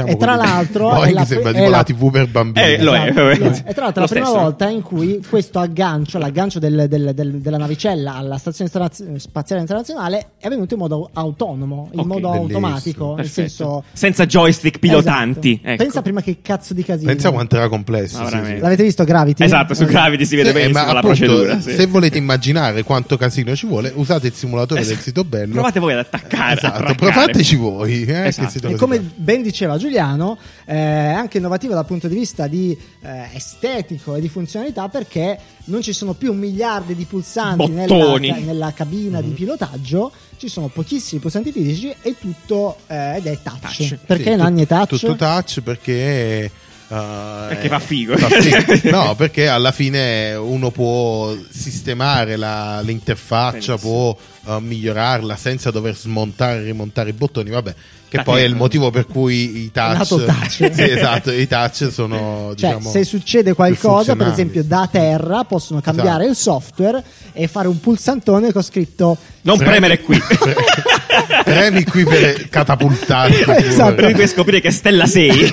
E 0.07 0.17
tra 0.17 0.35
l'altro 0.35 0.89
è 0.89 0.93
Boeing 0.95 1.13
la- 1.13 1.25
sembra 1.25 1.49
è 1.51 1.53
tipo 1.53 1.69
la- 1.69 1.77
la 1.77 1.83
TV 1.83 2.11
per 2.11 2.27
bambini. 2.27 2.65
Eh, 2.65 2.81
lo 2.83 2.93
è. 2.93 2.99
Esatto, 3.09 3.21
lo 3.21 3.29
è. 3.29 3.33
E 3.33 3.73
tra 3.73 3.83
l'altro 3.83 4.01
Lo 4.01 4.01
la 4.01 4.07
prima 4.07 4.25
stesso. 4.25 4.31
volta 4.41 4.69
in 4.69 4.81
cui 4.81 5.23
questo 5.29 5.59
aggancio, 5.59 6.17
l'aggancio 6.17 6.59
del- 6.59 6.87
del- 6.89 7.11
del- 7.13 7.31
della 7.39 7.57
navicella 7.57 8.15
alla 8.15 8.37
stazione 8.37 8.69
Stara- 8.69 8.89
spaziale 9.15 9.61
internazionale 9.61 10.31
è 10.39 10.47
avvenuto 10.47 10.73
in 10.73 10.79
modo 10.81 11.09
autonomo, 11.13 11.87
in 11.93 11.99
Ok, 11.99 12.05
modo 12.05 12.29
bellissimo, 12.31 12.55
automatico, 12.55 13.17
senso 13.23 13.83
Senza 13.93 14.25
joystick 14.25 14.79
pilotanti. 14.79 15.51
Esatto. 15.53 15.67
Ecco. 15.69 15.83
Pensa 15.83 16.01
prima 16.01 16.21
che 16.21 16.39
cazzo 16.41 16.73
di 16.73 16.83
casino. 16.83 17.07
Pensa 17.09 17.29
quanto 17.45 17.55
era 17.57 17.69
complesso. 17.69 18.21
Ma 18.21 18.29
sì, 18.29 18.39
sì. 18.43 18.57
L'avete 18.59 18.83
visto 18.83 19.03
Gravity? 19.03 19.43
Esatto, 19.43 19.73
su 19.73 19.83
Eh, 19.83 19.85
Gravity 19.85 20.25
si 20.25 20.35
vede 20.35 20.49
Sì, 20.51 20.55
eh, 20.55 20.59
benissimo 20.59 20.85
ma 20.85 20.93
la 20.93 20.99
appunto, 20.99 21.15
procedura. 21.17 21.61
sì. 21.61 21.73
se 21.75 21.85
volete 21.87 22.17
immaginare 22.17 22.83
quanto 22.83 23.17
casino 23.17 23.55
ci 23.55 23.67
vuole, 23.67 23.91
usate 23.95 24.27
il 24.27 24.33
simulatore 24.33 24.79
Esatto. 24.81 24.95
del 24.95 25.03
sito 25.03 25.23
bello. 25.23 25.53
Provate 25.53 25.79
voi 25.79 25.93
ad 25.93 25.99
attaccare. 25.99 26.55
Esatto, 26.57 26.95
provateci 26.95 27.55
voi. 27.55 28.03
Eh, 28.05 28.27
Esatto. 28.27 28.45
che 28.47 28.51
sito 28.53 28.67
E 28.69 28.75
come 28.75 28.99
ben 28.99 29.41
diceva 29.41 29.77
Giuliano, 29.77 30.37
eh, 30.65 30.73
è 30.75 31.13
anche 31.13 31.37
innovativo 31.37 31.73
dal 31.73 31.85
punto 31.85 32.07
di 32.07 32.15
vista 32.15 32.47
di 32.47 32.77
eh, 33.01 33.29
estetico 33.33 34.15
e 34.15 34.21
di 34.21 34.29
funzionalità 34.29 34.89
perché 34.89 35.37
non 35.65 35.81
ci 35.81 35.93
sono 35.93 36.13
più 36.13 36.33
miliardi 36.33 36.95
di 36.95 37.05
pulsanti 37.05 37.69
nella, 37.69 38.17
nella 38.17 38.73
cabina 38.73 39.19
Mm-hmm. 39.19 39.27
di 39.29 39.33
pilotaggio, 39.35 40.11
ci 40.37 40.47
sono 40.49 40.67
pochissimi 40.67 41.21
pulsanti 41.21 41.51
fisici 41.51 41.93
e 42.01 42.15
tutto 42.19 42.77
eh, 42.87 43.17
ed 43.17 43.25
è 43.27 43.37
touch. 43.41 43.59
Touch. 43.77 43.97
Perché 44.05 44.31
Sì, 44.31 44.35
Nanni 44.35 44.63
è 44.63 44.67
touch? 44.67 44.87
Tutto 44.89 45.15
touch 45.15 45.61
perché. 45.61 46.51
Uh, 46.87 47.47
Perché 47.47 47.67
fa 47.67 47.79
figo. 47.79 48.17
fa 48.17 48.27
figo. 48.29 48.89
No, 48.95 49.15
perché 49.15 49.47
alla 49.47 49.71
fine 49.71 50.33
uno 50.35 50.71
può 50.71 51.35
sistemare 51.49 52.35
la- 52.35 52.81
l'interfaccia, 52.81 53.75
Benissimo. 53.75 54.17
può 54.43 54.53
uh, 54.55 54.59
migliorarla 54.59 55.35
senza 55.35 55.71
dover 55.71 55.95
smontare 55.95 56.59
e 56.59 56.63
rimontare 56.63 57.09
i 57.09 57.13
bottoni. 57.13 57.49
Vabbè, 57.49 57.73
che 58.07 58.17
Da 58.17 58.23
poi 58.23 58.41
è 58.41 58.45
il 58.45 58.55
motivo 58.55 58.91
per 58.91 59.07
cui 59.07 59.63
i 59.63 59.71
touch. 59.71 60.07
touch. 60.07 60.47
sì, 60.73 60.81
esatto, 60.81 61.31
i 61.31 61.47
touch 61.47 61.89
sono. 61.91 62.53
Cioè, 62.55 62.69
diciamo, 62.69 62.89
se 62.91 63.03
succede 63.03 63.53
qualcosa, 63.53 64.15
per 64.15 64.27
esempio 64.27 64.63
da 64.63 64.87
terra, 64.91 65.43
possono 65.43 65.81
cambiare 65.81 66.25
Esatto. 66.25 66.29
il 66.29 66.35
software 66.35 67.03
e 67.33 67.47
fare 67.47 67.67
un 67.67 67.79
pulsantone 67.79 68.51
con 68.53 68.61
scritto 68.63 69.17
Non 69.41 69.57
Premi- 69.57 69.71
premere 69.71 69.99
qui. 70.01 70.21
Premi 71.43 71.83
qui 71.83 72.03
per 72.03 72.49
catapultarti. 72.49 73.43
Esatto. 73.67 73.95
Per 73.95 74.11
cui 74.13 74.27
scoprire 74.27 74.61
che 74.61 74.71
Stella 74.71 75.05
sei. 75.07 75.51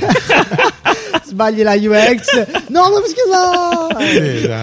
Sbagli 1.24 1.62
la 1.62 1.74
UX. 1.74 2.46
no, 2.68 2.88
non 2.88 3.02
mi 3.02 3.08
scusa! 3.08 4.10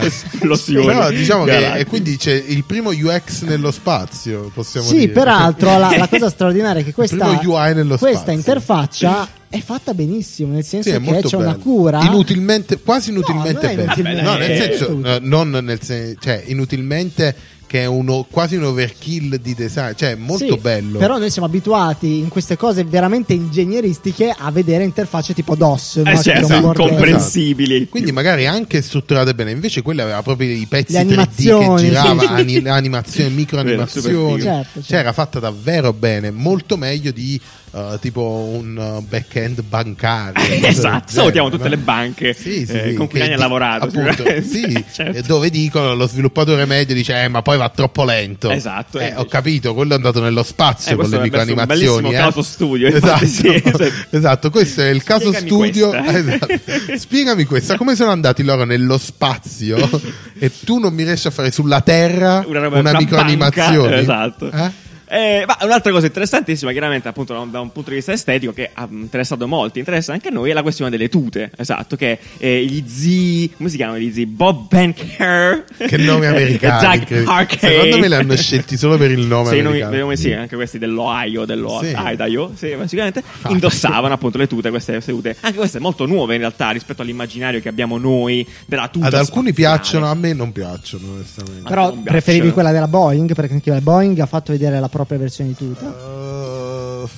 Sì. 0.02 0.06
Esplosione. 0.08 0.86
Però 0.94 1.10
diciamo 1.10 1.44
che 1.46 1.74
e 1.80 1.86
quindi 1.86 2.18
c'è 2.18 2.32
il 2.34 2.64
primo 2.64 2.90
UX 2.92 3.44
nello 3.44 3.72
spazio, 3.72 4.52
possiamo 4.54 4.88
Sì, 4.88 4.98
dire. 5.00 5.12
peraltro 5.12 5.78
la, 5.78 5.96
la 5.98 6.08
cosa 6.10 6.30
straordinaria 6.30 6.82
è 6.82 6.86
che 6.86 6.94
questa, 6.94 7.16
primo 7.36 7.56
UI 7.56 7.74
nello 7.74 7.98
questa 7.98 8.18
spazio. 8.20 8.34
interfaccia 8.34 9.28
è 9.50 9.60
fatta 9.62 9.94
benissimo, 9.94 10.54
nel 10.54 10.64
senso 10.64 10.90
Sì, 10.90 11.00
che 11.00 11.22
c'è 11.22 11.38
bello. 11.38 11.38
una 11.50 11.56
cura. 11.56 12.02
Inutilmente, 12.02 12.80
quasi 12.82 13.10
inutilmente 13.10 13.62
non 13.62 13.72
è 13.72 13.76
bello. 13.76 13.82
inutilmente 13.84 14.22
No, 14.22 14.36
nel 14.36 14.58
senso, 14.58 15.02
eh, 15.04 15.20
non 15.22 15.50
nel 15.50 15.82
sen- 15.82 16.16
cioè, 16.20 16.44
inutilmente 16.48 17.36
che 17.70 17.82
è 17.82 17.86
uno, 17.86 18.26
quasi 18.28 18.56
un 18.56 18.64
overkill 18.64 19.36
di 19.36 19.54
design, 19.54 19.92
cioè, 19.96 20.16
molto 20.16 20.56
Sì, 20.56 20.58
bello. 20.58 20.98
Però 20.98 21.20
noi 21.20 21.30
siamo 21.30 21.48
abituati 21.48 22.18
in 22.18 22.28
queste 22.28 22.58
cose 22.58 22.84
veramente 22.84 23.34
ingegneristiche 23.34 24.34
a 24.36 24.50
vedere 24.50 24.84
interfacce 24.84 25.36
tipo 25.36 25.54
DOS. 25.56 25.98
no? 25.98 26.10
Eh, 26.10 26.16
sono 26.18 26.56
un 26.56 26.62
bordello. 26.62 26.90
comprensibili. 26.90 27.88
Quindi 27.88 28.12
magari 28.12 28.48
anche 28.48 28.82
strutturate 28.82 29.36
bene, 29.36 29.52
invece 29.52 29.84
quella 29.84 30.02
aveva 30.02 30.24
proprio 30.24 30.52
i 30.52 30.66
pezzi 30.68 30.94
Le 30.94 31.04
3D 31.04 31.06
che 31.06 31.14
animazioni, 31.14 31.82
girava, 31.84 32.28
ani- 32.34 32.64
super 33.06 33.30
microanimazioni. 33.30 34.42
Certo, 34.42 34.68
certo. 34.74 34.82
Cioè 34.82 35.00
era 35.00 35.14
fatta 35.14 35.40
davvero 35.40 35.94
bene, 35.94 36.32
molto 36.32 36.76
meglio 36.76 37.12
di 37.12 37.40
eh, 37.72 37.98
tipo 38.02 38.22
un 38.54 38.76
uh, 38.78 39.02
back-end 39.08 39.62
bancario. 39.62 40.44
esatto, 40.68 41.12
salutiamo 41.12 41.50
tutte 41.50 41.70
le 41.70 41.78
banche 41.78 42.34
Sì, 42.34 42.66
sì, 42.66 42.72
eh, 42.74 42.90
sì, 42.90 42.94
con 42.96 43.08
cui 43.08 43.22
hai 43.22 43.36
lavorato. 43.36 43.86
appunto, 43.86 44.24
sì, 44.42 44.84
Certo. 44.92 45.22
dove 45.28 45.50
dicono 45.50 45.94
lo 45.94 46.08
sviluppatore 46.08 46.66
medio 46.66 46.96
dice 46.96 47.24
eh, 47.24 47.28
ma 47.28 47.42
poi 47.42 47.58
va 47.58 47.70
troppo 47.70 48.04
lento 48.04 48.50
Esatto, 48.50 49.00
Eh, 49.00 49.08
eh, 49.08 49.14
ho 49.16 49.26
capito 49.26 49.74
quello 49.74 49.94
è 49.94 49.96
andato 49.96 50.22
nello 50.22 50.44
spazio 50.44 50.94
Eh, 50.94 50.96
con 50.96 51.08
questo 51.10 51.16
le 51.16 51.22
è 51.22 51.26
un 51.26 51.32
microanimazioni 51.32 52.02
bellissimo 52.02 52.12
eh. 52.12 52.30
caso 52.30 52.42
studio, 52.42 52.88
esatto, 52.96 53.26
sì. 53.26 53.64
esatto 54.10 54.50
questo 54.50 54.82
è 54.82 54.90
il 54.90 55.04
caso 55.04 55.32
Spiegami 55.32 55.48
studio 55.48 55.90
questa. 55.90 56.48
esatto. 56.48 56.98
spiegami 56.98 57.44
questa 57.46 57.78
come 57.78 57.96
sono 57.96 58.12
andati 58.12 58.44
loro 58.44 58.66
nello 58.66 58.98
spazio 58.98 59.78
e 60.40 60.52
tu 60.64 60.80
non 60.80 60.94
mi 60.94 61.04
riesci 61.04 61.28
a 61.28 61.32
fare 61.32 61.52
sulla 61.52 61.82
terra 61.82 62.44
una, 62.48 62.68
una, 62.68 62.80
una 62.80 62.94
microanimazione 62.98 64.00
esatto. 64.00 64.52
Eh? 64.52 64.88
Eh, 65.10 65.44
ma 65.48 65.58
un'altra 65.62 65.92
cosa 65.92 66.06
interessantissima, 66.06 66.72
chiaramente, 66.72 67.08
appunto, 67.08 67.34
da 67.34 67.40
un, 67.40 67.52
da 67.52 67.60
un 67.62 67.72
punto 67.72 67.90
di 67.90 67.96
vista 67.98 68.12
estetico, 68.12 68.54
che 68.54 68.70
ha 68.74 68.88
interessato 68.90 69.48
molti, 69.48 69.80
interessa 69.80 70.14
anche 70.14 70.28
a 70.28 70.32
noi, 70.32 70.50
è 70.52 70.54
la 70.54 70.62
questione 70.62 70.90
delle 70.92 71.10
tute. 71.10 71.52
Esatto, 71.58 71.96
che 71.96 72.20
eh, 72.38 72.64
gli 72.66 72.84
zii, 72.88 73.54
come 73.58 73.70
si 73.70 73.76
chiamano 73.78 73.98
gli 74.00 74.12
zii? 74.12 74.26
Bob 74.26 74.68
Banker. 74.70 75.66
che 75.78 75.98
nomi 75.98 76.26
americani 76.28 76.80
Zach 76.82 76.96
incredibile. 77.00 77.32
Harkey. 77.32 77.58
secondo 77.60 77.98
me 78.00 78.08
li 78.08 78.14
hanno 78.14 78.36
scelti 78.36 78.78
solo 78.78 78.98
per 78.98 79.12
il 79.12 79.26
nome 79.26 79.50
Sì, 79.50 79.62
nomi- 79.62 79.82
americano 79.82 79.98
nomi 80.04 80.18
sì, 80.18 80.32
anche 80.32 80.56
questi 80.56 80.78
dell'Ohio, 80.78 81.46
dello 81.46 81.80
Sì. 81.82 81.96
Sì, 82.56 82.76
basicamente 82.76 83.24
Ah, 83.42 83.50
indossavano 83.52 84.14
appunto 84.14 84.38
le 84.38 84.48
tute, 84.48 84.70
queste, 84.70 84.94
queste 84.94 85.12
tute, 85.12 85.36
anche 85.42 85.58
queste 85.58 85.80
molto 85.80 86.06
nuove 86.06 86.34
in 86.34 86.40
realtà 86.42 86.72
rispetto 86.72 87.02
all'immaginario 87.02 87.60
che 87.62 87.70
abbiamo 87.70 87.98
noi 87.98 88.46
della 88.66 88.88
tuta 88.88 89.08
ad 89.08 89.14
alcuni 89.14 89.52
spaziale. 89.52 89.78
piacciono 89.78 90.06
a 90.10 90.14
me 90.14 90.34
non 90.34 90.52
piacciono 90.52 91.14
onestamente 91.14 91.68
Però 91.68 91.90
non 91.94 92.04
preferivi 92.04 92.52
quella 92.52 92.72
della 92.72 92.88
Boeing 92.88 93.34
perché 93.34 93.54
anche 93.54 93.70
la 93.70 93.82
Boeing 93.82 94.20
ha 94.20 94.26
fatto 94.26 94.52
vedere 94.52 94.80
la 94.80 94.90
propria 95.00 95.18
versione 95.20 95.50
di 95.52 95.56
tuta. 95.56 95.86
Uh, 95.86 97.10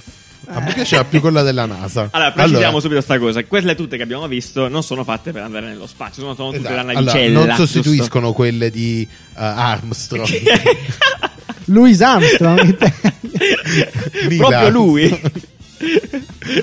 a 0.46 0.60
me 0.60 0.74
piaceva 0.74 1.04
più 1.04 1.20
quella 1.20 1.42
della 1.42 1.66
NASA. 1.66 2.10
Allora, 2.12 2.32
precisiamo 2.32 2.80
subito 2.80 3.02
sta 3.02 3.18
cosa. 3.18 3.44
Quelle 3.46 3.74
tutte 3.74 3.98
che 3.98 4.04
abbiamo 4.04 4.28
visto 4.28 4.68
non 4.68 4.84
sono 4.84 5.04
fatte 5.04 5.32
per 5.32 5.42
andare 5.42 5.68
nello 5.68 5.88
spazio, 5.88 6.22
sono, 6.22 6.36
sono 6.36 6.52
tutte 6.52 6.68
esatto. 6.68 6.76
da 6.76 6.82
Allora, 6.82 7.02
navicella. 7.02 7.46
non 7.46 7.56
sostituiscono 7.56 8.34
quelle 8.34 8.70
di 8.70 9.08
uh, 9.10 9.34
Armstrong. 9.34 10.30
Louis 11.66 12.02
Armstrong. 12.02 12.78
Proprio 14.38 14.70
lui. 14.70 15.22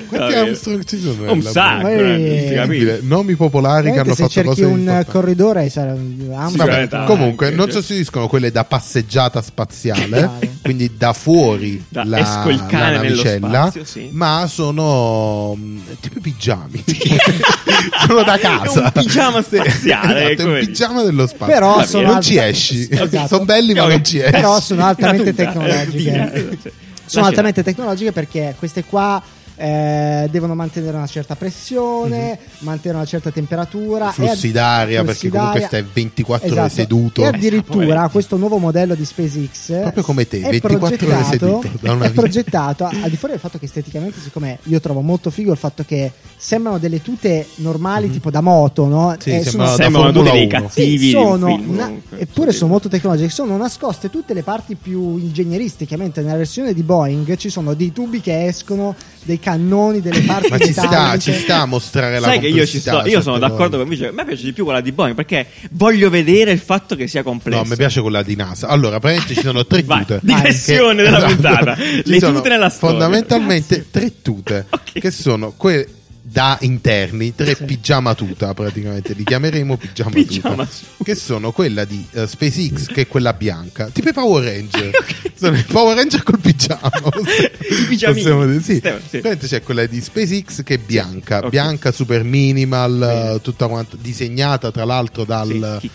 Quanti. 0.07 0.33
Armstrong 0.35 0.83
ci 0.83 0.99
sono? 0.99 1.31
Un 1.31 1.41
sacco, 1.41 1.87
eh, 1.87 1.95
non 1.95 2.47
si 2.47 2.53
capisce. 2.53 2.53
Incredibile. 2.53 2.99
Nomi 3.03 3.35
popolari 3.35 3.91
che 3.91 3.99
hanno 3.99 4.13
Veramente, 4.13 4.15
se 4.15 4.21
fatto 4.21 4.33
cerchi 4.33 4.49
cose 4.49 4.63
un 4.65 4.79
importanti. 4.79 5.11
corridore 5.11 5.69
sarà 5.69 5.91
Armstrong. 5.91 7.05
Comunque 7.05 7.49
non 7.51 7.71
sostituiscono 7.71 8.27
quelle 8.27 8.51
da 8.51 8.63
passeggiata 8.65 9.41
spaziale, 9.41 10.29
quindi 10.61 10.91
da 10.97 11.13
fuori 11.13 11.83
Da 11.87 12.03
la, 12.03 12.19
esco 12.19 12.49
il 12.49 12.65
cane 12.65 12.95
la 12.95 13.01
nello 13.01 13.15
navicella, 13.15 13.61
spazio, 13.61 13.83
sì. 13.85 14.09
ma 14.11 14.45
sono 14.47 15.55
mm, 15.57 15.79
tipo 15.99 16.19
pigiami. 16.19 16.83
sono 18.05 18.23
da 18.23 18.37
casa. 18.37 18.81
È 18.81 18.85
un 18.85 18.91
pigiama 18.93 19.41
spaziale, 19.41 20.31
Esatto, 20.31 20.49
un 20.49 20.59
pigiama 20.59 21.03
dello 21.03 21.27
spazio. 21.27 21.53
Però 21.53 21.85
non 22.01 22.21
ci 22.21 22.37
esci. 22.37 22.87
Esatto. 22.89 23.27
sono 23.27 23.45
belli, 23.45 23.73
ma 23.73 23.87
non 23.87 24.03
ci 24.03 24.19
esci. 24.19 24.31
Però 24.31 24.59
sono 24.59 24.85
altamente 24.85 25.33
tecnologiche. 25.33 26.57
Sono 27.09 27.25
altamente 27.25 27.63
tecnologiche 27.63 28.11
perché 28.11 28.55
queste 28.57 28.83
qua 28.83 29.21
eh, 29.61 30.27
devono 30.31 30.55
mantenere 30.55 30.95
una 30.95 31.05
certa 31.05 31.35
pressione, 31.35 32.39
mantenere 32.59 32.99
una 32.99 33.05
certa 33.07 33.29
temperatura. 33.29 34.09
Flussi 34.11 34.51
d'aria, 34.51 35.03
flussi 35.03 35.15
perché 35.29 35.29
comunque 35.37 35.59
d'aria. 35.61 35.67
stai 35.67 35.85
24 35.93 36.47
ore 36.47 36.55
Esatto. 36.61 36.73
seduto. 36.73 37.21
E 37.21 37.25
Eh, 37.25 37.27
addirittura 37.27 37.85
poveretti. 37.85 38.11
questo 38.11 38.37
nuovo 38.37 38.57
modello 38.57 38.95
di 38.95 39.03
SpaceX 39.03 39.81
Proprio 39.81 40.03
come 40.03 40.27
te, 40.27 40.39
è 40.41 40.49
24 40.49 40.85
ore 40.87 40.95
progettato- 40.97 41.61
seduto 41.61 41.69
da 41.81 41.91
una 41.91 42.05
è 42.05 42.09
vita. 42.09 42.21
progettato 42.21 42.85
al 42.85 43.09
di 43.09 43.17
fuori 43.17 43.33
del 43.33 43.39
fatto 43.41 43.57
che 43.59 43.65
esteticamente, 43.65 44.19
siccome 44.21 44.59
io 44.63 44.79
trovo 44.79 45.01
molto 45.01 45.29
figo 45.29 45.51
il 45.51 45.57
fatto 45.57 45.83
che 45.85 46.11
sembrano 46.37 46.77
delle 46.77 47.01
tute 47.01 47.45
normali, 47.55 48.09
tipo 48.09 48.31
da 48.31 48.39
moto, 48.41 48.85
no? 48.87 49.15
Sì, 49.19 49.29
Eh, 49.31 49.43
sembrano 49.43 49.49
sono- 49.51 49.63
da 49.77 49.83
Sembrano 49.83 50.05
Formula 50.13 50.23
tutti 50.31 50.37
dei 50.37 50.45
1. 50.47 50.67
cattivi 50.67 51.05
sì, 51.05 51.11
sono 51.11 51.45
film, 51.47 51.75
na- 51.75 51.83
comunque. 51.85 52.19
eppure 52.19 52.51
Sì. 52.51 52.57
sono 52.57 52.71
molto 52.71 52.87
tecnologiche. 52.87 53.29
Sono 53.29 53.57
nascoste 53.57 54.09
tutte 54.09 54.33
le 54.33 54.43
parti 54.43 54.75
più 54.75 55.17
ingegneristiche. 55.17 55.97
Mentre 55.97 56.23
nella 56.23 56.37
versione 56.37 56.73
di 56.73 56.81
Boeing 56.83 57.35
ci 57.35 57.49
sono 57.49 57.73
dei 57.73 57.91
tubi 57.91 58.21
che 58.21 58.45
escono, 58.45 58.95
dei 59.23 59.39
cannoni, 59.39 60.01
delle 60.01 60.21
parti 60.21 60.49
Ma 60.49 60.57
ci 60.57 60.71
sta, 60.71 61.17
ci 61.17 61.33
sta 61.33 61.61
a 61.61 61.65
mostrare 61.65 62.19
la 62.19 62.27
Sai 62.27 62.39
che 62.39 62.47
io 62.47 62.65
ci 62.65 62.79
sto, 62.79 63.03
io 63.05 63.21
sono 63.21 63.37
d'accordo 63.37 63.77
con 63.77 63.87
Vice. 63.87 64.07
A 64.07 64.11
me 64.11 64.25
piace 64.25 64.43
di 64.43 64.53
più 64.53 64.63
quella 64.63 64.81
di 64.81 64.91
Boeing 64.91 65.15
perché 65.15 65.47
voglio 65.71 66.09
vedere 66.09 66.51
il 66.51 66.59
fatto 66.59 66.95
che 66.95 67.07
sia 67.07 67.23
complesso. 67.23 67.61
No, 67.63 67.69
mi 67.69 67.75
piace 67.75 68.01
quella 68.01 68.23
di 68.23 68.35
NASA. 68.35 68.67
Allora, 68.67 68.99
praticamente 68.99 69.35
ci 69.35 69.41
sono 69.41 69.65
tre 69.65 69.83
tute. 69.85 70.19
digressione 70.21 71.03
della 71.03 71.17
esatto. 71.17 71.33
puntata. 71.33 71.75
Le 71.77 72.19
tute 72.19 72.49
nella 72.49 72.69
storia. 72.69 72.97
Fondamentalmente 72.97 73.87
tre 73.91 74.21
tute 74.21 74.65
Ok. 74.71 74.99
che 74.99 75.11
sono 75.11 75.53
quelle 75.55 75.87
da 76.31 76.57
interni, 76.61 77.33
tre 77.33 77.55
pigiama 77.55 78.13
tuta 78.13 78.53
praticamente, 78.53 79.13
li 79.13 79.23
chiameremo 79.23 79.77
pigiama, 79.77 80.11
Pigiama 80.11 80.65
tuta, 80.65 81.03
che 81.03 81.15
sono 81.15 81.51
quella 81.51 81.85
di 81.85 82.05
eh, 82.11 82.27
SpaceX 82.27 82.85
che 82.87 83.01
è 83.01 83.07
quella 83.07 83.33
bianca, 83.33 83.87
tipo 83.87 84.09
i 84.09 84.13
Power 84.13 84.43
Ranger. 84.43 84.91
Sono 85.39 85.57
i 85.57 85.63
Power 85.63 85.95
Ranger 85.95 86.21
col 86.23 86.39
pigiama. 86.39 86.91
I 86.91 87.85
pigiamini. 87.87 88.21
Possiamo 88.21 88.45
dire, 88.45 88.61
sì. 88.61 88.75
Stefano, 88.75 89.39
sì. 89.39 89.47
C'è 89.47 89.63
quella 89.63 89.85
di 89.85 90.01
SpaceX 90.01 90.63
che 90.63 90.75
è 90.75 90.77
bianca, 90.77 91.39
ok. 91.39 91.49
bianca 91.49 91.91
super 91.91 92.23
minimal, 92.23 93.35
eh, 93.35 93.41
tutta 93.41 93.67
quanta 93.67 93.97
disegnata 93.99 94.69
tra 94.71 94.83
l'altro 94.85 95.23
dal 95.23 95.79
Sì. 95.79 95.89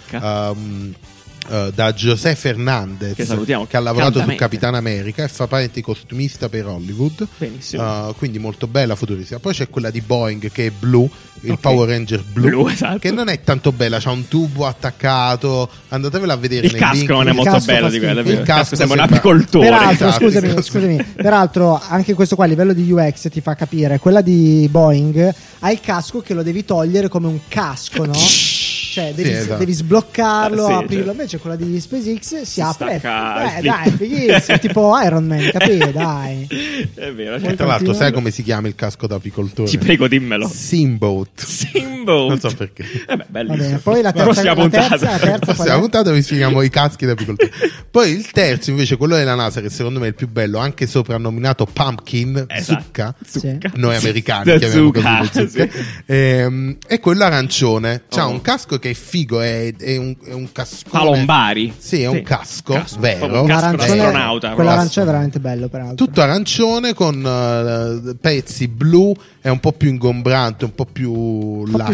Eh, 1.49 1.71
da 1.75 1.93
José 1.93 2.35
Fernandez 2.35 3.15
Che 3.15 3.25
salutiamo, 3.25 3.67
che 3.67 3.77
ha 3.77 3.81
lavorato 3.81 4.21
su. 4.23 4.35
Capitan 4.35 4.75
America 4.75 5.25
e 5.25 5.29
fa 5.29 5.47
parte 5.47 5.71
di 5.73 5.83
costumista 5.83 6.49
per 6.49 6.67
Hollywood 6.67 7.27
Benissimo. 7.39 8.11
Eh, 8.11 8.15
quindi 8.15 8.39
molto 8.39 8.67
bella 8.67 8.95
futuristica 8.97 9.39
poi 9.39 9.53
c'è 9.55 9.69
quella 9.69 9.91
di 9.91 10.01
Boeing 10.01 10.51
che 10.51 10.67
è 10.67 10.71
blu 10.71 11.09
il 11.41 11.51
Ok. 11.53 11.61
Power 11.61 11.89
Ranger 11.91 12.23
blu, 12.23 12.49
Blu, 12.49 12.69
esatto. 12.69 12.99
che 12.99 13.11
non 13.11 13.29
è 13.29 13.43
tanto 13.43 13.71
bella 13.73 13.99
c'ha 14.01 14.11
un 14.11 14.29
tubo 14.29 14.67
attaccato 14.67 15.69
andatevela 15.89 16.33
a 16.33 16.37
vedere 16.37 16.67
il 16.67 16.73
nel 16.73 16.81
casco 16.81 16.97
link. 16.97 17.11
non 17.11 17.27
è 17.27 17.31
Il 17.31 17.37
molto 17.37 17.59
bello 17.61 17.91
di 17.91 17.99
quella. 17.99 18.23
schifo. 18.23 18.39
Il 18.41 18.43
casco 18.47 18.77
sembra 18.77 19.03
un 19.05 19.11
apicoltore. 19.11 19.69
Peraltro, 19.69 20.09
esatto, 20.09 20.25
scusami, 20.25 20.47
esatto. 20.47 20.63
scusami, 20.63 21.05
peraltro 21.17 21.81
anche 21.87 22.15
questo 22.15 22.35
qua 22.35 22.45
a 22.47 22.49
livello 22.49 22.73
di 22.73 22.91
UX 22.91 23.29
ti 23.29 23.41
fa 23.43 23.55
capire, 23.55 23.99
quella 23.99 24.23
di 24.23 24.67
Boeing 24.71 25.35
ha 25.61 25.71
il 25.71 25.81
casco 25.81 26.21
che 26.21 26.33
lo 26.33 26.43
devi 26.43 26.65
togliere 26.65 27.09
come 27.09 27.27
un 27.27 27.41
casco, 27.49 28.05
no? 28.07 28.13
Cioè 28.95 29.13
devi, 29.13 29.31
esatto. 29.31 29.59
devi 29.59 29.73
sbloccarlo, 29.73 30.65
Eh, 30.65 30.67
sì, 30.69 30.73
aprirlo, 30.73 31.03
cioè. 31.05 31.13
invece 31.13 31.39
quella 31.39 31.57
di 31.57 31.81
SpaceX 31.81 32.43
si, 32.43 32.61
apre. 32.61 32.99
stacca 33.01 33.59
Eh, 33.59 33.63
dai, 33.63 33.91
fighissimo, 33.91 34.59
tipo 34.59 34.93
Iron 35.05 35.27
Man, 35.27 35.51
capì? 35.51 35.79
Dai. 35.93 36.47
È 36.95 37.13
vero. 37.13 37.41
Cioè, 37.41 37.55
tra 37.55 37.67
l'altro 37.67 37.93
sai 37.93 38.13
come 38.13 38.31
si 38.31 38.43
chiama 38.45 38.69
il 38.69 38.77
casco 38.77 39.07
da 39.09 39.17
apicoltore? 39.17 39.69
Ti 39.69 39.79
prego, 39.79 40.07
dimmelo. 40.07 40.47
Simboat 40.49 41.45
Simbo. 41.45 42.29
non 42.29 42.39
so 42.39 42.53
perché 42.57 42.85
Eh 43.09 43.17
beh, 43.17 43.25
bellissimo. 43.29 43.57
bene, 43.65 43.79
poi 43.79 44.01
la 44.03 44.13
terza, 44.13 44.43
la 44.45 44.55
puntata. 44.55 44.89
terza, 44.89 45.11
la 45.11 45.19
terza 45.19 45.53
Prossima 45.55 45.79
puntata 45.81 46.11
vi 46.13 46.23
spieghiamo 46.23 46.63
i 46.63 46.71
caschi 46.71 47.05
da 47.07 47.13
apicoltore. 47.13 47.51
Poi 47.91 48.11
il 48.11 48.31
terzo, 48.31 48.71
invece, 48.71 48.97
quello 48.97 49.17
della 49.17 49.35
NASA, 49.35 49.61
che 49.61 49.71
secondo 49.71 49.99
me 49.99 50.07
è 50.07 50.09
il 50.11 50.15
più 50.15 50.29
bello, 50.29 50.59
anche 50.59 50.87
soprannominato 50.87 51.67
Pumpkin, 51.67 52.45
Esatto. 52.49 52.83
zucca. 52.83 53.15
Sì. 53.27 53.59
Noi 53.75 53.97
americani 53.97 54.57
chiamiamo 54.59 54.73
zucca, 54.93 55.19
così 55.19 55.41
le 55.41 55.49
zucche. 55.51 55.71
sì. 55.73 55.85
Ehm, 56.07 56.77
è 56.87 57.01
quello 57.01 57.25
arancione. 57.25 58.03
C'ha 58.09 58.27
Oh. 58.27 58.31
un 58.31 58.41
casco 58.43 58.79
che 58.79 58.84
è 58.91 58.95
figo, 58.95 59.41
è, 59.41 59.75
è 59.77 59.97
un, 59.97 60.15
è 60.25 60.33
un 60.33 60.51
casco. 60.53 60.91
Palombari. 60.91 61.73
Sì, 61.77 62.03
è 62.03 62.07
un 62.07 62.23
casco, 62.23 62.75
Casco, 62.75 63.01
vero. 63.01 63.25
un 63.43 63.47
casco 63.47 63.47
da 63.47 63.55
L'arancione- 63.73 64.01
astronauta. 64.01 64.51
Quell'arancione 64.53 65.07
è 65.07 65.11
veramente 65.11 65.41
bello, 65.41 65.69
peraltro. 65.69 66.07
Tutto 66.07 66.21
arancione 66.21 66.95
con 66.95 67.25
eh, 67.25 68.15
pezzi 68.21 68.69
blu, 68.69 69.15
è 69.41 69.49
un 69.49 69.61
po' 69.61 69.73
più 69.73 69.89
ingombrante, 69.91 70.65
un 70.65 70.75
po' 70.75 70.87
più 70.87 71.13
Un 71.13 71.71
po' 71.71 71.77
lascio. 71.77 71.93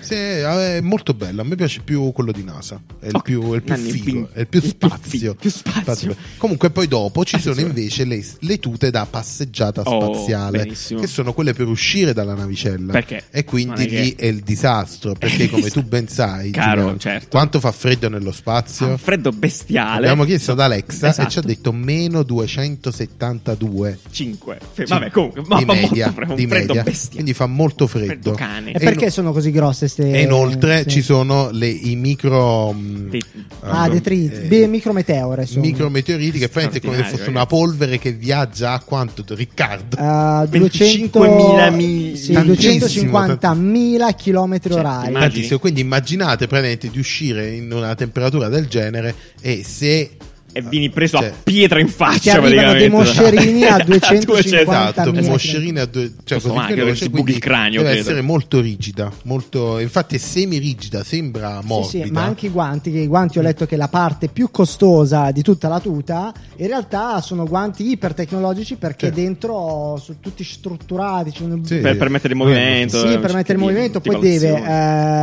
Sì, 0.00 0.14
è 0.14 0.80
molto 0.80 1.14
bello. 1.14 1.40
A 1.42 1.44
me 1.44 1.54
piace 1.54 1.80
più 1.84 2.12
quello 2.12 2.32
di 2.32 2.42
NASA. 2.44 2.80
È 2.98 3.06
il 3.06 3.14
Ok. 3.14 3.22
più, 3.22 3.52
è 3.52 3.56
il 3.56 3.62
più 3.62 3.76
figo, 3.76 4.28
è 4.32 4.40
il 4.40 4.48
più 4.48 4.60
spazio. 4.60 5.34
più 5.34 5.50
spazio. 5.50 6.16
Comunque, 6.38 6.70
poi 6.70 6.88
dopo 6.88 7.24
ci 7.24 7.38
sono 7.38 7.54
Attenzione. 7.54 7.80
invece 7.80 8.04
le, 8.04 8.24
le 8.40 8.58
tute 8.58 8.90
da 8.90 9.06
passeggiata 9.08 9.82
Oh, 9.82 10.12
spaziale, 10.14 10.58
benissimo. 10.58 11.00
che 11.00 11.06
sono 11.06 11.32
quelle 11.32 11.52
per 11.52 11.66
uscire 11.68 12.12
dalla 12.12 12.34
navicella. 12.34 12.92
Perché? 12.92 13.24
E 13.30 13.44
quindi 13.44 13.84
è 13.84 13.86
che- 13.86 14.00
lì 14.00 14.14
è 14.16 14.26
il 14.26 14.40
disastro. 14.40 15.14
Perché, 15.14 15.48
come 15.50 15.68
tu 15.70 15.82
ben 15.82 16.03
sai, 16.08 16.50
Caro, 16.50 16.76
Giuliano, 16.80 16.98
certo. 16.98 17.28
quanto 17.30 17.60
fa 17.60 17.72
freddo 17.72 18.08
nello 18.08 18.32
spazio? 18.32 18.86
Un 18.86 18.98
freddo 18.98 19.30
bestiale. 19.32 19.96
Abbiamo 20.08 20.24
chiesto 20.24 20.52
ad 20.52 20.60
Alexa 20.60 21.08
Esatto. 21.08 21.28
e 21.28 21.30
ci 21.30 21.38
ha 21.38 21.42
detto 21.42 21.72
meno 21.72 22.22
272 22.22 23.98
5. 24.10 24.58
Vabbè, 24.86 25.10
comunque, 25.10 25.42
ma 25.46 25.58
di 25.58 25.64
fa 25.64 25.72
media, 25.74 26.04
molto 26.06 26.12
freddo, 26.20 26.34
di 26.34 26.46
freddo 26.46 26.66
media. 26.74 26.82
bestia. 26.82 27.10
quindi 27.12 27.32
fa 27.34 27.46
molto 27.46 27.86
Freddo 27.86 28.06
freddo. 28.06 28.32
cane. 28.32 28.72
E 28.72 28.76
E 28.76 28.78
perché 28.78 29.04
no- 29.06 29.10
sono 29.10 29.32
così 29.32 29.50
grosse 29.50 29.88
ste... 29.88 30.10
E 30.12 30.20
inoltre 30.22 30.82
sì. 30.82 30.88
ci 30.90 31.02
sono 31.02 31.50
le- 31.50 31.68
i 31.68 31.96
micro 31.96 32.72
mh, 32.72 33.08
Dei- 33.10 33.22
Ah, 33.60 33.86
eh, 33.86 33.90
detriti, 33.90 34.34
eh, 34.34 34.40
beh, 34.46 34.66
micrometeore 34.66 35.46
sono. 35.46 35.64
micrometeoriti 35.64 36.38
che 36.38 36.48
praticamente 36.48 36.78
è 36.78 36.90
come 36.90 37.08
se 37.10 37.16
fosse 37.16 37.30
una 37.30 37.46
polvere 37.46 37.98
che 37.98 38.12
viaggia 38.12 38.72
a 38.72 38.80
quanto 38.80 39.24
Riccardo 39.26 39.96
Uh, 39.96 40.46
25.000 40.48 41.70
mi- 41.74 42.16
sì, 42.16 42.32
Tantissimo, 42.32 43.18
250.000 43.28 44.14
km 44.14 44.58
orari. 44.74 45.58
Quindi 45.58 45.84
immaginate 45.94 46.46
praticamente 46.48 46.90
di 46.90 46.98
uscire 46.98 47.50
in 47.50 47.72
una 47.72 47.94
temperatura 47.94 48.48
del 48.48 48.66
genere 48.66 49.14
e 49.40 49.62
se 49.62 50.16
e 50.56 50.62
vieni 50.62 50.88
preso 50.88 51.18
Cioè, 51.18 51.26
a 51.28 51.32
pietra 51.42 51.80
in 51.80 51.86
Ti 51.86 51.92
faccia 51.92 52.34
arrivano 52.40 52.72
dei 52.74 52.88
praticamente. 52.88 53.30
moscerini 53.30 53.64
a 53.64 53.76
250 53.84 54.24
250 54.24 55.02
Esatto, 55.02 55.12
moscerini 55.30 55.78
a 55.80 55.84
due, 55.86 56.12
cioè 56.24 56.40
così 56.40 56.54
manca, 56.54 56.74
veloce, 56.74 56.92
che 56.92 56.96
si 57.02 57.08
buchi 57.10 57.32
il 57.32 57.38
cranio, 57.38 57.78
deve 57.82 57.92
credo. 57.94 58.08
essere 58.08 58.20
molto 58.22 58.60
rigida, 58.60 59.10
molto, 59.24 59.78
infatti 59.80 60.14
è 60.14 60.18
semi-rigida, 60.18 61.02
sembra 61.02 61.58
Sì, 61.60 61.66
morbida. 61.66 62.04
sì, 62.04 62.10
ma 62.12 62.22
anche 62.22 62.46
i 62.46 62.50
guanti, 62.50 62.92
che 62.92 62.98
i 63.00 63.06
guanti 63.08 63.38
ho 63.38 63.42
letto 63.42 63.66
che 63.66 63.76
la 63.76 63.88
parte 63.88 64.28
più 64.28 64.50
costosa 64.52 65.30
di 65.32 65.42
tutta 65.42 65.66
la 65.68 65.80
tuta, 65.80 66.32
in 66.56 66.66
realtà 66.68 67.20
sono 67.20 67.44
guanti 67.46 67.90
ipertecnologici 67.90 68.76
perché 68.76 69.06
Sì. 69.08 69.12
dentro 69.12 69.98
sono 70.02 70.18
tutti 70.20 70.44
strutturati. 70.44 71.32
un- 71.42 71.64
Sì. 71.64 71.76
Per 71.78 71.96
permettere 71.96 72.32
il 72.34 72.38
movimento. 72.38 73.00
Sì, 73.06 73.14
eh, 73.14 73.18
per 73.18 73.34
mettere 73.34 73.54
il 73.54 73.64
movimento, 73.64 74.00
poi 74.00 74.18
deve, 74.20 74.48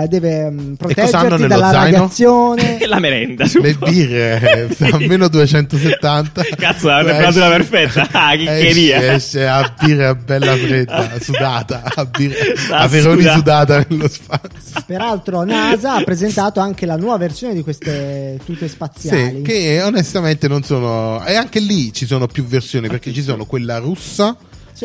eh, 0.04 0.08
deve 0.10 0.50
mm, 0.52 0.58
cosa 0.58 0.64
hanno 0.68 0.76
proteggerti 0.76 1.30
nello 1.42 1.48
dalla 1.48 1.70
zaino? 1.72 1.84
radiazione. 1.98 2.78
la 2.86 3.00
merenda. 3.00 3.46
Le 3.62 3.74
birre 3.80 4.68
eh, 4.78 4.86
a 4.92 4.98
meno 5.22 5.28
270 5.30 6.44
Cazzo, 6.58 6.88
la 6.88 7.04
temperatura 7.04 7.50
perfetta. 7.50 8.08
Ah, 8.12 8.32
chiccheria. 8.36 8.98
esce, 8.98 9.14
esce 9.14 9.48
a 9.48 9.74
birra 9.80 10.16
bella 10.16 10.56
fredda 10.56 11.12
sudata 11.22 11.84
a, 11.96 12.06
birra, 12.06 12.36
Ah, 12.72 12.80
a 12.82 12.88
veroni 12.88 13.22
sudata. 13.22 13.38
sudata 13.38 13.86
nello 13.90 14.08
spazio 14.08 14.84
Peraltro, 14.86 15.44
NASA 15.44 15.96
ha 15.96 16.04
presentato 16.04 16.60
anche 16.60 16.86
la 16.86 16.96
nuova 16.98 17.18
versione 17.18 17.54
di 17.54 17.62
queste 17.62 18.40
tute 18.46 18.68
spaziali. 18.68 19.36
sì, 19.38 19.42
che 19.42 19.82
onestamente 19.84 20.48
non 20.48 20.64
sono 20.64 21.24
e 21.26 21.36
anche 21.36 21.60
lì 21.60 21.94
ci 21.94 22.06
sono 22.06 22.28
più 22.28 22.46
versioni 22.46 22.88
perché 22.88 23.14
ci 23.14 23.22
sono 23.22 23.46
quella 23.46 23.78
russa 23.78 24.36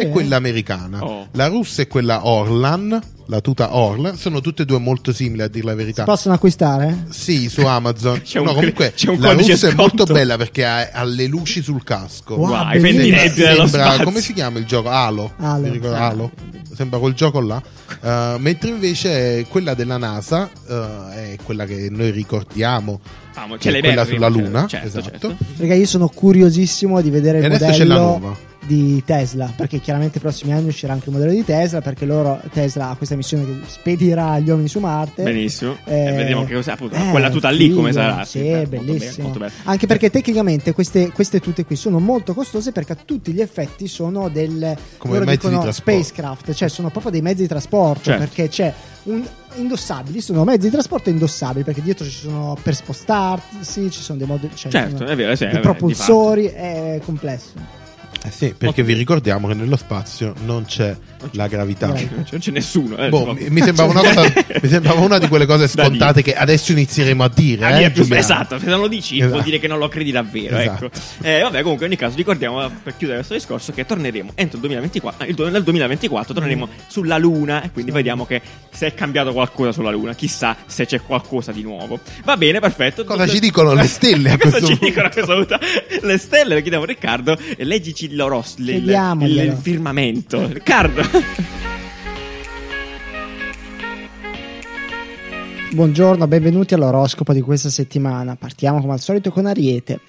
Sì. 0.01 0.07
e 0.07 0.09
quella 0.11 0.37
americana 0.37 1.03
Oh. 1.05 1.29
la 1.33 1.47
russa 1.49 1.83
è 1.83 1.87
quella 1.89 2.27
Orlan 2.27 3.01
la 3.29 3.41
tuta 3.41 3.75
Orlan 3.77 4.17
sono 4.17 4.41
tutte 4.41 4.63
e 4.63 4.65
due 4.67 4.79
molto 4.79 5.13
simili 5.13 5.43
a 5.43 5.49
dire 5.49 5.65
la 5.65 5.75
verità 5.75 6.03
Si 6.03 6.09
possono 6.09 6.35
acquistare? 6.35 7.07
Sì, 7.09 7.49
su 7.49 7.63
Amazon. 7.67 8.23
C'è 8.23 8.39
un 8.39 8.45
no, 8.47 8.55
comunque 8.55 8.93
c'è 8.95 9.09
un 9.11 9.19
la 9.19 9.33
russa 9.33 9.53
è 9.53 9.57
sconto. 9.57 9.77
molto 9.77 10.05
bella 10.05 10.37
perché 10.37 10.65
ha, 10.65 10.91
ha 10.93 11.03
le 11.03 11.27
luci 11.27 11.61
sul 11.61 11.83
casco. 11.83 12.35
Wow, 12.37 12.51
Wow, 12.51 12.79
Sembra, 12.81 13.67
spazio. 13.67 14.05
come 14.05 14.21
si 14.21 14.33
chiama 14.33 14.59
il 14.61 14.65
gioco? 14.65 14.91
Halo. 14.91 15.33
Halo. 15.39 15.67
Mi 15.69 15.81
Ah. 15.87 16.07
Halo. 16.09 16.31
Sembra 16.73 16.99
quel 17.01 17.15
gioco 17.15 17.41
là. 17.41 17.61
Uh, 18.01 18.39
mentre 18.39 18.69
invece 18.71 19.45
quella 19.49 19.75
della 19.75 19.97
NASA 19.97 20.49
uh, 20.67 20.73
è 21.13 21.37
quella 21.43 21.65
che 21.65 21.89
noi 21.91 22.11
ricordiamo, 22.11 23.01
Famo, 23.33 23.57
che 23.57 23.71
è 23.77 23.81
quella 23.81 24.05
sulla 24.05 24.29
Luna. 24.29 24.67
certo, 24.69 24.87
esatto. 24.87 25.05
certo. 25.11 25.37
Perché 25.57 25.75
io 25.75 25.87
sono 25.87 26.09
curiosissimo 26.09 27.01
di 27.01 27.11
vedere 27.11 27.39
il 27.39 27.45
E 27.45 27.47
adesso 27.47 27.79
c'è 27.79 27.85
la 27.85 27.95
modello 27.99 28.19
nuova. 28.19 28.37
Di 28.67 29.03
Tesla. 29.05 29.53
Perché 29.55 29.81
chiaramente 29.81 30.19
i 30.19 30.21
prossimi 30.21 30.53
anni 30.53 30.69
uscirà 30.69 30.93
anche 30.93 31.09
il 31.09 31.15
modello 31.15 31.33
di 31.33 31.45
Tesla. 31.45 31.81
Perché 31.81 32.05
loro, 32.05 32.41
Tesla 32.53 32.91
ha 32.91 32.97
questa 32.97 33.17
missione 33.17 33.45
che 33.45 33.53
spedirà 33.67 34.39
gli 34.39 34.49
uomini 34.49 34.69
su 34.69 34.79
Marte. 34.79 35.23
Benissimo. 35.23 35.77
Eh, 35.85 36.07
e 36.07 36.13
vediamo 36.13 36.45
che 36.45 36.55
cos'è. 36.55 36.73
Appunto, 36.73 36.95
eh, 36.97 37.11
quella 37.11 37.31
tuta 37.31 37.51
lì 37.51 37.73
come 37.73 37.93
sarà. 37.93 38.25
Sì, 38.25 38.41
beh, 38.41 38.57
molto 38.57 38.69
bellissimo. 38.69 38.99
bene, 38.99 39.23
molto 39.23 39.39
bello. 39.39 39.53
Anche 39.65 39.87
perché 39.87 40.11
tecnicamente 40.11 40.73
queste, 40.73 41.11
queste 41.13 41.41
tute 41.41 41.65
qui 41.65 41.77
sono 41.77 41.99
molto 41.99 42.35
costose 42.35 42.73
perché 42.73 42.93
a 42.93 42.97
tutti 43.05 43.33
gli 43.33 43.41
effetti 43.41 43.89
sono 43.89 44.29
del 44.29 44.77
Come 44.99 45.15
loro 45.15 45.25
mezzi 45.25 45.49
di 45.49 45.73
spacecraft, 45.73 46.53
cioè 46.53 46.69
sono 46.69 46.91
proprio 46.91 47.13
dei 47.13 47.23
mezzi 47.23 47.43
di 47.43 47.49
trasporto 47.49 48.03
Certo. 48.03 48.21
perché 48.21 48.49
c'è 48.49 48.73
un 49.05 49.25
indossabili, 49.57 50.21
sono 50.21 50.45
mezzi 50.45 50.67
di 50.67 50.71
trasporto 50.71 51.11
indossabili 51.11 51.65
perché 51.65 51.83
dietro 51.83 52.05
ci 52.05 52.11
sono 52.11 52.57
per 52.61 52.75
spostarsi, 52.75 53.91
ci 53.91 54.01
sono 54.01 54.19
dei 54.19 54.27
modi, 54.27 54.51
cioè, 54.55 54.71
Certo, 54.71 54.99
sono 54.99 55.09
è 55.11 55.17
vero, 55.17 55.35
sì, 55.35 55.45
dei 55.45 55.53
vabbè, 55.55 55.63
propulsori, 55.65 56.47
è 56.47 57.01
complesso. 57.05 57.85
Eh 58.25 58.31
sì, 58.31 58.55
perché 58.57 58.83
vi 58.83 58.95
ricordiamo 58.95 59.49
che 59.49 59.55
nello 59.55 59.77
spazio 59.77 60.35
non 60.45 60.65
c'è 60.65 60.97
la 61.33 61.47
gravità. 61.47 61.87
Non 61.89 61.97
c'è- 61.97 62.09
non 62.31 62.41
c'è 62.41 62.51
nessuno. 62.51 62.97
eh, 62.99 63.09
Boh, 63.09 63.33
mi, 63.35 63.47
mi 63.51 63.63
sembrava 63.63 63.91
una 63.93 64.01
cosa, 64.03 64.23
mi 64.63 64.69
sembrava 64.69 65.01
una 65.01 65.19
di 65.19 65.29
quelle 65.29 65.47
cose 65.47 65.69
scontate 65.69 66.23
che 66.23 66.35
adesso 66.35 66.73
inizieremo 66.73 67.23
a 67.25 67.31
dire. 67.33 67.65
Ah, 67.65 67.81
eh, 67.81 67.93
Giuliano? 67.93 68.21
esatto, 68.21 68.59
se 68.59 68.67
non 68.67 68.81
lo 68.81 68.89
dici 68.89 69.17
vuol 69.17 69.29
Esatto. 69.29 69.45
dire 69.45 69.59
che 69.59 69.67
non 69.69 69.79
lo 69.79 69.89
credi 69.89 70.11
davvero. 70.11 70.57
Esatto. 70.59 70.85
Ecco. 70.87 70.97
Eh, 71.23 71.41
vabbè, 71.43 71.63
comunque, 71.63 71.87
in 71.87 71.93
ogni 71.93 72.01
caso, 72.01 72.17
ricordiamo 72.17 72.69
per 72.83 72.97
chiudere 72.97 73.19
questo 73.19 73.35
discorso 73.35 73.73
che 73.73 73.85
torneremo 73.87 74.33
entro 74.35 74.57
il 74.57 74.61
2024. 74.63 75.25
ah, 75.25 75.29
il 75.29 75.51
nel 75.53 75.63
2024 75.63 76.35
torneremo 76.35 76.69
sulla 76.89 77.19
Luna 77.19 77.63
e 77.63 77.71
quindi 77.71 77.91
vediamo 77.91 78.27
che 78.27 78.41
se 78.71 78.87
è 78.89 78.95
cambiato 78.95 79.33
qualcosa 79.33 79.73
sulla 79.73 79.91
Luna. 79.91 80.15
Chissà 80.15 80.57
se 80.67 80.87
c'è 80.87 81.01
qualcosa 81.03 81.53
di 81.53 81.63
nuovo. 81.63 82.01
Va 82.25 82.37
bene, 82.37 82.59
perfetto. 82.61 83.05
Cosa 83.05 83.27
ci 83.27 83.39
dicono 83.41 83.73
le 83.75 83.87
stelle 83.87 84.31
a 84.31 84.37
Cosa 84.39 84.59
questo 84.59 84.67
ci 84.67 84.79
punto? 84.79 84.85
dicono 84.87 85.07
a 85.07 85.11
questo 85.11 85.35
punto? 85.35 85.59
Le 86.07 86.19
stelle, 86.19 86.55
lo 86.55 86.61
chiediamo 86.61 86.85
a 86.85 86.87
Riccardo. 86.87 87.39
E 87.57 87.65
leggici 87.65 88.15
l'oros, 88.15 88.55
il, 88.59 88.69
il 88.69 89.59
firmamento. 89.61 90.49
Riccardo. 90.53 91.03
Buongiorno, 95.73 96.27
benvenuti 96.27 96.75
all'oroscopo 96.75 97.33
di 97.33 97.41
questa 97.41 97.71
settimana. 97.71 98.37
Partiamo 98.37 98.81
come 98.81 98.93
al 98.93 99.01
solito 99.01 99.31
con 99.31 99.47
Ariete. 99.47 100.01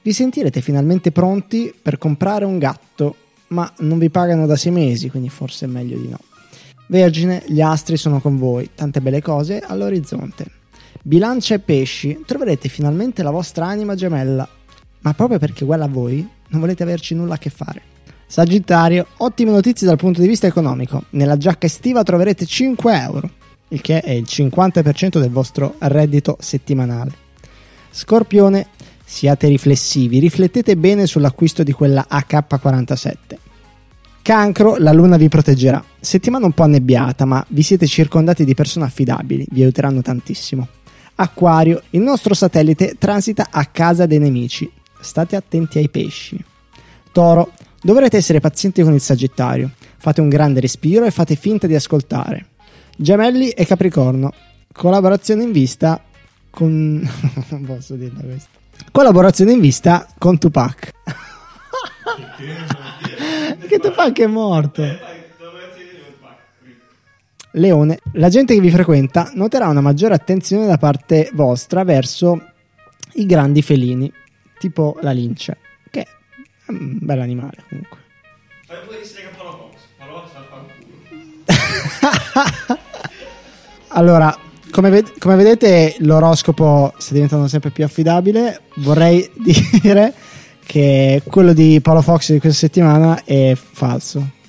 Vi 0.00 0.12
sentirete 0.12 0.60
finalmente 0.60 1.12
pronti 1.12 1.74
per 1.80 1.98
comprare 1.98 2.44
un 2.44 2.58
gatto, 2.58 3.16
ma 3.48 3.70
non 3.78 3.98
vi 3.98 4.10
pagano 4.10 4.46
da 4.46 4.56
sei 4.56 4.72
mesi, 4.72 5.10
quindi 5.10 5.28
forse 5.28 5.66
è 5.66 5.68
meglio 5.68 5.98
di 5.98 6.08
no. 6.08 6.18
Vergine, 6.86 7.42
gli 7.46 7.60
astri 7.60 7.96
sono 7.96 8.20
con 8.20 8.38
voi, 8.38 8.70
tante 8.74 9.00
belle 9.00 9.22
cose 9.22 9.60
all'orizzonte. 9.60 10.46
Bilancia 11.02 11.54
e 11.54 11.58
pesci, 11.58 12.22
troverete 12.24 12.68
finalmente 12.68 13.22
la 13.22 13.30
vostra 13.30 13.66
anima 13.66 13.94
gemella, 13.94 14.48
ma 15.00 15.14
proprio 15.14 15.38
perché 15.38 15.64
uguale 15.64 15.84
a 15.84 15.88
voi 15.88 16.26
non 16.48 16.60
volete 16.60 16.82
averci 16.82 17.14
nulla 17.14 17.34
a 17.34 17.38
che 17.38 17.50
fare. 17.50 17.92
Sagittario, 18.34 19.06
ottime 19.18 19.52
notizie 19.52 19.86
dal 19.86 19.96
punto 19.96 20.20
di 20.20 20.26
vista 20.26 20.48
economico. 20.48 21.04
Nella 21.10 21.36
giacca 21.36 21.66
estiva 21.66 22.02
troverete 22.02 22.44
5 22.44 23.00
euro, 23.00 23.30
il 23.68 23.80
che 23.80 24.00
è 24.00 24.10
il 24.10 24.24
50% 24.28 25.20
del 25.20 25.30
vostro 25.30 25.76
reddito 25.78 26.36
settimanale. 26.40 27.12
Scorpione, 27.92 28.66
siate 29.04 29.46
riflessivi, 29.46 30.18
riflettete 30.18 30.76
bene 30.76 31.06
sull'acquisto 31.06 31.62
di 31.62 31.70
quella 31.70 32.06
AK-47. 32.08 33.14
Cancro, 34.22 34.78
la 34.78 34.92
luna 34.92 35.16
vi 35.16 35.28
proteggerà. 35.28 35.84
Settimana 36.00 36.46
un 36.46 36.54
po' 36.54 36.64
annebbiata, 36.64 37.24
ma 37.26 37.46
vi 37.50 37.62
siete 37.62 37.86
circondati 37.86 38.44
di 38.44 38.54
persone 38.54 38.86
affidabili, 38.86 39.46
vi 39.50 39.62
aiuteranno 39.62 40.02
tantissimo. 40.02 40.66
Acquario, 41.14 41.82
il 41.90 42.00
nostro 42.00 42.34
satellite 42.34 42.96
transita 42.98 43.46
a 43.52 43.64
casa 43.66 44.06
dei 44.06 44.18
nemici. 44.18 44.68
State 44.98 45.36
attenti 45.36 45.78
ai 45.78 45.88
pesci. 45.88 46.44
Toro, 47.12 47.52
dovrete 47.84 48.16
essere 48.16 48.40
pazienti 48.40 48.82
con 48.82 48.94
il 48.94 49.00
Sagittario. 49.00 49.70
Fate 49.98 50.22
un 50.22 50.30
grande 50.30 50.60
respiro 50.60 51.04
e 51.04 51.10
fate 51.10 51.36
finta 51.36 51.66
di 51.66 51.74
ascoltare. 51.74 52.46
Gemelli 52.96 53.50
e 53.50 53.66
Capricorno, 53.66 54.32
collaborazione 54.72 55.42
in 55.42 55.52
vista 55.52 56.02
con... 56.48 57.06
non 57.50 57.64
posso 57.64 57.94
dirla 57.94 58.22
questa. 58.22 58.48
Collaborazione 58.90 59.52
in 59.52 59.60
vista 59.60 60.08
con 60.18 60.38
Tupac. 60.38 60.92
che 63.68 63.78
Tupac 63.78 64.18
è 64.18 64.26
morto. 64.26 64.82
Leone, 67.56 67.98
la 68.14 68.30
gente 68.30 68.54
che 68.54 68.60
vi 68.60 68.70
frequenta 68.70 69.30
noterà 69.34 69.68
una 69.68 69.82
maggiore 69.82 70.14
attenzione 70.14 70.66
da 70.66 70.78
parte 70.78 71.30
vostra 71.34 71.84
verso 71.84 72.50
i 73.14 73.26
grandi 73.26 73.62
felini, 73.62 74.12
tipo 74.58 74.96
la 75.02 75.12
lince, 75.12 75.58
che 75.90 76.04
è 76.66 76.70
un 76.70 76.98
bel 77.00 77.20
animale 77.20 77.64
comunque. 77.68 77.98
allora, 83.88 84.36
come, 84.70 84.90
ved- 84.90 85.18
come 85.18 85.36
vedete, 85.36 85.96
l'oroscopo 85.98 86.92
sta 86.96 87.14
diventando 87.14 87.46
sempre 87.48 87.70
più 87.70 87.84
affidabile. 87.84 88.62
Vorrei 88.76 89.30
dire 89.80 90.12
che 90.64 91.22
quello 91.26 91.52
di 91.52 91.80
Paolo 91.80 92.02
Fox 92.02 92.32
di 92.32 92.40
questa 92.40 92.58
settimana 92.58 93.22
è 93.24 93.54
falso. 93.54 94.42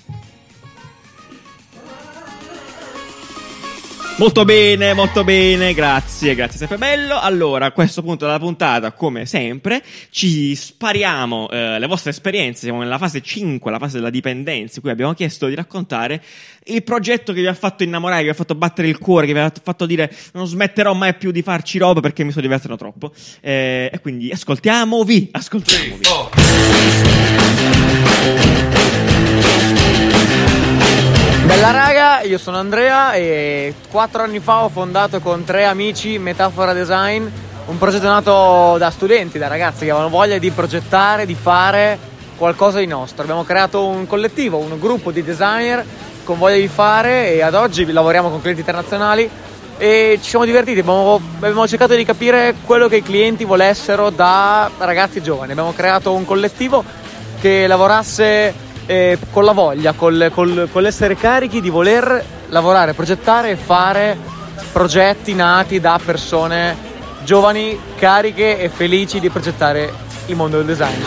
Molto 4.17 4.45
bene, 4.45 4.93
molto 4.93 5.25
bene, 5.25 5.73
grazie, 5.73 6.35
grazie, 6.35 6.57
sempre 6.57 6.77
bello. 6.77 7.19
Allora, 7.19 7.65
a 7.65 7.71
questo 7.73 8.01
punto 8.01 8.23
della 8.23 8.39
puntata, 8.39 8.93
come 8.93 9.25
sempre, 9.25 9.83
ci 10.09 10.55
spariamo 10.55 11.49
eh, 11.49 11.77
le 11.77 11.85
vostre 11.85 12.11
esperienze. 12.11 12.61
Siamo 12.61 12.79
nella 12.79 12.97
fase 12.97 13.21
5, 13.21 13.69
la 13.69 13.77
fase 13.77 13.97
della 13.97 14.09
dipendenza, 14.09 14.75
in 14.75 14.81
cui 14.81 14.89
abbiamo 14.89 15.13
chiesto 15.13 15.47
di 15.47 15.55
raccontare 15.55 16.23
il 16.67 16.81
progetto 16.83 17.33
che 17.33 17.41
vi 17.41 17.47
ha 17.47 17.53
fatto 17.53 17.83
innamorare, 17.83 18.19
che 18.19 18.27
vi 18.27 18.31
ha 18.31 18.35
fatto 18.35 18.55
battere 18.55 18.87
il 18.87 18.99
cuore, 18.99 19.27
che 19.27 19.33
vi 19.33 19.39
ha 19.39 19.51
fatto 19.61 19.85
dire 19.85 20.09
non 20.31 20.47
smetterò 20.47 20.93
mai 20.93 21.13
più 21.15 21.31
di 21.31 21.41
farci 21.41 21.77
roba 21.77 21.99
perché 21.99 22.23
mi 22.23 22.31
sto 22.31 22.39
divertendo 22.39 22.77
troppo. 22.77 23.11
Eh, 23.41 23.89
e 23.91 23.99
quindi 23.99 24.31
ascoltiamovi, 24.31 25.27
ascoltiamovi. 25.33 25.99
Bella 31.45 31.69
raga, 31.69 32.21
io 32.21 32.39
sono 32.39 32.57
Andrea 32.57 33.13
e 33.13 33.75
quattro 33.91 34.23
anni 34.23 34.39
fa 34.39 34.63
ho 34.63 34.69
fondato 34.69 35.19
con 35.19 35.43
tre 35.43 35.65
amici 35.65 36.17
Metafora 36.17 36.73
Design, 36.73 37.23
un 37.67 37.77
progetto 37.77 38.07
nato 38.07 38.77
da 38.79 38.89
studenti, 38.89 39.37
da 39.37 39.47
ragazzi 39.47 39.85
che 39.85 39.91
avevano 39.91 40.09
voglia 40.09 40.39
di 40.39 40.49
progettare, 40.49 41.27
di 41.27 41.35
fare 41.35 41.99
qualcosa 42.35 42.79
di 42.79 42.87
nostro. 42.87 43.21
Abbiamo 43.21 43.43
creato 43.43 43.85
un 43.85 44.07
collettivo, 44.07 44.57
un 44.57 44.79
gruppo 44.79 45.11
di 45.11 45.23
designer 45.23 45.85
con 46.23 46.39
voglia 46.39 46.57
di 46.57 46.67
fare 46.67 47.31
e 47.31 47.43
ad 47.43 47.53
oggi 47.53 47.89
lavoriamo 47.91 48.31
con 48.31 48.41
clienti 48.41 48.61
internazionali 48.61 49.29
e 49.77 50.17
ci 50.19 50.29
siamo 50.29 50.45
divertiti, 50.45 50.79
abbiamo, 50.79 51.21
abbiamo 51.37 51.67
cercato 51.67 51.93
di 51.93 52.03
capire 52.03 52.55
quello 52.65 52.87
che 52.87 52.97
i 52.97 53.03
clienti 53.03 53.45
volessero 53.45 54.09
da 54.09 54.67
ragazzi 54.79 55.21
giovani. 55.21 55.51
Abbiamo 55.51 55.73
creato 55.73 56.11
un 56.11 56.25
collettivo 56.25 56.83
che 57.39 57.67
lavorasse 57.67 58.64
eh, 58.85 59.17
con 59.31 59.43
la 59.43 59.51
voglia, 59.51 59.93
col, 59.93 60.29
col- 60.33 60.69
con 60.71 60.81
l'essere 60.81 61.15
carichi 61.15 61.61
di 61.61 61.69
voler 61.69 62.23
lavorare, 62.49 62.93
progettare 62.93 63.51
e 63.51 63.55
fare 63.55 64.17
progetti 64.71 65.33
nati 65.33 65.79
da 65.79 65.99
persone 66.03 66.75
giovani, 67.23 67.77
cariche 67.97 68.59
e 68.59 68.69
felici 68.69 69.19
di 69.19 69.29
progettare 69.29 69.91
il 70.27 70.35
mondo 70.35 70.57
del 70.57 70.65
design. 70.65 71.01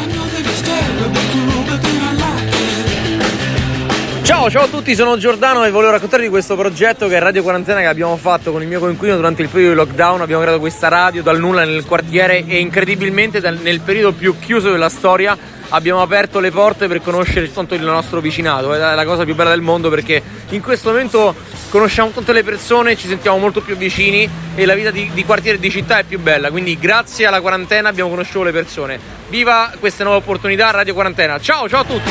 Ciao, 4.23 4.51
ciao 4.51 4.65
a 4.65 4.69
tutti, 4.69 4.95
sono 4.95 5.17
Giordano 5.17 5.65
e 5.65 5.71
volevo 5.71 5.93
raccontarvi 5.93 6.27
di 6.27 6.31
questo 6.31 6.55
progetto 6.55 7.09
che 7.09 7.17
è 7.17 7.19
Radio 7.19 7.43
Quarantena 7.43 7.81
che 7.81 7.87
abbiamo 7.87 8.17
fatto 8.17 8.53
con 8.53 8.61
il 8.61 8.69
mio 8.69 8.79
coinquilino 8.79 9.17
durante 9.17 9.41
il 9.43 9.49
periodo 9.49 9.73
di 9.73 9.79
lockdown. 9.79 10.21
Abbiamo 10.21 10.43
creato 10.43 10.61
questa 10.61 10.89
radio 10.89 11.23
dal 11.23 11.39
nulla 11.39 11.65
nel 11.65 11.85
quartiere 11.87 12.45
e 12.47 12.59
incredibilmente 12.59 13.41
nel 13.41 13.81
periodo 13.81 14.13
più 14.13 14.39
chiuso 14.39 14.71
della 14.71 14.91
storia 14.91 15.37
abbiamo 15.71 16.01
aperto 16.01 16.41
le 16.41 16.51
porte 16.51 16.87
per 16.87 17.03
conoscere 17.03 17.53
tutto 17.53 17.75
il 17.75 17.83
nostro 17.83 18.21
vicinato. 18.21 18.73
È 18.73 18.79
la 18.79 19.05
cosa 19.05 19.25
più 19.25 19.35
bella 19.35 19.51
del 19.51 19.61
mondo 19.61 19.91
perché 19.91 20.23
in 20.51 20.63
questo 20.63 20.91
momento 20.91 21.35
conosciamo 21.71 22.11
tutte 22.11 22.33
le 22.33 22.43
persone, 22.43 22.97
ci 22.97 23.09
sentiamo 23.09 23.39
molto 23.39 23.61
più 23.61 23.77
vicini 23.77 24.29
e 24.55 24.65
la 24.65 24.75
vita 24.75 24.91
di, 24.91 25.11
di 25.13 25.25
quartiere 25.25 25.59
e 25.59 25.61
di 25.61 25.71
città 25.71 25.99
è 25.99 26.05
più 26.05 26.19
bella. 26.19 26.51
Quindi 26.51 26.79
grazie 26.79 27.27
alla 27.27 27.41
quarantena 27.41 27.89
abbiamo 27.89 28.11
conosciuto 28.11 28.45
le 28.45 28.53
persone. 28.53 28.99
Viva 29.29 29.73
queste 29.79 30.05
nuove 30.05 30.19
opportunità, 30.19 30.71
Radio 30.71 30.95
Quarantena. 30.95 31.39
Ciao, 31.39 31.69
ciao 31.69 31.81
a 31.81 31.85
tutti! 31.85 32.11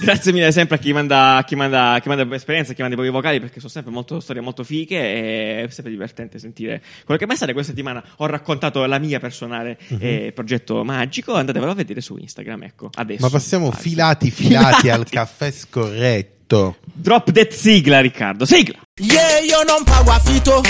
Grazie 0.00 0.32
mille 0.32 0.50
sempre 0.52 0.76
a 0.76 0.78
chi 0.78 0.92
manda, 0.92 1.36
a 1.36 1.44
chi 1.44 1.54
manda, 1.54 1.92
a 1.92 2.00
chi 2.00 2.08
manda 2.08 2.34
esperienza, 2.34 2.72
a 2.72 2.74
chi 2.74 2.80
manda 2.80 2.96
i 2.96 2.98
propri 2.98 3.14
vocali, 3.14 3.40
perché 3.40 3.58
sono 3.58 3.70
sempre 3.70 3.92
molto 3.92 4.20
storie 4.20 4.42
molto 4.42 4.64
fighe 4.64 4.96
e 4.96 5.64
è 5.64 5.68
sempre 5.70 5.92
divertente 5.92 6.38
sentire 6.38 6.82
quello 7.04 7.20
che 7.20 7.26
pensate. 7.26 7.52
Questa 7.52 7.72
settimana 7.72 8.02
ho 8.16 8.26
raccontato 8.26 8.84
la 8.84 8.98
mia 8.98 9.20
personale 9.20 9.78
eh, 9.98 10.32
progetto 10.34 10.82
magico. 10.84 11.34
Andatevelo 11.34 11.70
a 11.70 11.74
vedere 11.74 12.00
su 12.00 12.16
Instagram, 12.16 12.64
ecco. 12.64 12.90
Adesso. 12.92 13.22
Ma 13.22 13.30
passiamo 13.30 13.70
Vai. 13.70 13.80
filati 13.80 14.30
filati 14.32 14.88
al 14.88 15.08
caffè 15.08 15.50
scorretto. 15.50 16.76
Drop 16.84 17.30
that 17.32 17.52
sigla, 17.52 18.00
Riccardo. 18.00 18.44
Sigla! 18.44 18.78
Yeah, 19.00 19.38
io 19.38 19.62
non 19.66 19.84
pago 19.84 20.10
affitto, 20.10 20.60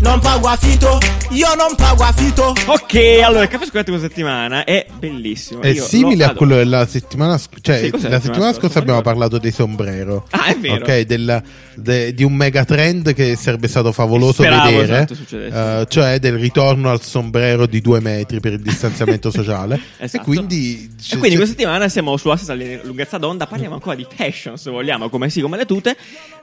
non 0.00 0.20
pago 0.20 0.48
affitto, 0.48 0.98
io 1.30 1.54
non 1.54 1.74
pago 1.76 2.02
affitto. 2.02 2.54
Ok, 2.66 3.20
allora 3.24 3.42
il 3.44 3.48
caffè 3.48 3.64
scorretto 3.66 3.90
questa 3.90 4.08
settimana 4.08 4.64
è 4.64 4.86
bellissimo. 4.98 5.62
È 5.62 5.68
Io 5.68 5.82
simile 5.84 6.24
a 6.24 6.34
quello 6.34 6.56
della 6.56 6.86
settimana 6.86 7.38
scorsa. 7.38 7.60
Cioè, 7.62 7.90
Sì, 7.98 8.08
la 8.08 8.20
settimana 8.20 8.52
scorsa 8.52 8.80
abbiamo 8.80 9.00
parlato 9.00 9.38
dei 9.38 9.50
sombrero. 9.52 10.26
Ah, 10.30 10.46
è 10.46 10.56
vero. 10.58 10.84
Ok, 10.84 11.00
del- 11.02 11.42
de- 11.74 12.12
di 12.12 12.22
un 12.22 12.34
megatrend 12.34 13.14
che 13.14 13.34
sarebbe 13.36 13.66
stato 13.68 13.92
favoloso 13.92 14.42
Speravo, 14.42 14.76
vedere. 14.78 15.06
esatto, 15.10 15.36
eh, 15.80 15.86
cioè 15.88 16.18
del 16.18 16.34
ritorno 16.34 16.90
al 16.90 17.00
sombrero 17.02 17.66
di 17.66 17.80
due 17.80 18.00
metri 18.00 18.40
per 18.40 18.52
il 18.52 18.60
distanziamento 18.60 19.30
sociale. 19.32 19.80
Esatto. 19.96 20.22
E 20.22 20.24
quindi. 20.26 20.94
E 21.10 21.16
quindi 21.16 21.36
questa 21.36 21.54
settimana 21.56 21.88
siamo 21.88 22.16
sulla 22.18 22.36
stessa 22.36 22.54
lunghezza 22.82 23.16
d'onda, 23.16 23.46
parliamo 23.46 23.74
ancora 23.74 23.94
di 23.96 24.06
fashion 24.14 24.58
se 24.58 24.70
vogliamo, 24.70 25.08
come 25.08 25.30
sì, 25.30 25.40
come 25.40 25.56
le 25.56 25.64
tute. 25.66 25.96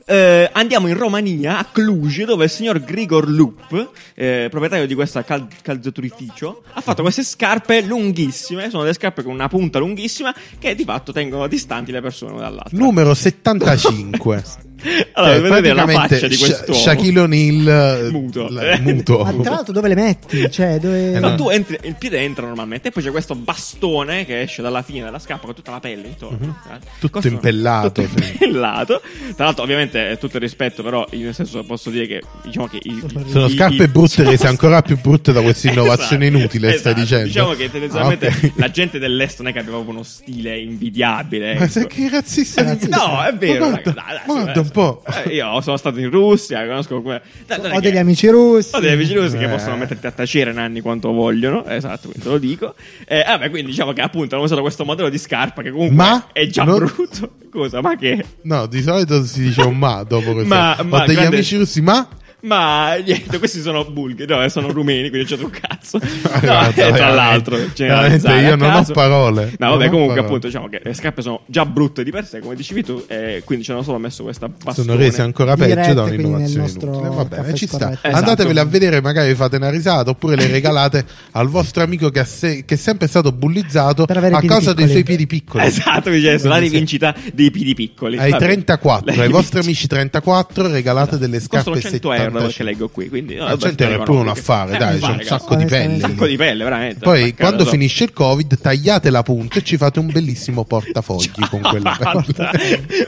Eh, 0.04 0.50
andiamo 0.52 0.88
in 0.88 0.98
Romania, 0.98 1.60
a 1.60 1.66
Cluj, 1.72 2.24
dove 2.24 2.46
il 2.46 2.50
signor 2.50 2.80
Grigor 2.84 3.30
Lup, 3.42 3.92
eh, 4.14 4.48
proprietario 4.50 4.86
di 4.86 4.94
questa 4.94 5.24
cal- 5.24 5.48
calzaturificio, 5.62 6.64
ha 6.74 6.82
fatto 6.82 7.02
queste 7.02 7.24
scarpe 7.24 7.82
lunghissime, 7.82 8.70
sono 8.70 8.84
delle 8.84 8.94
scarpe 8.94 9.24
con 9.24 9.34
una 9.34 9.48
punta 9.48 9.80
lunghissima 9.80 10.34
che 10.60 10.76
di 10.76 10.84
fatto 10.84 11.12
tengono 11.12 11.48
distanti 11.48 11.92
le 11.92 12.02
persone 12.02 12.34
una 12.34 12.42
dall'altra. 12.42 12.78
Numero 12.78 13.14
75. 13.14 14.44
Allora, 15.14 15.34
Cioè, 15.34 15.42
vedete 15.42 15.74
la 15.74 15.84
praticamente 15.84 16.16
faccia 16.16 16.28
di 16.28 16.36
Sha- 16.36 16.46
quest'uomo. 16.48 16.80
Shaquille 16.80 17.20
O'Neal 17.20 17.68
eh, 18.08 18.10
Muto. 18.12 18.48
la- 18.50 18.78
muto. 18.80 19.24
Ma 19.24 19.32
tra 19.44 19.52
l'altro 19.56 19.74
dove 19.74 19.88
le 19.88 19.96
metti? 19.96 20.50
Cioè, 20.52 20.80
dove... 20.80 21.14
Eh, 21.14 21.20
No, 21.20 21.30
no. 21.30 21.36
tu 21.36 21.50
entri, 21.50 21.78
il 21.84 21.96
piede 21.98 22.20
entra 22.20 22.46
normalmente, 22.46 22.88
e 22.88 22.92
poi 22.92 23.04
c'è 23.04 23.12
questo 23.12 23.36
bastone 23.36 24.26
che 24.26 24.42
esce 24.42 24.62
dalla 24.62 24.82
fine 24.82 25.04
della 25.04 25.20
scarpa 25.20 25.46
con 25.46 25.56
tutta 25.56 25.72
la 25.72 25.80
pelle 25.80 26.08
intorno. 26.08 26.38
Eh, 26.42 26.46
Mhm. 26.74 26.80
Tutto 27.00 27.10
questo- 27.20 27.30
impellato, 27.30 28.02
Tutto 28.04 28.24
impellato. 28.24 29.02
Tra 29.36 29.46
l'altro, 29.46 29.64
ovviamente, 29.64 30.10
è 30.12 30.18
tutto 30.18 30.38
il 30.38 30.44
rispetto, 30.44 30.82
però, 30.84 31.06
io 31.12 31.26
nel 31.26 31.34
senso 31.36 31.64
posso 31.64 31.90
dire 31.90 32.08
che 32.08 32.22
diciamo 32.44 32.68
che 32.68 32.80
i- 32.82 33.02
Sono 33.28 33.46
i- 33.48 33.56
scarpe 33.56 33.84
i- 33.84 33.88
brutte 33.88 34.24
rese 34.24 34.48
ancora 34.48 34.82
più 34.82 34.98
brutte 35.00 35.32
da 35.32 35.42
questa 35.42 35.70
innovazione 35.70 36.26
Esatto, 36.28 36.38
inutile, 36.40 36.68
stai 36.78 36.80
esatto. 36.94 37.00
dicendo. 37.00 37.26
Diciamo 37.26 37.54
che 37.54 37.72
tendenzialmente 37.72 38.28
Ah, 38.28 38.36
ok. 38.44 38.52
la 38.56 38.72
gente 38.72 39.00
dell'est 39.00 39.40
non 39.40 39.48
è 39.50 39.54
che 39.54 39.60
abbia 39.60 39.72
proprio 39.72 39.92
uno 39.94 40.04
stile 40.04 40.58
invidiabile. 40.60 41.54
Ma 41.56 41.62
ecco. 41.62 41.72
sai 41.72 41.88
che 41.88 42.10
razzista 42.10 42.64
di 42.74 42.88
No, 42.90 43.22
è 43.24 43.34
vero. 43.36 43.70
Ma 43.70 43.80
guarda, 43.82 43.94
raga, 43.96 44.22
dai, 44.26 44.36
dai, 44.36 44.54
guarda 44.54 44.71
po'. 44.72 45.04
eh, 45.26 45.36
Io 45.36 45.62
sono 45.62 45.78
stato 45.78 46.00
in 46.00 46.10
Russia, 46.10 46.66
conosco 46.66 47.02
come. 47.02 47.22
Ho 47.48 47.62
che- 47.80 47.80
degli 47.82 47.98
amici 47.98 48.28
russi. 48.30 48.76
ho 48.76 48.80
delle 48.80 48.94
amici 48.94 49.14
russi 49.14 49.38
che 49.38 49.46
Eh. 49.46 49.50
possono 49.50 49.76
metterti 49.78 50.08
a 50.08 50.12
tacere 50.12 50.52
nanni 50.54 50.82
quanto 50.82 51.12
vogliono. 51.12 51.66
Esatto, 51.66 52.10
quindi 52.10 52.22
te 52.22 52.30
lo 52.30 52.38
dico. 52.38 52.76
Eh, 53.08 53.24
vabbè, 53.26 53.50
quindi 53.50 53.72
diciamo 53.72 53.94
che 53.94 54.02
appunto 54.02 54.36
hanno 54.36 54.44
usato 54.46 54.62
questo 54.62 54.84
modello 54.86 55.10
di 55.10 55.18
scarpa 55.18 55.62
che 55.62 55.72
comunque 55.72 55.96
Ma 55.96 56.28
è 56.32 56.48
già 56.48 56.64
non- 56.64 56.78
brutto. 56.80 57.32
Cosa? 57.52 57.82
Ma 57.82 57.98
che? 57.98 58.24
No, 58.44 58.66
di 58.66 58.82
solito 58.82 59.24
si 59.26 59.42
dice 59.42 59.62
un 59.64 59.78
ma 59.78 60.04
dopo 60.04 60.32
questo. 60.32 60.48
Ma- 60.48 60.78
Ho 60.80 60.84
ma 60.86 61.06
degli 61.06 61.16
grande- 61.16 61.36
amici 61.36 61.58
russi, 61.58 61.82
ma 61.82 62.08
Ma 62.42 62.96
niente, 62.96 63.38
questi 63.38 63.62
sono 63.62 63.86
bulgari, 63.86 64.32
no, 64.34 64.48
sono 64.50 64.72
rumeni, 64.72 65.10
quindi 65.10 65.28
c'è 65.28 65.42
un 65.42 65.50
cazzo. 65.50 66.00
No, 66.32 66.40
guarda, 66.40 66.88
e 66.88 66.92
tra 66.94 67.10
l'altro, 67.10 67.58
generalizzare 67.74 68.42
io 68.42 68.56
non 68.56 68.74
ho 68.74 68.84
parole. 68.94 69.54
No, 69.58 69.70
vabbè, 69.72 69.90
comunque, 69.90 70.16
parole. 70.16 70.20
appunto, 70.20 70.48
diciamo 70.48 70.70
che 70.70 70.82
le 70.84 70.94
scarpe 70.94 71.22
sono 71.22 71.42
già 71.46 71.66
brutte 71.66 72.04
di 72.04 72.12
per 72.12 72.26
sé, 72.26 72.40
come 72.40 72.56
dicevi 72.56 72.84
tu, 72.84 73.04
e 73.08 73.42
quindi 73.46 73.64
ci 73.64 73.72
hanno 73.72 73.84
solo 73.84 73.98
messo 73.98 74.24
questa 74.24 74.48
bastone. 74.48 74.88
sono 74.88 74.96
rese 74.96 75.22
ancora 75.22 75.56
Dirette, 75.56 75.76
peggio 75.76 75.94
da 75.94 76.04
un'innovazione 76.04 76.70
inutile. 76.70 77.10
Va 77.10 77.26
bene, 77.26 77.54
ci 77.54 77.68
sta. 77.68 77.92
Esatto. 77.92 78.16
Andatevele 78.16 78.60
a 78.60 78.66
vedere, 78.66 79.02
magari 79.02 79.30
vi 79.30 79.36
fate 79.36 79.58
una 79.58 79.70
risata, 79.70 80.10
oppure 80.10 80.36
le 80.36 80.48
regalate 80.48 81.06
al 81.32 81.48
vostro 81.48 81.84
amico 81.84 82.10
che, 82.10 82.20
ha 82.20 82.26
se- 82.26 82.64
che 82.66 82.76
è 82.76 82.78
sempre 82.78 83.08
stato 83.08 83.32
bullizzato 83.32 84.04
a 84.04 84.42
causa 84.42 84.74
dei 84.74 84.88
suoi 84.90 85.04
piedi 85.04 85.28
piccoli. 85.28 85.66
Esatto, 85.66 86.10
mi 86.10 86.20
dice, 86.20 86.40
la 86.48 86.58
rivincita 86.58 87.14
dei 87.34 87.52
piedi 87.52 87.74
piccoli. 87.74 88.18
Ai 88.18 88.32
Vabbè. 88.32 88.44
34, 88.46 89.22
ai 89.22 89.30
vostri 89.30 89.60
amici 89.60 89.88
34 89.88 90.68
regalate 90.68 91.18
delle 91.18 91.40
scarpe 91.40 91.80
100 91.80 92.12
euro 92.38 92.48
perché 92.48 92.64
75. 92.64 92.64
leggo 92.64 92.90
qui, 92.90 93.10
quindi 93.10 93.36
no, 93.36 93.44
Ma 93.44 93.50
vabbè, 93.50 93.62
100 93.62 93.84
euro 93.84 93.94
è 93.94 93.96
sono 93.96 94.06
pure 94.06 94.20
un 94.20 94.28
affare, 94.28 94.76
Eh, 94.76 94.78
dai, 94.78 95.00
c'è 95.00 95.10
un 95.10 95.22
sacco 95.24 95.56
di 95.56 95.66
pelle. 95.66 95.94
Un 95.94 96.00
sacco 96.00 96.28
di 96.28 96.36
pelle, 96.36 96.64
veramente. 96.64 97.00
Poi 97.00 97.36
quando 97.36 97.66
finisce 97.66 98.04
il 98.06 98.14
Covid, 98.14 98.60
tagliate 98.60 99.10
la 99.10 99.24
punta 99.24 99.60
e 99.60 99.64
ci 99.64 99.78
fate 99.78 100.00
un 100.00 100.08
bellissimo 100.08 100.64
portafogli 100.64 101.32
con 101.50 101.62
quella 101.62 101.98
Basta. 102.00 102.52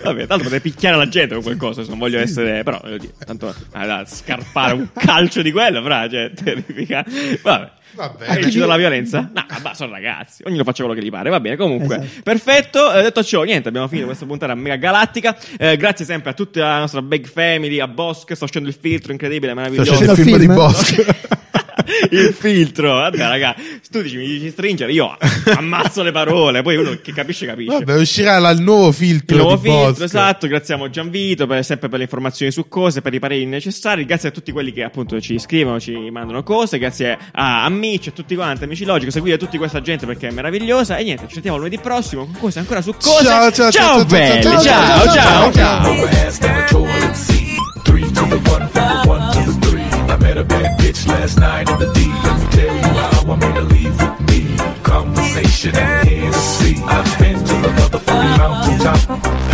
Vabbè, 0.03 0.27
tanto 0.27 0.43
potrei 0.43 0.61
picchiare 0.61 0.97
la 0.97 1.07
gente 1.07 1.35
con 1.35 1.43
quel 1.43 1.57
coso, 1.57 1.83
se 1.83 1.89
non 1.89 1.99
voglio 1.99 2.19
essere... 2.19 2.63
Però, 2.63 2.81
tanto 3.25 3.53
ah, 3.71 4.05
scarpare 4.05 4.73
un 4.73 4.87
calcio 4.93 5.41
di 5.41 5.51
quello, 5.51 5.81
fra, 5.81 6.09
cioè. 6.09 6.31
Vabbè. 7.41 7.71
Va 7.95 8.09
bene. 8.09 8.31
Hai 8.33 8.43
deciso 8.43 8.65
la 8.65 8.75
violenza? 8.77 9.29
No, 9.33 9.45
ma 9.61 9.73
sono 9.73 9.91
ragazzi, 9.91 10.43
ognuno 10.45 10.63
faccia 10.63 10.83
quello 10.83 10.99
che 10.99 11.05
gli 11.05 11.11
pare. 11.11 11.29
Va 11.29 11.39
bene, 11.39 11.55
comunque, 11.55 11.95
Esatto. 11.97 12.21
perfetto. 12.23 12.93
Eh, 12.93 13.01
detto 13.03 13.23
ciò, 13.23 13.43
niente, 13.43 13.67
abbiamo 13.69 13.87
finito 13.87 14.07
questa 14.07 14.25
puntata 14.25 14.55
mega 14.55 14.75
galattica. 14.77 15.37
Eh, 15.57 15.77
grazie 15.77 16.05
sempre 16.05 16.31
a 16.31 16.33
tutta 16.33 16.59
la 16.59 16.79
nostra 16.79 17.01
big 17.01 17.27
family, 17.27 17.79
a 17.79 17.87
Bosch. 17.87 18.33
Sto 18.33 18.45
facendo 18.45 18.69
il 18.69 18.75
filtro 18.79 19.11
incredibile, 19.11 19.51
Sto 19.51 19.59
meraviglioso. 19.61 19.91
facendo 19.91 20.13
il 20.13 20.19
il 20.19 20.25
film 20.25 20.37
di 20.37 20.45
film? 20.45 20.55
Il 22.11 22.33
filtro, 22.37 22.95
vabbè, 22.95 23.17
raga. 23.17 23.55
Tu 23.91 24.01
dici, 24.01 24.17
mi 24.17 24.25
dici 24.27 24.49
stringere, 24.49 24.91
io 24.91 25.15
ammazzo 25.55 26.03
le 26.03 26.11
parole. 26.11 26.61
Poi 26.61 26.75
uno 26.77 26.97
che 27.01 27.13
capisce, 27.13 27.45
capisce. 27.45 27.71
Vabbè, 27.77 27.95
uscirà 27.95 28.37
la- 28.39 28.49
il 28.51 28.61
nuovo 28.61 28.91
filtro 28.91 29.35
Il 29.35 29.41
nuovo 29.41 29.55
di 29.57 29.61
filtro, 29.69 29.87
Bosco. 29.89 30.03
esatto. 30.03 30.47
Graziamo 30.47 30.89
Gianvito 30.89 31.45
per, 31.47 31.63
sempre 31.63 31.89
per 31.89 31.97
le 31.97 32.03
informazioni 32.05 32.51
su 32.51 32.67
cose, 32.67 33.01
per 33.01 33.13
i 33.13 33.19
pareri 33.19 33.45
necessari. 33.45 34.05
Grazie 34.05 34.29
a 34.29 34.31
tutti 34.31 34.51
quelli 34.51 34.71
che 34.71 34.83
appunto 34.83 35.19
ci 35.21 35.39
scrivono, 35.39 35.79
ci 35.79 35.91
mandano 36.11 36.43
cose. 36.43 36.77
Grazie 36.77 37.17
a 37.33 37.63
amici, 37.65 38.09
a 38.09 38.11
tutti 38.11 38.35
quanti, 38.35 38.63
amici 38.63 38.85
logico. 38.85 39.11
Seguite 39.11 39.37
tutta 39.37 39.57
questa 39.57 39.81
gente 39.81 40.05
perché 40.05 40.27
è 40.27 40.31
meravigliosa. 40.31 40.97
E 40.97 41.03
niente, 41.03 41.25
ci 41.27 41.33
sentiamo 41.33 41.57
lunedì 41.57 41.77
prossimo 41.79 42.25
con 42.25 42.35
cose 42.39 42.59
ancora 42.59 42.81
su 42.81 42.93
cose. 42.93 43.23
Ciao, 43.25 43.51
ciao, 43.51 43.71
ciao, 43.71 43.71
ciao, 43.71 44.05
belli, 44.05 44.41
ciao, 44.41 44.61
ciao, 44.61 45.11
ciao, 45.11 45.51
ciao, 45.51 45.51
ciao. 45.51 46.91
Three 47.83 48.09
to 48.11 48.25
the 48.27 48.35
one, 48.49 48.67
from 48.69 49.01
the 49.01 49.07
one 49.09 49.31
to 49.33 49.43
the 49.43 49.67
three. 49.67 49.81
I 49.81 49.82
met 50.23 50.37
a 50.37 50.43
bad 50.43 50.79
bitch 50.79 51.05
last 51.07 51.37
night 51.37 51.69
in 51.69 51.77
the 51.79 51.91
D. 51.93 52.07
Let 52.07 52.39
me 52.39 52.47
tell 52.55 52.75
you 52.75 52.81
how 52.99 53.33
I 53.33 53.35
made 53.35 53.55
her 53.55 53.67
leave 53.75 53.95
with 54.01 54.19
me. 54.29 54.57
Conversation 54.83 55.75
and 55.75 56.07
Hennessy. 56.07 56.81
I've 56.85 57.19
been 57.19 57.39
to 57.39 57.55
the 57.65 57.71
motherfucking 57.77 58.37
mountaintop. 58.37 59.53